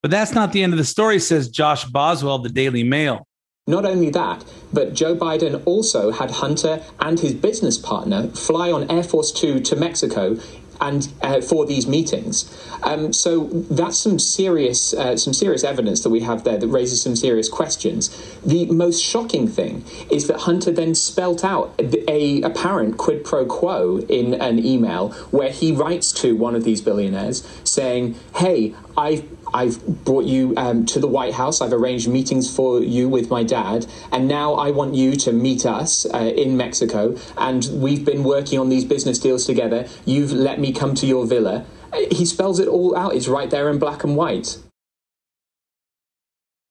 But 0.00 0.10
that's 0.10 0.32
not 0.32 0.52
the 0.52 0.62
end 0.62 0.72
of 0.72 0.78
the 0.78 0.84
story, 0.84 1.18
says 1.18 1.48
Josh 1.48 1.84
Boswell, 1.86 2.36
of 2.36 2.42
the 2.44 2.50
Daily 2.50 2.84
Mail. 2.84 3.26
Not 3.66 3.86
only 3.86 4.10
that, 4.10 4.44
but 4.72 4.92
Joe 4.92 5.16
Biden 5.16 5.62
also 5.64 6.10
had 6.10 6.30
Hunter 6.30 6.82
and 7.00 7.18
his 7.18 7.32
business 7.32 7.78
partner 7.78 8.28
fly 8.28 8.70
on 8.70 8.90
Air 8.90 9.02
Force 9.02 9.32
Two 9.32 9.58
to 9.60 9.74
Mexico 9.74 10.36
and 10.80 11.08
uh, 11.22 11.40
for 11.40 11.66
these 11.66 11.86
meetings. 11.86 12.50
Um, 12.82 13.12
so 13.12 13.46
that's 13.70 13.98
some 13.98 14.18
serious 14.18 14.94
uh, 14.94 15.16
some 15.16 15.32
serious 15.32 15.64
evidence 15.64 16.02
that 16.02 16.10
we 16.10 16.20
have 16.20 16.44
there 16.44 16.58
that 16.58 16.68
raises 16.68 17.02
some 17.02 17.16
serious 17.16 17.48
questions. 17.48 18.10
The 18.44 18.66
most 18.66 19.02
shocking 19.02 19.48
thing 19.48 19.84
is 20.10 20.26
that 20.28 20.40
Hunter 20.40 20.70
then 20.70 20.94
spelt 20.94 21.44
out 21.44 21.74
a 22.08 22.42
apparent 22.42 22.98
quid 22.98 23.24
pro 23.24 23.46
quo 23.46 23.98
in 24.08 24.34
an 24.34 24.64
email 24.64 25.10
where 25.30 25.50
he 25.50 25.72
writes 25.72 26.12
to 26.12 26.36
one 26.36 26.54
of 26.54 26.64
these 26.64 26.80
billionaires 26.80 27.46
saying, 27.64 28.16
"Hey, 28.36 28.74
I've 28.96 29.24
I've 29.54 30.04
brought 30.04 30.24
you 30.24 30.52
um, 30.56 30.84
to 30.86 30.98
the 30.98 31.06
White 31.06 31.32
House. 31.32 31.60
I've 31.60 31.72
arranged 31.72 32.08
meetings 32.08 32.54
for 32.54 32.80
you 32.80 33.08
with 33.08 33.30
my 33.30 33.44
dad, 33.44 33.86
and 34.10 34.26
now 34.26 34.54
I 34.54 34.72
want 34.72 34.96
you 34.96 35.14
to 35.16 35.32
meet 35.32 35.64
us 35.64 36.06
uh, 36.12 36.18
in 36.18 36.56
Mexico. 36.56 37.16
And 37.38 37.64
we've 37.72 38.04
been 38.04 38.24
working 38.24 38.58
on 38.58 38.68
these 38.68 38.84
business 38.84 39.20
deals 39.20 39.46
together. 39.46 39.88
You've 40.04 40.32
let 40.32 40.58
me 40.58 40.72
come 40.72 40.94
to 40.96 41.06
your 41.06 41.24
villa. 41.24 41.64
He 42.10 42.26
spells 42.26 42.58
it 42.58 42.66
all 42.66 42.96
out. 42.96 43.14
It's 43.14 43.28
right 43.28 43.48
there 43.48 43.70
in 43.70 43.78
black 43.78 44.02
and 44.02 44.16
white. 44.16 44.58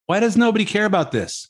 Why 0.05 0.19
does 0.19 0.35
nobody 0.35 0.65
care 0.65 0.85
about 0.85 1.13
this? 1.13 1.49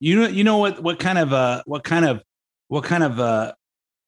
You 0.00 0.20
know, 0.20 0.28
you 0.28 0.42
know 0.42 0.58
what 0.58 0.82
what 0.82 0.98
kind 0.98 1.18
of 1.18 1.32
uh 1.32 1.62
what 1.66 1.84
kind 1.84 2.04
of 2.04 2.22
what 2.66 2.82
kind 2.82 3.04
of 3.04 3.20
uh 3.20 3.52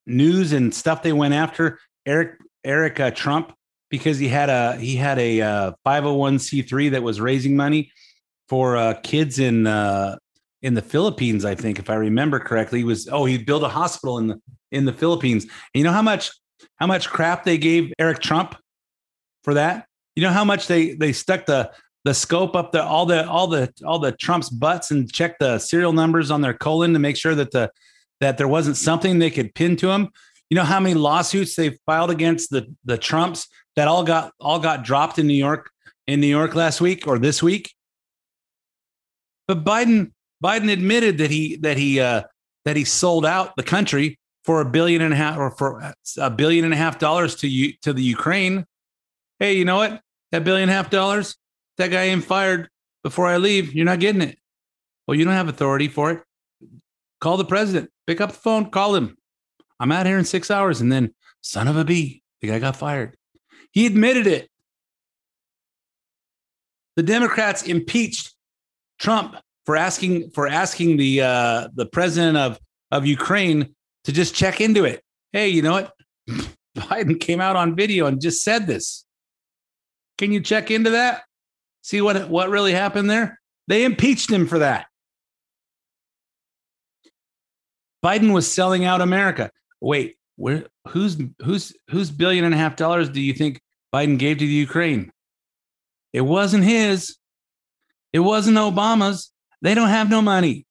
news 0.05 0.51
and 0.51 0.75
stuff 0.75 1.01
they 1.01 1.13
went 1.13 1.33
after 1.33 1.79
Eric 2.05 2.39
Eric 2.65 2.99
uh, 2.99 3.11
Trump 3.11 3.53
because 3.89 4.17
he 4.17 4.27
had 4.27 4.49
a 4.49 4.75
he 4.77 4.95
had 4.95 5.19
a 5.19 5.41
uh, 5.41 5.71
501c3 5.85 6.91
that 6.91 7.03
was 7.03 7.21
raising 7.21 7.55
money 7.55 7.91
for 8.49 8.77
uh, 8.77 8.93
kids 9.03 9.39
in 9.39 9.67
uh, 9.67 10.17
in 10.61 10.73
the 10.73 10.81
Philippines. 10.81 11.45
I 11.45 11.55
think, 11.55 11.79
if 11.79 11.89
I 11.89 11.95
remember 11.95 12.39
correctly, 12.39 12.79
he 12.79 12.85
was 12.85 13.07
oh 13.07 13.25
he 13.25 13.37
built 13.37 13.63
a 13.63 13.69
hospital 13.69 14.17
in 14.17 14.27
the 14.27 14.41
in 14.71 14.85
the 14.85 14.93
Philippines. 14.93 15.43
And 15.43 15.51
you 15.75 15.83
know 15.83 15.91
how 15.91 16.01
much 16.01 16.31
how 16.77 16.87
much 16.87 17.09
crap 17.09 17.43
they 17.43 17.57
gave 17.57 17.93
Eric 17.99 18.19
Trump 18.19 18.55
for 19.43 19.53
that? 19.55 19.87
You 20.15 20.23
know 20.23 20.31
how 20.31 20.43
much 20.43 20.67
they 20.67 20.93
they 20.93 21.13
stuck 21.13 21.45
the 21.45 21.71
the 22.03 22.13
scope 22.13 22.55
up 22.55 22.71
the 22.71 22.83
all 22.83 23.05
the 23.05 23.27
all 23.27 23.47
the 23.47 23.71
all 23.85 23.99
the 23.99 24.13
Trump's 24.13 24.49
butts 24.49 24.91
and 24.91 25.11
checked 25.11 25.39
the 25.39 25.59
serial 25.59 25.93
numbers 25.93 26.31
on 26.31 26.41
their 26.41 26.53
colon 26.53 26.93
to 26.93 26.99
make 26.99 27.17
sure 27.17 27.35
that 27.35 27.51
the 27.51 27.71
that 28.19 28.37
there 28.37 28.47
wasn't 28.47 28.77
something 28.77 29.19
they 29.19 29.29
could 29.29 29.53
pin 29.53 29.75
to 29.77 29.91
him. 29.91 30.09
You 30.49 30.55
know 30.55 30.63
how 30.63 30.79
many 30.79 30.95
lawsuits 30.95 31.55
they 31.55 31.77
filed 31.85 32.09
against 32.09 32.49
the 32.49 32.73
the 32.85 32.97
Trumps 32.97 33.47
that 33.77 33.87
all 33.87 34.03
got 34.03 34.33
all 34.41 34.59
got 34.59 34.83
dropped 34.83 35.19
in 35.19 35.27
New 35.27 35.33
York 35.33 35.69
in 36.07 36.19
New 36.19 36.27
York 36.27 36.55
last 36.55 36.81
week 36.81 37.07
or 37.07 37.19
this 37.19 37.41
week. 37.41 37.73
But 39.47 39.63
Biden 39.63 40.11
Biden 40.43 40.71
admitted 40.71 41.19
that 41.19 41.29
he 41.31 41.57
that 41.57 41.77
he 41.77 41.99
uh, 41.99 42.23
that 42.65 42.75
he 42.75 42.83
sold 42.83 43.25
out 43.25 43.55
the 43.55 43.63
country 43.63 44.19
for 44.43 44.61
a 44.61 44.65
billion 44.65 45.01
and 45.01 45.13
a 45.13 45.17
half 45.17 45.37
or 45.37 45.51
for 45.51 45.93
a 46.17 46.29
billion 46.29 46.65
and 46.65 46.73
a 46.73 46.77
half 46.77 46.97
dollars 46.99 47.35
to 47.35 47.47
you 47.47 47.73
to 47.83 47.93
the 47.93 48.01
Ukraine. 48.01 48.65
Hey, 49.39 49.53
you 49.53 49.63
know 49.63 49.77
what? 49.77 50.01
That 50.31 50.43
billion 50.43 50.63
and 50.63 50.71
a 50.71 50.73
half 50.73 50.89
dollars, 50.89 51.37
that 51.77 51.91
guy 51.91 52.05
ain't 52.05 52.23
fired 52.23 52.69
before 53.03 53.27
I 53.27 53.37
leave. 53.37 53.73
You're 53.73 53.85
not 53.85 53.99
getting 53.99 54.21
it. 54.21 54.37
Well, 55.05 55.15
you 55.15 55.23
don't 55.23 55.33
have 55.33 55.49
authority 55.49 55.87
for 55.87 56.11
it. 56.11 56.23
Call 57.21 57.37
the 57.37 57.45
president. 57.45 57.91
Pick 58.07 58.21
up 58.21 58.31
the 58.31 58.37
phone. 58.37 58.71
Call 58.71 58.95
him. 58.95 59.17
I'm 59.79 59.91
out 59.91 60.07
here 60.07 60.17
in 60.17 60.25
six 60.25 60.49
hours, 60.49 60.81
and 60.81 60.91
then 60.91 61.13
son 61.41 61.67
of 61.67 61.77
a 61.77 61.85
b, 61.85 62.23
the 62.41 62.47
guy 62.47 62.59
got 62.59 62.75
fired. 62.75 63.16
He 63.77 63.85
admitted 63.85 64.25
it. 64.25 64.49
The 66.95 67.03
Democrats 67.03 67.61
impeached 67.61 68.33
Trump 68.97 69.35
for 69.67 69.77
asking 69.77 70.31
for 70.31 70.47
asking 70.47 70.97
the 70.97 71.21
uh, 71.21 71.67
the 71.75 71.85
president 71.85 72.37
of 72.37 72.59
of 72.89 73.05
Ukraine 73.05 73.75
to 74.05 74.11
just 74.11 74.33
check 74.33 74.61
into 74.61 74.83
it. 74.83 75.03
Hey, 75.31 75.49
you 75.49 75.61
know 75.61 75.73
what? 75.73 75.93
Biden 76.75 77.19
came 77.19 77.39
out 77.39 77.55
on 77.55 77.75
video 77.75 78.07
and 78.07 78.19
just 78.19 78.43
said 78.43 78.65
this. 78.65 79.05
Can 80.17 80.31
you 80.31 80.41
check 80.41 80.71
into 80.71 80.89
that? 80.89 81.25
See 81.83 82.01
what 82.01 82.29
what 82.29 82.49
really 82.49 82.73
happened 82.73 83.11
there? 83.11 83.39
They 83.67 83.85
impeached 83.85 84.31
him 84.31 84.47
for 84.47 84.57
that. 84.57 84.87
Biden 88.03 88.33
was 88.33 88.51
selling 88.51 88.85
out 88.85 89.01
America. 89.01 89.51
Wait, 89.79 90.17
where 90.35 90.65
who's 90.87 91.15
who's 91.43 91.73
whose 91.91 92.09
billion 92.09 92.43
and 92.43 92.55
a 92.55 92.57
half 92.57 92.75
dollars 92.75 93.07
do 93.09 93.21
you 93.21 93.33
think 93.35 93.61
Biden 93.93 94.17
gave 94.17 94.37
to 94.37 94.45
the 94.45 94.51
Ukraine. 94.51 95.11
It 96.13 96.21
wasn't 96.21 96.63
his. 96.63 97.17
It 98.13 98.19
wasn't 98.19 98.57
Obama's. 98.57 99.31
They 99.61 99.73
don't 99.73 99.89
have 99.89 100.09
no 100.09 100.21
money. 100.21 100.65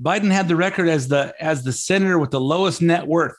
Biden 0.00 0.30
had 0.30 0.48
the 0.48 0.56
record 0.56 0.88
as 0.88 1.08
the 1.08 1.34
as 1.40 1.64
the 1.64 1.72
senator 1.72 2.18
with 2.18 2.30
the 2.30 2.40
lowest 2.40 2.82
net 2.82 3.06
worth. 3.06 3.36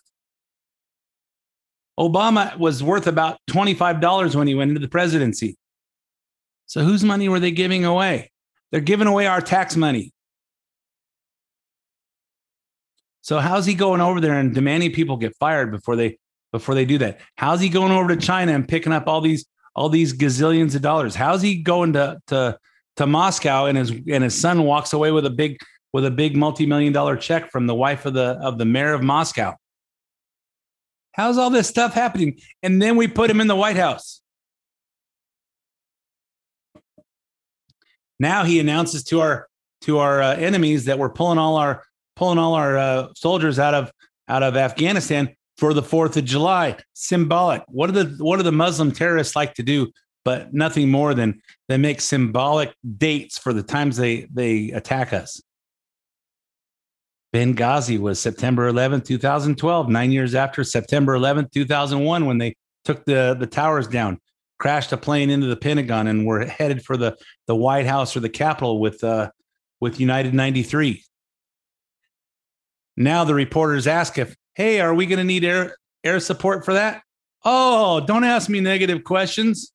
Obama 2.00 2.58
was 2.58 2.84
worth 2.84 3.08
about 3.08 3.40
$25 3.50 4.36
when 4.36 4.48
he 4.48 4.54
went 4.54 4.70
into 4.70 4.82
the 4.82 4.88
presidency. 4.88 5.58
So 6.68 6.84
whose 6.84 7.04
money 7.04 7.28
were 7.28 7.40
they 7.40 7.52
giving 7.52 7.86
away? 7.86 8.32
They're 8.72 8.82
giving 8.82 9.08
away 9.08 9.26
our 9.26 9.42
tax 9.42 9.76
money. 9.76 10.12
So 13.22 13.40
how's 13.40 13.66
he 13.66 13.74
going 13.74 14.00
over 14.00 14.22
there 14.22 14.40
and 14.40 14.54
demanding 14.54 14.92
people 14.92 15.18
get 15.18 15.36
fired 15.38 15.72
before 15.72 15.96
they 15.96 16.18
before 16.52 16.76
they 16.76 16.86
do 16.86 16.98
that? 17.00 17.20
How's 17.36 17.60
he 17.60 17.70
going 17.70 17.92
over 17.92 18.16
to 18.16 18.22
China 18.22 18.54
and 18.54 18.68
picking 18.68 18.94
up 18.94 19.08
all 19.08 19.22
these 19.22 19.46
all 19.76 19.90
these 19.90 20.14
gazillions 20.14 20.76
of 20.76 20.82
dollars? 20.82 21.16
How's 21.16 21.42
he 21.42 21.62
going 21.62 21.94
to 21.94 22.20
to 22.28 22.58
to 22.98 23.08
Moscow 23.08 23.66
and 23.66 23.78
his 23.78 23.92
and 23.92 24.24
his 24.24 24.40
son 24.40 24.64
walks 24.64 24.94
away 24.94 25.12
with 25.12 25.26
a 25.26 25.30
big 25.30 25.58
with 25.94 26.06
a 26.06 26.12
big 26.12 26.36
multi-million 26.36 26.94
dollar 26.94 27.16
check 27.16 27.52
from 27.52 27.68
the 27.68 27.76
wife 27.76 28.06
of 28.06 28.14
the 28.14 28.38
of 28.42 28.58
the 28.58 28.66
mayor 28.66 28.94
of 28.94 29.04
Moscow? 29.04 29.56
How's 31.14 31.38
all 31.38 31.50
this 31.50 31.68
stuff 31.68 31.94
happening? 31.94 32.40
And 32.62 32.80
then 32.82 32.96
we 32.96 33.08
put 33.08 33.32
him 33.32 33.42
in 33.42 33.48
the 33.48 33.56
White 33.56 33.76
House. 33.76 34.22
Now 38.20 38.44
he 38.44 38.60
announces 38.60 39.04
to 39.06 39.22
our 39.22 39.48
to 39.82 40.00
our 40.00 40.22
uh, 40.22 40.36
enemies 40.36 40.86
that 40.86 41.00
we're 41.00 41.10
pulling 41.10 41.38
all 41.38 41.56
our 41.56 41.84
pulling 42.16 42.40
all 42.40 42.56
our 42.56 42.78
uh, 42.78 43.08
soldiers 43.16 43.60
out 43.60 43.74
of 43.74 43.92
out 44.28 44.44
of 44.44 44.58
Afghanistan 44.58 45.36
for 45.58 45.74
the 45.74 45.82
4th 45.82 46.18
of 46.18 46.26
July. 46.26 46.78
Symbolic. 46.94 47.64
What 47.68 47.88
do 47.88 48.04
the 48.04 48.24
what 48.24 48.38
do 48.38 48.44
the 48.44 48.52
Muslim 48.52 48.92
terrorists 48.92 49.36
like 49.36 49.54
to 49.56 49.64
do? 49.64 49.92
But 50.24 50.54
nothing 50.54 50.90
more 50.90 51.14
than 51.14 51.42
they 51.68 51.78
make 51.78 52.02
symbolic 52.02 52.74
dates 52.98 53.38
for 53.38 53.54
the 53.54 53.64
times 53.64 53.98
they 53.98 54.28
they 54.34 54.72
attack 54.72 55.14
us. 55.14 55.42
Benghazi 57.34 58.00
was 58.00 58.20
September 58.20 58.68
11, 58.68 59.02
2012, 59.02 59.90
nine 59.90 60.12
years 60.12 60.34
after 60.34 60.64
September 60.64 61.14
11, 61.16 61.50
2001, 61.54 62.26
when 62.26 62.38
they 62.38 62.56
took 62.86 63.06
the, 63.06 63.36
the 63.38 63.46
towers 63.46 63.88
down, 63.88 64.18
crashed 64.60 64.94
a 64.94 64.98
plane 64.98 65.30
into 65.30 65.48
the 65.48 65.58
Pentagon, 65.58 66.08
and 66.08 66.26
were 66.26 66.46
headed 66.46 66.84
for 66.84 66.96
the, 66.96 67.18
the 67.46 67.56
White 67.56 67.86
House 67.86 68.16
or 68.16 68.22
the 68.22 68.30
Capitol 68.30 68.80
with, 68.80 69.04
uh, 69.04 69.30
with 69.82 70.00
United 70.00 70.34
93. 70.34 71.04
Now 72.96 73.26
the 73.26 73.36
reporters 73.36 73.88
ask 73.88 74.18
if, 74.18 74.36
hey, 74.58 74.80
are 74.80 74.94
we 74.96 75.06
going 75.06 75.20
to 75.20 75.24
need 75.24 75.46
air, 75.46 75.78
air 76.04 76.20
support 76.20 76.66
for 76.66 76.74
that? 76.74 77.04
Oh, 77.46 78.00
don't 78.00 78.24
ask 78.24 78.50
me 78.50 78.60
negative 78.60 79.04
questions. 79.04 79.72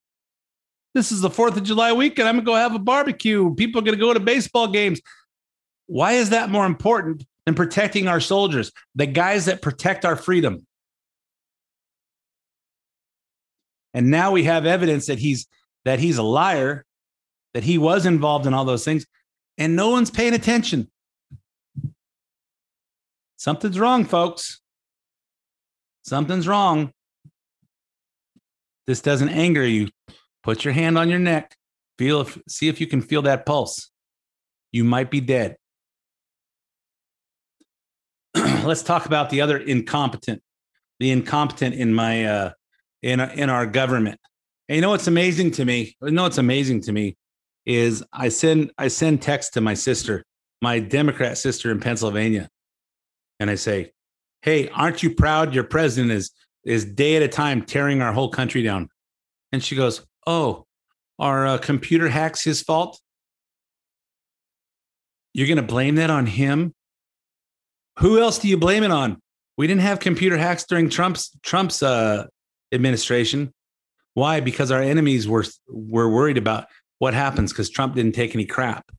This 0.93 1.13
is 1.13 1.21
the 1.21 1.31
4th 1.31 1.57
of 1.57 1.63
July 1.63 1.93
weekend. 1.93 2.29
I'm 2.29 2.35
going 2.35 2.45
to 2.45 2.51
go 2.51 2.57
have 2.57 2.75
a 2.75 2.81
barbecue. 2.81 3.55
People 3.55 3.81
are 3.81 3.85
going 3.85 3.97
to 3.97 4.05
go 4.05 4.13
to 4.13 4.19
baseball 4.19 4.67
games. 4.67 5.01
Why 5.87 6.15
is 6.15 6.31
that 6.31 6.51
more 6.51 6.67
important 6.67 7.25
than 7.47 7.55
protecting 7.55 8.09
our 8.09 8.19
soldiers, 8.21 8.73
the 8.97 9.07
guys 9.07 9.45
that 9.45 9.63
protect 9.63 10.05
our 10.05 10.17
freedom? 10.17 10.67
And 13.95 14.11
now 14.11 14.33
we 14.33 14.45
have 14.45 14.67
evidence 14.67 15.07
that 15.07 15.21
he's 15.21 15.47
that 15.85 16.01
he's 16.01 16.19
a 16.19 16.23
liar, 16.23 16.85
that 17.55 17.63
he 17.63 17.79
was 17.79 18.05
involved 18.05 18.47
in 18.47 18.55
all 18.55 18.65
those 18.65 18.85
things, 18.85 19.07
and 19.59 19.77
no 19.77 19.91
one's 19.91 20.11
paying 20.11 20.35
attention. 20.35 20.91
Something's 23.37 23.79
wrong, 23.79 24.05
folks. 24.05 24.62
Something's 26.03 26.49
wrong. 26.49 26.93
This 28.87 29.01
doesn't 29.01 29.29
anger 29.29 29.65
you. 29.65 29.89
Put 30.43 30.65
your 30.65 30.75
hand 30.75 30.99
on 30.99 31.09
your 31.09 31.19
neck. 31.19 31.57
Feel 31.99 32.23
if, 32.23 32.39
see 32.49 32.69
if 32.69 32.81
you 32.81 32.87
can 32.87 33.01
feel 33.01 33.23
that 33.23 33.47
pulse. 33.47 33.91
You 34.73 34.85
might 34.85 35.11
be 35.11 35.21
dead. 35.21 35.57
Let's 38.35 38.83
talk 38.83 39.07
about 39.07 39.31
the 39.31 39.41
other 39.41 39.59
incompetent, 39.59 40.43
the 40.99 41.11
incompetent 41.11 41.75
in 41.75 41.95
my 41.95 42.25
uh, 42.25 42.51
in 43.03 43.21
in 43.21 43.51
our 43.51 43.67
government. 43.67 44.19
And 44.69 44.77
you 44.77 44.83
know 44.83 44.91
what's 44.91 45.07
amazing 45.07 45.53
to 45.53 45.65
me? 45.65 45.95
You 46.01 46.11
know 46.11 46.23
what's 46.23 46.39
amazing 46.39 46.81
to 46.83 46.93
me 46.93 47.17
is 47.67 48.03
I 48.13 48.31
send 48.31 48.73
I 48.79 48.89
send 48.89 49.23
text 49.23 49.55
to 49.55 49.61
my 49.61 49.75
sister, 49.75 50.25
my 50.61 50.81
Democrat 50.81 51.39
sister 51.39 51.71
in 51.71 51.79
Pennsylvania, 51.79 52.49
and 53.39 53.51
I 53.51 53.57
say, 53.57 53.93
"Hey, 54.43 54.69
aren't 54.69 55.03
you 55.03 55.15
proud 55.15 55.55
your 55.55 55.65
president 55.65 56.13
is 56.13 56.31
is 56.65 56.85
day 56.85 57.17
at 57.17 57.23
a 57.23 57.29
time 57.29 57.63
tearing 57.63 58.03
our 58.03 58.13
whole 58.13 58.29
country 58.29 58.63
down?" 58.63 58.89
And 59.53 59.63
she 59.63 59.75
goes, 59.75 60.07
"Oh, 60.27 60.67
are 61.19 61.47
uh, 61.47 61.59
computer 61.59 62.09
hacks 62.09 62.43
his 62.43 62.63
fault? 62.63 63.01
You're 65.35 65.47
going 65.47 65.57
to 65.57 65.63
blame 65.63 65.95
that 65.95 66.11
on 66.11 66.27
him? 66.27 66.75
Who 68.01 68.21
else 68.21 68.39
do 68.39 68.49
you 68.49 68.57
blame 68.57 68.83
it 68.83 68.91
on? 68.91 69.21
We 69.57 69.67
didn't 69.67 69.83
have 69.83 70.01
computer 70.01 70.37
hacks 70.37 70.65
during 70.65 70.89
Trump's 70.89 71.31
Trump's 71.43 71.83
uh, 71.83 72.27
administration. 72.73 73.53
Why? 74.15 74.41
Because 74.41 74.71
our 74.71 74.83
enemies 74.83 75.29
were 75.29 75.45
were 75.69 76.11
worried 76.11 76.39
about 76.39 76.67
what 76.99 77.15
happens 77.15 77.53
because 77.53 77.71
Trump 77.71 77.95
didn't 77.95 78.15
take 78.15 78.35
any 78.35 78.47
crap. 78.47 78.91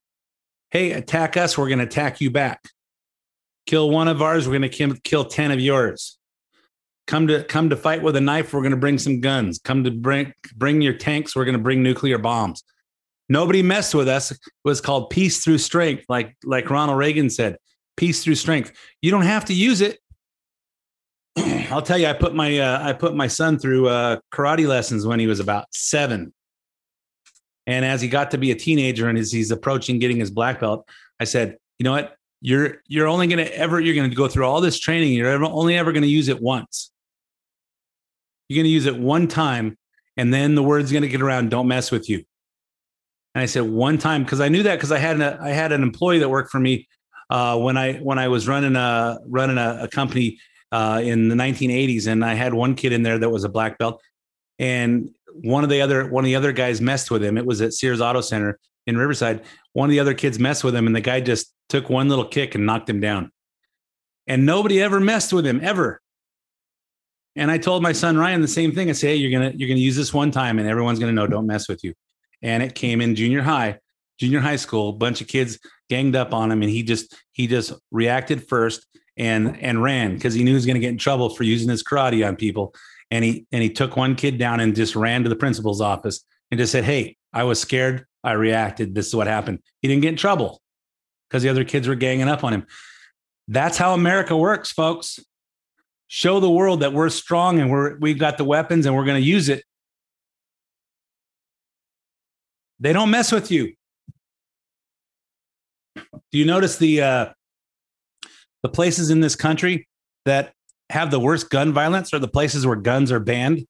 Hey, 0.71 0.91
attack 0.91 1.37
us, 1.37 1.57
we're 1.57 1.67
going 1.67 1.79
to 1.79 1.85
attack 1.85 2.21
you 2.21 2.31
back. 2.31 2.61
Kill 3.65 3.89
one 3.89 4.07
of 4.07 4.21
ours, 4.21 4.47
we're 4.47 4.59
going 4.59 4.69
to 4.69 4.99
kill 5.01 5.25
10 5.25 5.51
of 5.51 5.59
yours. 5.59 6.17
Come 7.05 7.27
to 7.27 7.43
come 7.43 7.69
to 7.69 7.75
fight 7.75 8.01
with 8.01 8.15
a 8.15 8.21
knife, 8.21 8.53
we're 8.53 8.61
going 8.61 8.71
to 8.71 8.77
bring 8.77 8.97
some 8.97 9.19
guns. 9.19 9.59
Come 9.59 9.83
to 9.83 9.91
bring 9.91 10.33
bring 10.55 10.81
your 10.81 10.93
tanks, 10.93 11.35
we're 11.35 11.45
going 11.45 11.57
to 11.57 11.63
bring 11.63 11.83
nuclear 11.83 12.17
bombs. 12.17 12.63
Nobody 13.27 13.61
messed 13.61 13.95
with 13.95 14.07
us. 14.07 14.31
It 14.31 14.39
was 14.63 14.79
called 14.79 15.09
peace 15.09 15.43
through 15.43 15.57
strength, 15.57 16.05
like 16.07 16.35
like 16.43 16.69
Ronald 16.69 16.97
Reagan 16.97 17.29
said, 17.29 17.57
peace 17.97 18.23
through 18.23 18.35
strength. 18.35 18.71
You 19.01 19.11
don't 19.11 19.23
have 19.23 19.45
to 19.45 19.53
use 19.53 19.81
it. 19.81 19.99
I'll 21.71 21.81
tell 21.81 21.97
you, 21.97 22.07
I 22.07 22.13
put 22.13 22.35
my 22.35 22.57
uh, 22.57 22.79
I 22.81 22.93
put 22.93 23.15
my 23.15 23.27
son 23.27 23.59
through 23.59 23.89
uh, 23.89 24.17
karate 24.33 24.67
lessons 24.67 25.05
when 25.05 25.19
he 25.19 25.27
was 25.27 25.39
about 25.39 25.65
seven, 25.73 26.33
and 27.67 27.83
as 27.83 28.01
he 28.01 28.07
got 28.07 28.31
to 28.31 28.37
be 28.37 28.51
a 28.51 28.55
teenager 28.55 29.09
and 29.09 29.17
as 29.17 29.31
he's 29.31 29.51
approaching 29.51 29.99
getting 29.99 30.17
his 30.17 30.31
black 30.31 30.59
belt, 30.59 30.87
I 31.19 31.23
said, 31.25 31.57
you 31.79 31.83
know 31.83 31.91
what, 31.91 32.15
you're 32.43 32.81
you're 32.89 33.07
only 33.07 33.27
going 33.27 33.43
to 33.43 33.57
ever 33.57 33.79
you're 33.79 33.95
going 33.95 34.09
to 34.09 34.15
go 34.15 34.27
through 34.27 34.45
all 34.45 34.59
this 34.59 34.77
training. 34.77 35.13
You're 35.13 35.29
ever, 35.29 35.45
only 35.45 35.77
ever 35.77 35.93
going 35.93 36.03
to 36.03 36.09
use 36.09 36.27
it 36.27 36.41
once. 36.41 36.91
You're 38.49 38.57
going 38.57 38.65
to 38.65 38.69
use 38.69 38.85
it 38.85 38.99
one 38.99 39.29
time, 39.29 39.77
and 40.17 40.33
then 40.33 40.53
the 40.53 40.61
word's 40.61 40.91
going 40.91 41.03
to 41.03 41.07
get 41.07 41.21
around. 41.21 41.49
Don't 41.49 41.69
mess 41.69 41.89
with 41.89 42.09
you. 42.09 42.17
And 43.33 43.41
I 43.41 43.45
said 43.45 43.63
one 43.63 43.97
time 43.97 44.23
because 44.23 44.41
I 44.41 44.49
knew 44.49 44.61
that 44.63 44.75
because 44.75 44.91
I 44.91 44.97
had 44.97 45.15
an 45.15 45.21
I 45.21 45.49
had 45.49 45.71
an 45.71 45.83
employee 45.83 46.19
that 46.19 46.27
worked 46.27 46.51
for 46.51 46.59
me 46.59 46.89
uh, 47.29 47.57
when 47.57 47.77
I 47.77 47.93
when 47.99 48.19
I 48.19 48.27
was 48.27 48.45
running 48.45 48.75
a 48.75 49.19
running 49.25 49.57
a, 49.57 49.79
a 49.83 49.87
company 49.87 50.37
uh, 50.73 50.99
in 51.01 51.29
the 51.29 51.35
1980s, 51.35 52.07
and 52.07 52.25
I 52.25 52.33
had 52.33 52.53
one 52.53 52.75
kid 52.75 52.91
in 52.91 53.03
there 53.03 53.17
that 53.17 53.29
was 53.29 53.45
a 53.45 53.49
black 53.49 53.77
belt, 53.77 54.01
and 54.59 55.09
one 55.33 55.63
of 55.63 55.69
the 55.69 55.79
other 55.79 56.09
one 56.09 56.25
of 56.25 56.27
the 56.27 56.35
other 56.35 56.51
guys 56.51 56.81
messed 56.81 57.09
with 57.09 57.23
him. 57.23 57.37
It 57.37 57.45
was 57.45 57.61
at 57.61 57.71
Sears 57.71 58.01
Auto 58.01 58.19
Center 58.19 58.59
in 58.85 58.97
Riverside. 58.97 59.45
One 59.71 59.87
of 59.87 59.91
the 59.91 60.01
other 60.01 60.13
kids 60.13 60.39
messed 60.39 60.65
with 60.65 60.75
him, 60.75 60.87
and 60.87 60.95
the 60.95 61.01
guy 61.01 61.21
just 61.21 61.53
took 61.73 61.89
one 61.89 62.07
little 62.07 62.25
kick 62.25 62.53
and 62.53 62.67
knocked 62.67 62.87
him 62.87 62.99
down. 62.99 63.31
And 64.27 64.45
nobody 64.45 64.79
ever 64.79 64.99
messed 64.99 65.33
with 65.33 65.43
him 65.43 65.59
ever. 65.63 66.01
And 67.35 67.49
I 67.49 67.57
told 67.57 67.81
my 67.81 67.93
son 67.93 68.15
Ryan 68.15 68.41
the 68.41 68.47
same 68.47 68.73
thing. 68.73 68.91
I 68.91 68.93
say, 68.93 69.07
hey, 69.07 69.15
you're 69.15 69.31
gonna 69.31 69.51
you're 69.55 69.67
gonna 69.67 69.79
use 69.79 69.95
this 69.95 70.13
one 70.13 70.29
time, 70.29 70.59
and 70.59 70.69
everyone's 70.69 70.99
gonna 70.99 71.13
know. 71.13 71.25
Don't 71.25 71.47
mess 71.47 71.67
with 71.67 71.83
you. 71.83 71.95
And 72.43 72.61
it 72.61 72.75
came 72.75 73.01
in 73.01 73.15
junior 73.15 73.41
high, 73.41 73.79
junior 74.19 74.39
high 74.39 74.57
school. 74.57 74.89
A 74.89 74.93
bunch 74.93 75.19
of 75.19 75.27
kids 75.27 75.57
ganged 75.89 76.15
up 76.15 76.31
on 76.31 76.51
him, 76.51 76.61
and 76.61 76.69
he 76.69 76.83
just 76.83 77.15
he 77.31 77.47
just 77.47 77.73
reacted 77.89 78.47
first 78.47 78.85
and 79.17 79.59
and 79.59 79.81
ran 79.81 80.13
because 80.13 80.35
he 80.35 80.43
knew 80.43 80.51
he 80.51 80.55
was 80.55 80.65
to 80.67 80.77
get 80.77 80.89
in 80.89 80.99
trouble 80.99 81.31
for 81.31 81.43
using 81.43 81.69
his 81.69 81.83
karate 81.83 82.25
on 82.25 82.35
people. 82.35 82.75
And 83.09 83.25
he 83.25 83.47
and 83.51 83.63
he 83.63 83.71
took 83.71 83.97
one 83.97 84.13
kid 84.13 84.37
down 84.37 84.59
and 84.59 84.75
just 84.75 84.95
ran 84.95 85.23
to 85.23 85.29
the 85.29 85.35
principal's 85.35 85.81
office 85.81 86.23
and 86.51 86.59
just 86.59 86.71
said, 86.71 86.83
"Hey, 86.83 87.17
I 87.33 87.45
was 87.45 87.59
scared. 87.59 88.05
I 88.23 88.33
reacted. 88.33 88.93
This 88.93 89.07
is 89.07 89.15
what 89.15 89.25
happened." 89.25 89.57
He 89.81 89.87
didn't 89.87 90.03
get 90.03 90.09
in 90.09 90.17
trouble 90.17 90.61
because 91.33 91.41
the 91.41 91.49
other 91.49 91.63
kids 91.63 91.87
were 91.87 91.95
ganging 91.95 92.27
up 92.27 92.43
on 92.43 92.53
him. 92.53 92.67
That's 93.47 93.75
how 93.75 93.95
America 93.95 94.37
works, 94.37 94.71
folks. 94.71 95.19
Show 96.07 96.39
the 96.39 96.49
world 96.49 96.81
that 96.81 96.93
we're 96.93 97.09
strong 97.09 97.59
and 97.59 97.71
we're 97.71 97.97
we've 97.97 98.19
got 98.19 98.37
the 98.37 98.43
weapons 98.43 98.85
and 98.85 98.95
we're 98.95 99.03
going 99.03 99.19
to 99.19 99.27
use 99.27 99.49
it. 99.49 99.63
They 102.79 102.93
don't 102.93 103.09
mess 103.09 103.31
with 103.31 103.49
you. 103.49 103.73
Do 105.95 106.37
you 106.37 106.45
notice 106.45 106.77
the 106.77 107.01
uh, 107.01 107.25
the 108.61 108.69
places 108.69 109.09
in 109.09 109.19
this 109.19 109.35
country 109.35 109.87
that 110.25 110.53
have 110.91 111.09
the 111.09 111.19
worst 111.19 111.49
gun 111.49 111.73
violence 111.73 112.13
are 112.13 112.19
the 112.19 112.27
places 112.27 112.67
where 112.67 112.75
guns 112.75 113.11
are 113.11 113.19
banned. 113.19 113.65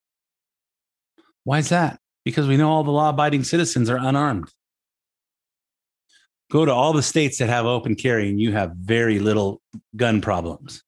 Why 1.45 1.59
is 1.59 1.69
that? 1.69 1.97
Because 2.25 2.45
we 2.45 2.57
know 2.57 2.69
all 2.69 2.83
the 2.83 2.91
law 2.91 3.09
abiding 3.09 3.45
citizens 3.45 3.89
are 3.89 3.97
unarmed. 3.97 4.51
Go 6.51 6.65
to 6.65 6.71
all 6.71 6.93
the 6.93 7.03
states 7.03 7.37
that 7.39 7.49
have 7.49 7.65
open 7.65 7.95
carry 7.95 8.29
and 8.29 8.39
you 8.39 8.51
have 8.51 8.73
very 8.75 9.19
little 9.19 9.61
gun 9.95 10.21
problems 10.21 10.83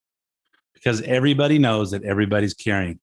because 0.74 1.02
everybody 1.02 1.58
knows 1.58 1.92
that 1.92 2.04
everybody's 2.04 2.54
carrying. 2.54 3.00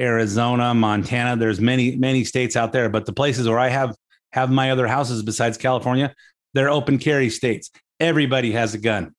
Arizona, 0.00 0.74
Montana, 0.74 1.36
there's 1.36 1.60
many, 1.60 1.94
many 1.96 2.24
states 2.24 2.56
out 2.56 2.72
there, 2.72 2.88
but 2.88 3.06
the 3.06 3.12
places 3.12 3.48
where 3.48 3.58
I 3.58 3.68
have 3.68 3.94
have 4.32 4.50
my 4.50 4.70
other 4.70 4.86
houses 4.86 5.22
besides 5.22 5.58
California, 5.58 6.14
they're 6.54 6.70
open 6.70 6.98
carry 6.98 7.30
states. 7.30 7.70
Everybody 7.98 8.52
has 8.52 8.74
a 8.74 8.78
gun. 8.78 9.14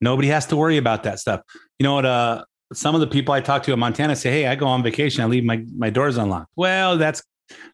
Nobody 0.00 0.28
has 0.28 0.46
to 0.46 0.56
worry 0.56 0.78
about 0.78 1.02
that 1.02 1.18
stuff. 1.18 1.42
You 1.78 1.84
know 1.84 1.94
what? 1.94 2.06
Uh, 2.06 2.44
some 2.72 2.94
of 2.94 3.00
the 3.00 3.06
people 3.06 3.34
I 3.34 3.40
talk 3.40 3.62
to 3.64 3.72
in 3.72 3.78
Montana 3.78 4.16
say, 4.16 4.30
"Hey, 4.30 4.46
I 4.46 4.54
go 4.54 4.66
on 4.66 4.82
vacation. 4.82 5.22
I 5.22 5.26
leave 5.26 5.44
my 5.44 5.64
my 5.76 5.90
doors 5.90 6.16
unlocked." 6.16 6.50
Well, 6.56 6.96
that's 6.96 7.22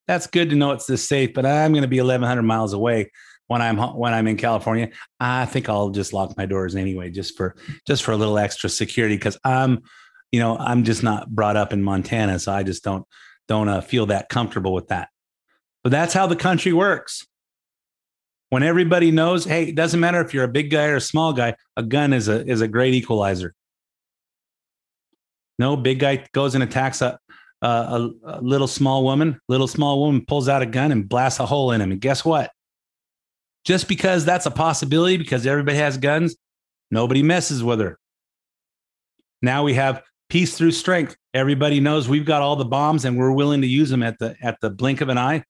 that's 0.06 0.26
good 0.26 0.50
to 0.50 0.56
know 0.56 0.72
it's 0.72 0.86
this 0.86 1.06
safe, 1.06 1.34
but 1.34 1.46
I'm 1.46 1.72
going 1.72 1.82
to 1.82 1.88
be 1.88 2.00
1,100 2.00 2.42
miles 2.42 2.72
away 2.72 3.10
when 3.48 3.62
I'm 3.62 3.78
when 3.78 4.12
I'm 4.12 4.26
in 4.26 4.36
California. 4.36 4.90
I 5.20 5.46
think 5.46 5.68
I'll 5.68 5.90
just 5.90 6.12
lock 6.12 6.36
my 6.36 6.46
doors 6.46 6.74
anyway, 6.74 7.10
just 7.10 7.36
for 7.36 7.56
just 7.86 8.02
for 8.02 8.12
a 8.12 8.16
little 8.16 8.38
extra 8.38 8.68
security, 8.68 9.16
because 9.16 9.38
I'm, 9.44 9.82
you 10.32 10.40
know, 10.40 10.56
I'm 10.58 10.84
just 10.84 11.02
not 11.02 11.30
brought 11.30 11.56
up 11.56 11.72
in 11.72 11.82
Montana, 11.82 12.38
so 12.38 12.52
I 12.52 12.62
just 12.62 12.82
don't 12.84 13.06
don't 13.48 13.68
uh, 13.68 13.80
feel 13.80 14.06
that 14.06 14.28
comfortable 14.28 14.74
with 14.74 14.88
that. 14.88 15.08
But 15.84 15.90
that's 15.90 16.14
how 16.14 16.26
the 16.26 16.36
country 16.36 16.72
works 16.72 17.26
when 18.50 18.62
everybody 18.62 19.10
knows, 19.10 19.44
hey, 19.44 19.64
it 19.64 19.74
doesn't 19.74 20.00
matter 20.00 20.20
if 20.20 20.32
you're 20.32 20.44
a 20.44 20.48
big 20.48 20.70
guy 20.70 20.86
or 20.86 20.96
a 20.96 21.00
small 21.00 21.32
guy, 21.32 21.54
a 21.76 21.82
gun 21.82 22.12
is 22.12 22.28
a 22.28 22.46
is 22.46 22.60
a 22.60 22.68
great 22.68 22.94
equalizer. 22.94 23.54
No 25.58 25.76
big 25.76 25.98
guy 25.98 26.24
goes 26.32 26.54
and 26.54 26.62
attacks 26.62 27.00
a, 27.00 27.18
a, 27.62 28.10
a 28.24 28.40
little 28.40 28.66
small 28.66 29.04
woman, 29.04 29.40
little 29.48 29.68
small 29.68 30.00
woman 30.00 30.24
pulls 30.26 30.48
out 30.48 30.62
a 30.62 30.66
gun 30.66 30.92
and 30.92 31.08
blasts 31.08 31.40
a 31.40 31.46
hole 31.46 31.72
in 31.72 31.80
him. 31.80 31.92
And 31.92 32.00
guess 32.00 32.24
what? 32.24 32.50
Just 33.64 33.88
because 33.88 34.24
that's 34.24 34.46
a 34.46 34.50
possibility, 34.50 35.16
because 35.16 35.46
everybody 35.46 35.78
has 35.78 35.98
guns, 35.98 36.36
nobody 36.90 37.22
messes 37.22 37.64
with 37.64 37.80
her. 37.80 37.98
Now 39.42 39.64
we 39.64 39.74
have 39.74 40.02
peace 40.28 40.56
through 40.56 40.72
strength. 40.72 41.16
Everybody 41.34 41.80
knows 41.80 42.08
we've 42.08 42.24
got 42.24 42.42
all 42.42 42.56
the 42.56 42.64
bombs 42.64 43.04
and 43.04 43.18
we're 43.18 43.32
willing 43.32 43.60
to 43.62 43.66
use 43.66 43.90
them 43.90 44.02
at 44.02 44.18
the 44.18 44.36
at 44.40 44.60
the 44.60 44.70
blink 44.70 45.00
of 45.00 45.08
an 45.08 45.18
eye. 45.18 45.44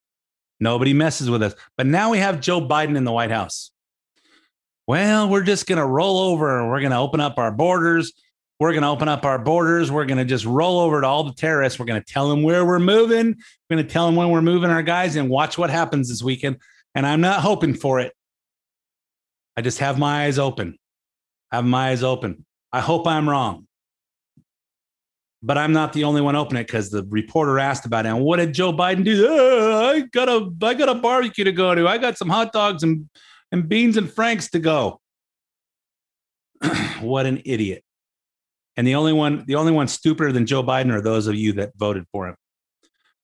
Nobody 0.58 0.92
messes 0.92 1.28
with 1.28 1.42
us. 1.42 1.54
But 1.76 1.86
now 1.86 2.10
we 2.10 2.18
have 2.18 2.40
Joe 2.40 2.60
Biden 2.60 2.96
in 2.96 3.04
the 3.04 3.12
White 3.12 3.30
House. 3.30 3.70
Well, 4.86 5.28
we're 5.28 5.42
just 5.42 5.66
going 5.66 5.78
to 5.78 5.86
roll 5.86 6.18
over 6.18 6.58
and 6.58 6.68
we're 6.68 6.80
going 6.80 6.92
to 6.92 6.98
open 6.98 7.20
up 7.20 7.38
our 7.38 7.50
borders. 7.50 8.12
We're 8.58 8.72
going 8.72 8.82
to 8.82 8.88
open 8.88 9.08
up 9.08 9.24
our 9.24 9.38
borders. 9.38 9.92
We're 9.92 10.06
going 10.06 10.18
to 10.18 10.24
just 10.24 10.46
roll 10.46 10.80
over 10.80 11.02
to 11.02 11.06
all 11.06 11.24
the 11.24 11.34
terrorists. 11.34 11.78
We're 11.78 11.86
going 11.86 12.02
to 12.02 12.12
tell 12.12 12.30
them 12.30 12.42
where 12.42 12.64
we're 12.64 12.78
moving. 12.78 13.36
We're 13.68 13.76
going 13.76 13.86
to 13.86 13.92
tell 13.92 14.06
them 14.06 14.16
when 14.16 14.30
we're 14.30 14.40
moving 14.40 14.70
our 14.70 14.82
guys 14.82 15.16
and 15.16 15.28
watch 15.28 15.58
what 15.58 15.68
happens 15.68 16.08
this 16.08 16.22
weekend. 16.22 16.56
And 16.94 17.06
I'm 17.06 17.20
not 17.20 17.40
hoping 17.40 17.74
for 17.74 18.00
it. 18.00 18.14
I 19.58 19.62
just 19.62 19.78
have 19.80 19.98
my 19.98 20.24
eyes 20.24 20.38
open. 20.38 20.78
I 21.52 21.56
have 21.56 21.66
my 21.66 21.90
eyes 21.90 22.02
open. 22.02 22.46
I 22.72 22.80
hope 22.80 23.06
I'm 23.06 23.28
wrong. 23.28 23.66
But 25.42 25.58
I'm 25.58 25.72
not 25.72 25.92
the 25.92 26.04
only 26.04 26.22
one 26.22 26.34
opening 26.34 26.62
it 26.62 26.66
because 26.66 26.90
the 26.90 27.04
reporter 27.04 27.58
asked 27.58 27.84
about 27.84 28.06
it. 28.06 28.08
And 28.08 28.20
what 28.20 28.38
did 28.38 28.54
Joe 28.54 28.72
Biden 28.72 29.04
do? 29.04 29.26
"Uh, 29.28 29.92
I 29.92 30.00
got 30.00 30.28
a 30.28 30.50
I 30.62 30.74
got 30.74 30.88
a 30.88 30.94
barbecue 30.94 31.44
to 31.44 31.52
go 31.52 31.74
to. 31.74 31.86
I 31.86 31.98
got 31.98 32.18
some 32.18 32.28
hot 32.28 32.52
dogs 32.52 32.82
and, 32.82 33.08
and 33.52 33.68
beans 33.68 33.96
and 33.96 34.10
franks 34.10 34.50
to 34.50 34.58
go. 34.58 35.00
what 37.00 37.26
an 37.26 37.42
idiot. 37.44 37.84
And 38.76 38.86
the 38.86 38.94
only 38.94 39.12
one, 39.12 39.44
the 39.46 39.54
only 39.54 39.72
one 39.72 39.88
stupider 39.88 40.32
than 40.32 40.46
Joe 40.46 40.62
Biden 40.62 40.92
are 40.92 41.00
those 41.00 41.26
of 41.26 41.34
you 41.34 41.54
that 41.54 41.72
voted 41.76 42.04
for 42.12 42.28
him. 42.28 42.36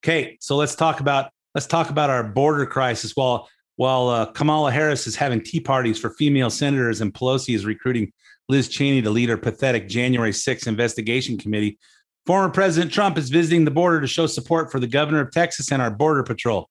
Okay, 0.03 0.39
so 0.41 0.57
let's 0.57 0.75
talk 0.75 1.01
about 1.01 1.31
let's 1.55 1.67
talk 1.67 1.91
about 1.91 2.11
our 2.11 2.25
border 2.25 2.67
crisis. 2.67 3.13
While 3.15 3.49
while 3.77 4.09
uh, 4.09 4.27
Kamala 4.27 4.71
Harris 4.71 5.07
is 5.07 5.17
having 5.17 5.43
tea 5.43 5.61
parties 5.61 5.99
for 5.99 6.11
female 6.11 6.51
senators 6.51 7.01
and 7.01 7.13
Pelosi 7.13 7.55
is 7.55 7.65
recruiting 7.65 8.13
Liz 8.49 8.69
Cheney 8.69 9.03
to 9.03 9.11
lead 9.11 9.29
her 9.29 9.37
pathetic 9.37 9.89
January 9.89 10.33
6th 10.33 10.67
investigation 10.67 11.39
committee, 11.39 11.79
former 12.27 12.53
President 12.53 12.93
Trump 12.93 13.17
is 13.17 13.31
visiting 13.31 13.65
the 13.65 13.71
border 13.71 14.01
to 14.01 14.07
show 14.07 14.27
support 14.27 14.71
for 14.71 14.79
the 14.79 14.87
governor 14.87 15.21
of 15.21 15.31
Texas 15.31 15.73
and 15.73 15.81
our 15.81 15.91
border 15.91 16.23
patrol, 16.23 16.69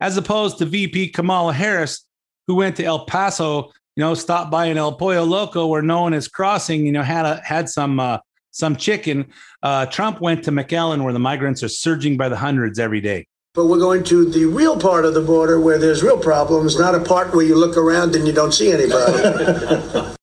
as 0.00 0.16
opposed 0.16 0.58
to 0.58 0.66
VP 0.66 1.08
Kamala 1.08 1.52
Harris, 1.52 2.06
who 2.46 2.54
went 2.54 2.76
to 2.76 2.84
El 2.84 3.06
Paso 3.06 3.72
you 4.00 4.06
know, 4.06 4.14
stopped 4.14 4.50
by 4.50 4.64
an 4.64 4.78
El 4.78 4.94
Pollo 4.94 5.24
Loco 5.24 5.66
where 5.66 5.82
no 5.82 6.00
one 6.00 6.14
is 6.14 6.26
crossing, 6.26 6.86
you 6.86 6.92
know, 6.92 7.02
had 7.02 7.26
a, 7.26 7.38
had 7.44 7.68
some 7.68 8.00
uh, 8.00 8.16
some 8.50 8.74
chicken. 8.74 9.26
Uh, 9.62 9.84
Trump 9.84 10.22
went 10.22 10.42
to 10.44 10.50
McAllen 10.50 11.04
where 11.04 11.12
the 11.12 11.18
migrants 11.18 11.62
are 11.62 11.68
surging 11.68 12.16
by 12.16 12.30
the 12.30 12.36
hundreds 12.36 12.78
every 12.78 13.02
day. 13.02 13.26
But 13.52 13.66
we're 13.66 13.78
going 13.78 14.02
to 14.04 14.24
the 14.24 14.46
real 14.46 14.80
part 14.80 15.04
of 15.04 15.12
the 15.12 15.20
border 15.20 15.60
where 15.60 15.76
there's 15.76 16.02
real 16.02 16.16
problems, 16.16 16.78
not 16.78 16.94
a 16.94 17.00
part 17.00 17.34
where 17.34 17.44
you 17.44 17.54
look 17.54 17.76
around 17.76 18.16
and 18.16 18.26
you 18.26 18.32
don't 18.32 18.52
see 18.52 18.72
anybody. 18.72 20.14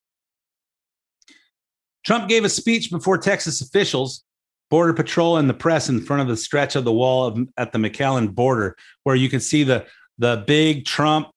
Trump 2.03 2.27
gave 2.27 2.45
a 2.45 2.49
speech 2.49 2.89
before 2.89 3.19
Texas 3.19 3.61
officials, 3.61 4.23
Border 4.71 4.93
Patrol, 4.93 5.37
and 5.37 5.47
the 5.47 5.53
press 5.53 5.87
in 5.87 6.01
front 6.01 6.23
of 6.23 6.27
the 6.27 6.37
stretch 6.37 6.75
of 6.75 6.83
the 6.83 6.91
wall 6.91 7.27
of, 7.27 7.47
at 7.57 7.71
the 7.73 7.77
McAllen 7.77 8.33
border, 8.33 8.75
where 9.03 9.15
you 9.15 9.29
can 9.29 9.39
see 9.39 9.61
the 9.61 9.85
the 10.17 10.43
big 10.47 10.85
Trump 10.85 11.27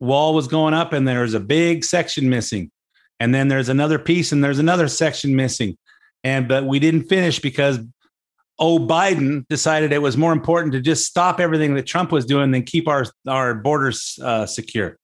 wall 0.00 0.34
was 0.34 0.48
going 0.48 0.74
up 0.74 0.92
and 0.92 1.06
there's 1.06 1.34
a 1.34 1.40
big 1.40 1.84
section 1.84 2.28
missing 2.28 2.70
and 3.18 3.34
then 3.34 3.48
there's 3.48 3.68
another 3.68 3.98
piece 3.98 4.32
and 4.32 4.42
there's 4.42 4.58
another 4.58 4.88
section 4.88 5.36
missing 5.36 5.76
and 6.24 6.48
but 6.48 6.64
we 6.64 6.78
didn't 6.78 7.04
finish 7.04 7.38
because 7.38 7.78
oh 8.58 8.78
biden 8.78 9.46
decided 9.48 9.92
it 9.92 10.02
was 10.02 10.16
more 10.16 10.32
important 10.32 10.72
to 10.72 10.80
just 10.80 11.04
stop 11.04 11.38
everything 11.38 11.74
that 11.74 11.86
trump 11.86 12.10
was 12.10 12.24
doing 12.24 12.50
than 12.50 12.62
keep 12.62 12.88
our 12.88 13.04
our 13.28 13.54
borders 13.54 14.18
uh, 14.22 14.46
secure 14.46 14.96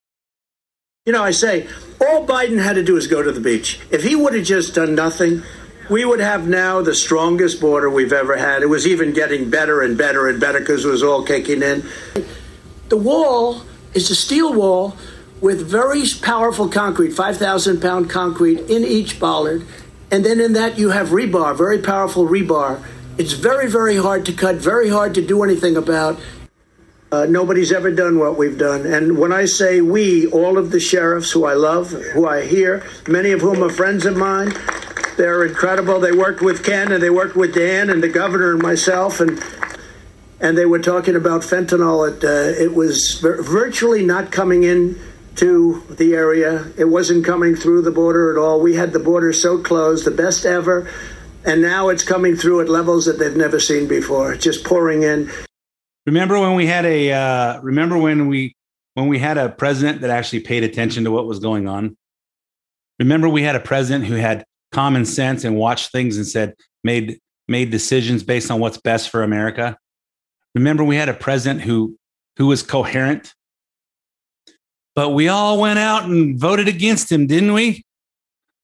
you 1.07 1.13
know, 1.13 1.23
I 1.23 1.31
say 1.31 1.69
all 2.01 2.27
Biden 2.27 2.61
had 2.61 2.75
to 2.75 2.83
do 2.83 2.97
is 2.97 3.07
go 3.07 3.23
to 3.23 3.31
the 3.31 3.41
beach. 3.41 3.79
If 3.93 4.03
he 4.03 4.17
would 4.17 4.35
have 4.35 4.45
just 4.45 4.75
done 4.75 4.97
nothing, 4.97 5.45
we 5.89 6.05
would 6.05 6.19
have 6.19 6.49
now 6.49 6.83
the 6.83 6.97
strongest 6.97 7.61
border 7.61 7.89
we've 7.89 8.13
ever 8.13 8.37
had. 8.37 8.63
It 8.63 8.67
was 8.67 8.89
even 8.89 9.13
getting 9.13 9.49
better 9.49 9.83
and 9.83 9.97
better 9.97 10.29
and 10.29 10.41
better 10.41 10.59
because 10.59 10.85
it 10.85 10.89
was 10.89 11.05
all 11.05 11.23
kicking 11.23 11.63
in. 11.63 11.85
The 12.89 12.97
wall 12.97 13.63
is 13.95 14.11
a 14.11 14.15
steel 14.15 14.53
wall 14.53 14.97
with 15.41 15.69
very 15.69 16.03
powerful 16.23 16.69
concrete, 16.69 17.11
5,000 17.11 17.81
pound 17.81 18.09
concrete 18.11 18.61
in 18.71 18.85
each 18.85 19.21
bollard. 19.21 19.67
And 20.11 20.25
then 20.25 20.41
in 20.41 20.53
that, 20.55 20.79
you 20.79 20.91
have 20.91 21.09
rebar, 21.09 21.57
very 21.57 21.79
powerful 21.79 22.27
rebar. 22.27 22.83
It's 23.19 23.33
very, 23.33 23.69
very 23.69 23.97
hard 23.97 24.27
to 24.27 24.33
cut, 24.33 24.57
very 24.57 24.89
hard 24.89 25.15
to 25.15 25.27
do 25.27 25.43
anything 25.43 25.77
about. 25.77 26.21
Uh, 27.13 27.25
nobody's 27.27 27.73
ever 27.73 27.91
done 27.91 28.19
what 28.19 28.37
we've 28.37 28.59
done. 28.59 28.85
And 28.85 29.17
when 29.17 29.33
I 29.33 29.45
say 29.45 29.81
we, 29.81 30.27
all 30.27 30.59
of 30.59 30.71
the 30.71 30.81
sheriffs 30.81 31.31
who 31.31 31.45
I 31.45 31.55
love, 31.55 31.91
who 31.91 32.27
I 32.27 32.45
hear, 32.45 32.85
many 33.07 33.31
of 33.31 33.41
whom 33.41 33.63
are 33.63 33.71
friends 33.71 34.05
of 34.07 34.17
mine, 34.17 34.53
they're 35.17 35.45
incredible. 35.45 35.99
They 35.99 36.13
worked 36.13 36.43
with 36.43 36.65
Ken 36.65 36.93
and 36.93 37.03
they 37.03 37.11
worked 37.11 37.37
with 37.37 37.55
Dan 37.55 37.91
and 37.91 38.03
the 38.03 38.09
governor 38.09 38.53
and 38.53 38.63
myself. 38.63 39.21
And 39.21 39.43
and 40.41 40.57
they 40.57 40.67
were 40.67 40.79
talking 40.79 41.17
about 41.17 41.43
fentanyl. 41.43 42.09
It, 42.09 42.25
uh, 42.25 42.63
it 42.63 42.75
was 42.75 43.15
vir- 43.21 43.43
virtually 43.43 44.05
not 44.05 44.31
coming 44.31 44.65
in 44.65 44.99
to 45.37 45.83
the 45.91 46.15
area. 46.15 46.71
It 46.77 46.87
wasn't 46.87 47.25
coming 47.25 47.55
through 47.55 47.83
the 47.83 47.91
border 47.91 48.31
at 48.31 48.39
all. 48.39 48.61
We 48.61 48.75
had 48.75 48.93
the 48.93 48.99
border 48.99 49.33
so 49.33 49.59
closed, 49.59 50.05
the 50.05 50.11
best 50.11 50.47
ever, 50.47 50.91
and 51.45 51.63
now 51.63 51.89
it's 51.89 52.03
coming 52.03 52.37
through 52.37 52.61
at 52.61 52.69
levels 52.69 53.05
that 53.07 53.19
they've 53.19 53.37
never 53.37 53.61
seen 53.61 53.87
before, 53.87 54.35
just 54.37 54.65
pouring 54.65 55.03
in. 55.03 55.31
remember 56.07 56.39
when 56.39 56.55
we 56.55 56.67
had 56.67 56.85
a 56.85 57.13
uh, 57.13 57.61
remember 57.61 57.99
when 57.99 58.29
we 58.29 58.55
when 58.95 59.09
we 59.09 59.19
had 59.19 59.37
a 59.37 59.51
president 59.51 60.01
that 60.01 60.11
actually 60.11 60.41
paid 60.41 60.65
attention 60.65 61.05
to 61.05 61.11
what 61.11 61.27
was 61.27 61.39
going 61.39 61.69
on 61.69 61.97
remember 62.99 63.29
we 63.29 63.43
had 63.43 63.57
a 63.57 63.61
president 63.61 64.07
who 64.07 64.15
had 64.15 64.45
common 64.73 65.05
sense 65.05 65.45
and 65.45 65.57
watched 65.57 65.93
things 65.93 66.17
and 66.17 66.27
said 66.27 66.55
made 66.83 67.19
made 67.49 67.71
decisions 67.71 68.23
based 68.23 68.51
on 68.51 68.61
what's 68.61 68.79
best 68.79 69.11
for 69.11 69.23
america 69.23 69.77
remember 70.57 70.83
we 70.83 70.97
had 70.97 71.09
a 71.09 71.15
president 71.15 71.61
who 71.61 71.97
who 72.37 72.47
was 72.47 72.63
coherent? 72.63 73.35
But 74.95 75.11
we 75.11 75.29
all 75.29 75.61
went 75.61 75.79
out 75.79 76.05
and 76.05 76.39
voted 76.41 76.67
against 76.67 77.13
him 77.13 77.27
didn't 77.27 77.53
we? 77.53 77.85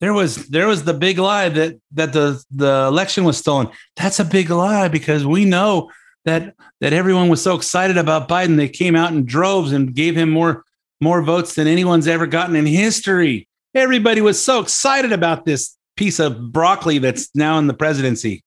There 0.01 0.15
was 0.15 0.49
there 0.49 0.67
was 0.67 0.85
the 0.85 0.95
big 0.95 1.19
lie 1.19 1.49
that 1.51 1.77
that 1.93 2.13
the 2.13 2.43
the 2.51 2.87
election 2.89 3.25
was 3.25 3.37
stolen. 3.37 3.69
That's 3.97 4.19
a 4.19 4.25
big 4.25 4.51
lie 4.51 4.89
because 4.89 5.27
we 5.27 5.45
know 5.45 5.91
that 6.25 6.55
that 6.81 6.93
everyone 6.93 7.29
was 7.29 7.43
so 7.43 7.55
excited 7.55 7.99
about 7.99 8.29
Biden 8.29 8.57
they 8.57 8.69
came 8.69 8.97
out 8.97 9.13
in 9.13 9.27
droves 9.27 9.73
and 9.73 9.95
gave 9.95 10.17
him 10.17 10.31
more 10.31 10.65
more 11.01 11.23
votes 11.23 11.55
than 11.55 11.67
anyone's 11.67 12.09
ever 12.09 12.27
gotten 12.27 12.57
in 12.57 12.67
history. 12.67 13.49
Everybody 13.75 14.21
was 14.21 14.43
so 14.43 14.61
excited 14.61 15.13
about 15.13 15.45
this 15.45 15.77
piece 15.97 16.19
of 16.19 16.53
broccoli 16.53 16.99
that's 16.99 17.29
now 17.35 17.59
in 17.59 17.67
the 17.67 17.75
presidency. 17.75 18.43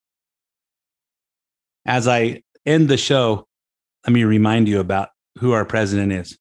As 1.85 2.07
i 2.07 2.41
end 2.65 2.89
the 2.89 2.97
show 2.97 3.45
let 4.05 4.13
me 4.13 4.23
remind 4.23 4.67
you 4.67 4.79
about 4.79 5.09
who 5.39 5.51
our 5.51 5.65
president 5.65 6.11
is 6.11 6.37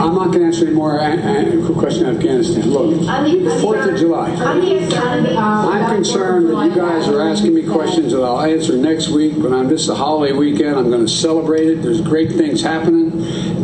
I'm 0.00 0.14
not 0.14 0.26
going 0.26 0.38
to 0.40 0.44
answer 0.46 0.64
any 0.66 0.74
more 0.76 0.96
a- 0.96 1.16
a- 1.16 1.74
question 1.74 2.06
on 2.06 2.14
Afghanistan. 2.16 2.70
Look, 2.70 3.00
4th 3.02 3.92
of 3.94 3.98
July. 3.98 4.30
I'm 4.30 5.96
concerned 5.96 6.48
that 6.50 6.64
you 6.66 6.74
guys 6.74 7.08
are 7.08 7.20
asking 7.28 7.54
me 7.54 7.66
questions 7.66 8.12
that 8.12 8.22
I'll 8.22 8.40
answer 8.40 8.76
next 8.76 9.08
week, 9.08 9.34
but 9.42 9.52
on 9.52 9.66
this 9.66 9.82
is 9.82 9.88
a 9.88 9.96
holiday 9.96 10.32
weekend. 10.34 10.76
I'm 10.76 10.88
going 10.90 11.04
to 11.04 11.10
celebrate 11.12 11.66
it. 11.66 11.82
There's 11.82 12.00
great 12.00 12.30
things 12.32 12.62
happening. 12.62 12.97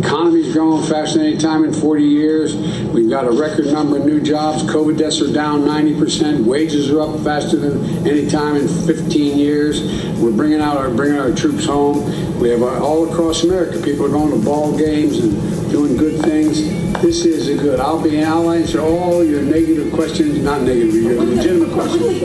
Economy's 0.05 0.53
growing 0.53 0.83
faster 0.87 1.19
than 1.19 1.29
any 1.29 1.39
time 1.39 1.65
in 1.65 1.73
40 1.73 2.03
years. 2.05 2.55
We've 2.93 3.09
got 3.09 3.27
a 3.27 3.31
record 3.31 3.67
number 3.67 3.97
of 3.97 4.05
new 4.05 4.21
jobs. 4.21 4.63
COVID 4.65 4.99
deaths 4.99 5.23
are 5.23 5.33
down 5.33 5.61
90%. 5.63 6.45
Wages 6.45 6.91
are 6.91 7.01
up 7.01 7.21
faster 7.25 7.57
than 7.57 8.07
any 8.07 8.29
time 8.29 8.57
in 8.57 8.69
15 8.69 9.39
years. 9.39 9.81
We're 10.21 10.33
bringing 10.33 10.61
out 10.61 10.77
our 10.77 10.91
bringing 10.91 11.19
our 11.19 11.33
troops 11.33 11.65
home. 11.65 12.05
We 12.39 12.51
have 12.51 12.63
uh, 12.63 12.85
all 12.85 13.11
across 13.11 13.45
America. 13.45 13.81
People 13.83 14.05
are 14.07 14.11
going 14.11 14.39
to 14.39 14.45
ball 14.45 14.77
games 14.77 15.19
and 15.19 15.71
doing 15.71 15.97
good 15.97 16.21
things. 16.23 16.63
This 17.01 17.25
is 17.25 17.49
a 17.49 17.57
good. 17.57 17.81
I'll 17.81 18.03
be. 18.03 18.23
I'll 18.23 18.51
answer 18.51 18.81
all 18.81 19.25
your 19.25 19.43
negative 19.43 19.93
questions. 19.93 20.39
Not 20.39 20.63
negative, 20.63 20.95
your 20.95 21.23
legitimate 21.23 21.73
questions. 21.73 22.21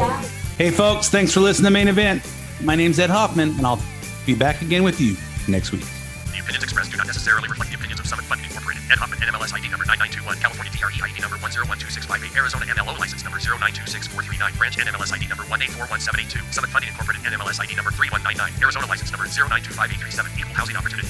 hey 0.57 0.71
folks 0.71 1.07
thanks 1.07 1.34
for 1.34 1.39
listening 1.39 1.67
to 1.67 1.71
main 1.71 1.88
event 1.88 2.21
my 2.61 2.75
name's 2.75 2.99
ed 2.99 3.09
hoffman 3.09 3.49
and 3.51 3.65
i'll 3.65 3.82
be 4.25 4.36
back 4.36 4.61
again 4.61 4.84
with 4.84 4.99
you 4.99 5.15
next 5.47 5.71
week 5.71 5.86
The 6.32 6.39
opinions 6.39 6.63
expressed 6.63 6.91
do 6.91 6.97
not 6.97 7.07
necessarily 7.07 7.49
reflect 7.49 7.71
the 7.71 7.77
opinions 7.77 7.99
of 7.99 8.05
Summit 8.05 8.25
Funding 8.25 8.45
Incorporated. 8.45 8.84
Ed 8.91 9.01
Hoffman, 9.01 9.17
NMLS 9.19 9.53
ID 9.53 9.69
number 9.73 9.86
9921, 9.86 10.38
California 10.38 10.71
DRE 10.73 10.93
ID 11.01 11.15
number 11.21 11.38
1012658, 11.41 12.38
Arizona 12.38 12.65
MLO 12.69 12.93
license 12.97 13.23
number 13.23 13.39
0926439, 13.41 14.57
branch 14.57 14.77
NMLS 14.77 15.13
ID 15.13 15.25
number 15.27 15.43
1841782, 15.49 16.45
Summit 16.53 16.69
Funding 16.69 16.89
Incorporated, 16.93 17.25
NMLS 17.25 17.57
ID 17.57 17.73
number 17.75 17.91
3199, 17.91 18.61
Arizona 18.61 18.86
license 18.86 19.09
number 19.09 19.25
0925837, 19.25 20.38
equal 20.38 20.53
housing 20.53 20.77
opportunity. 20.77 21.09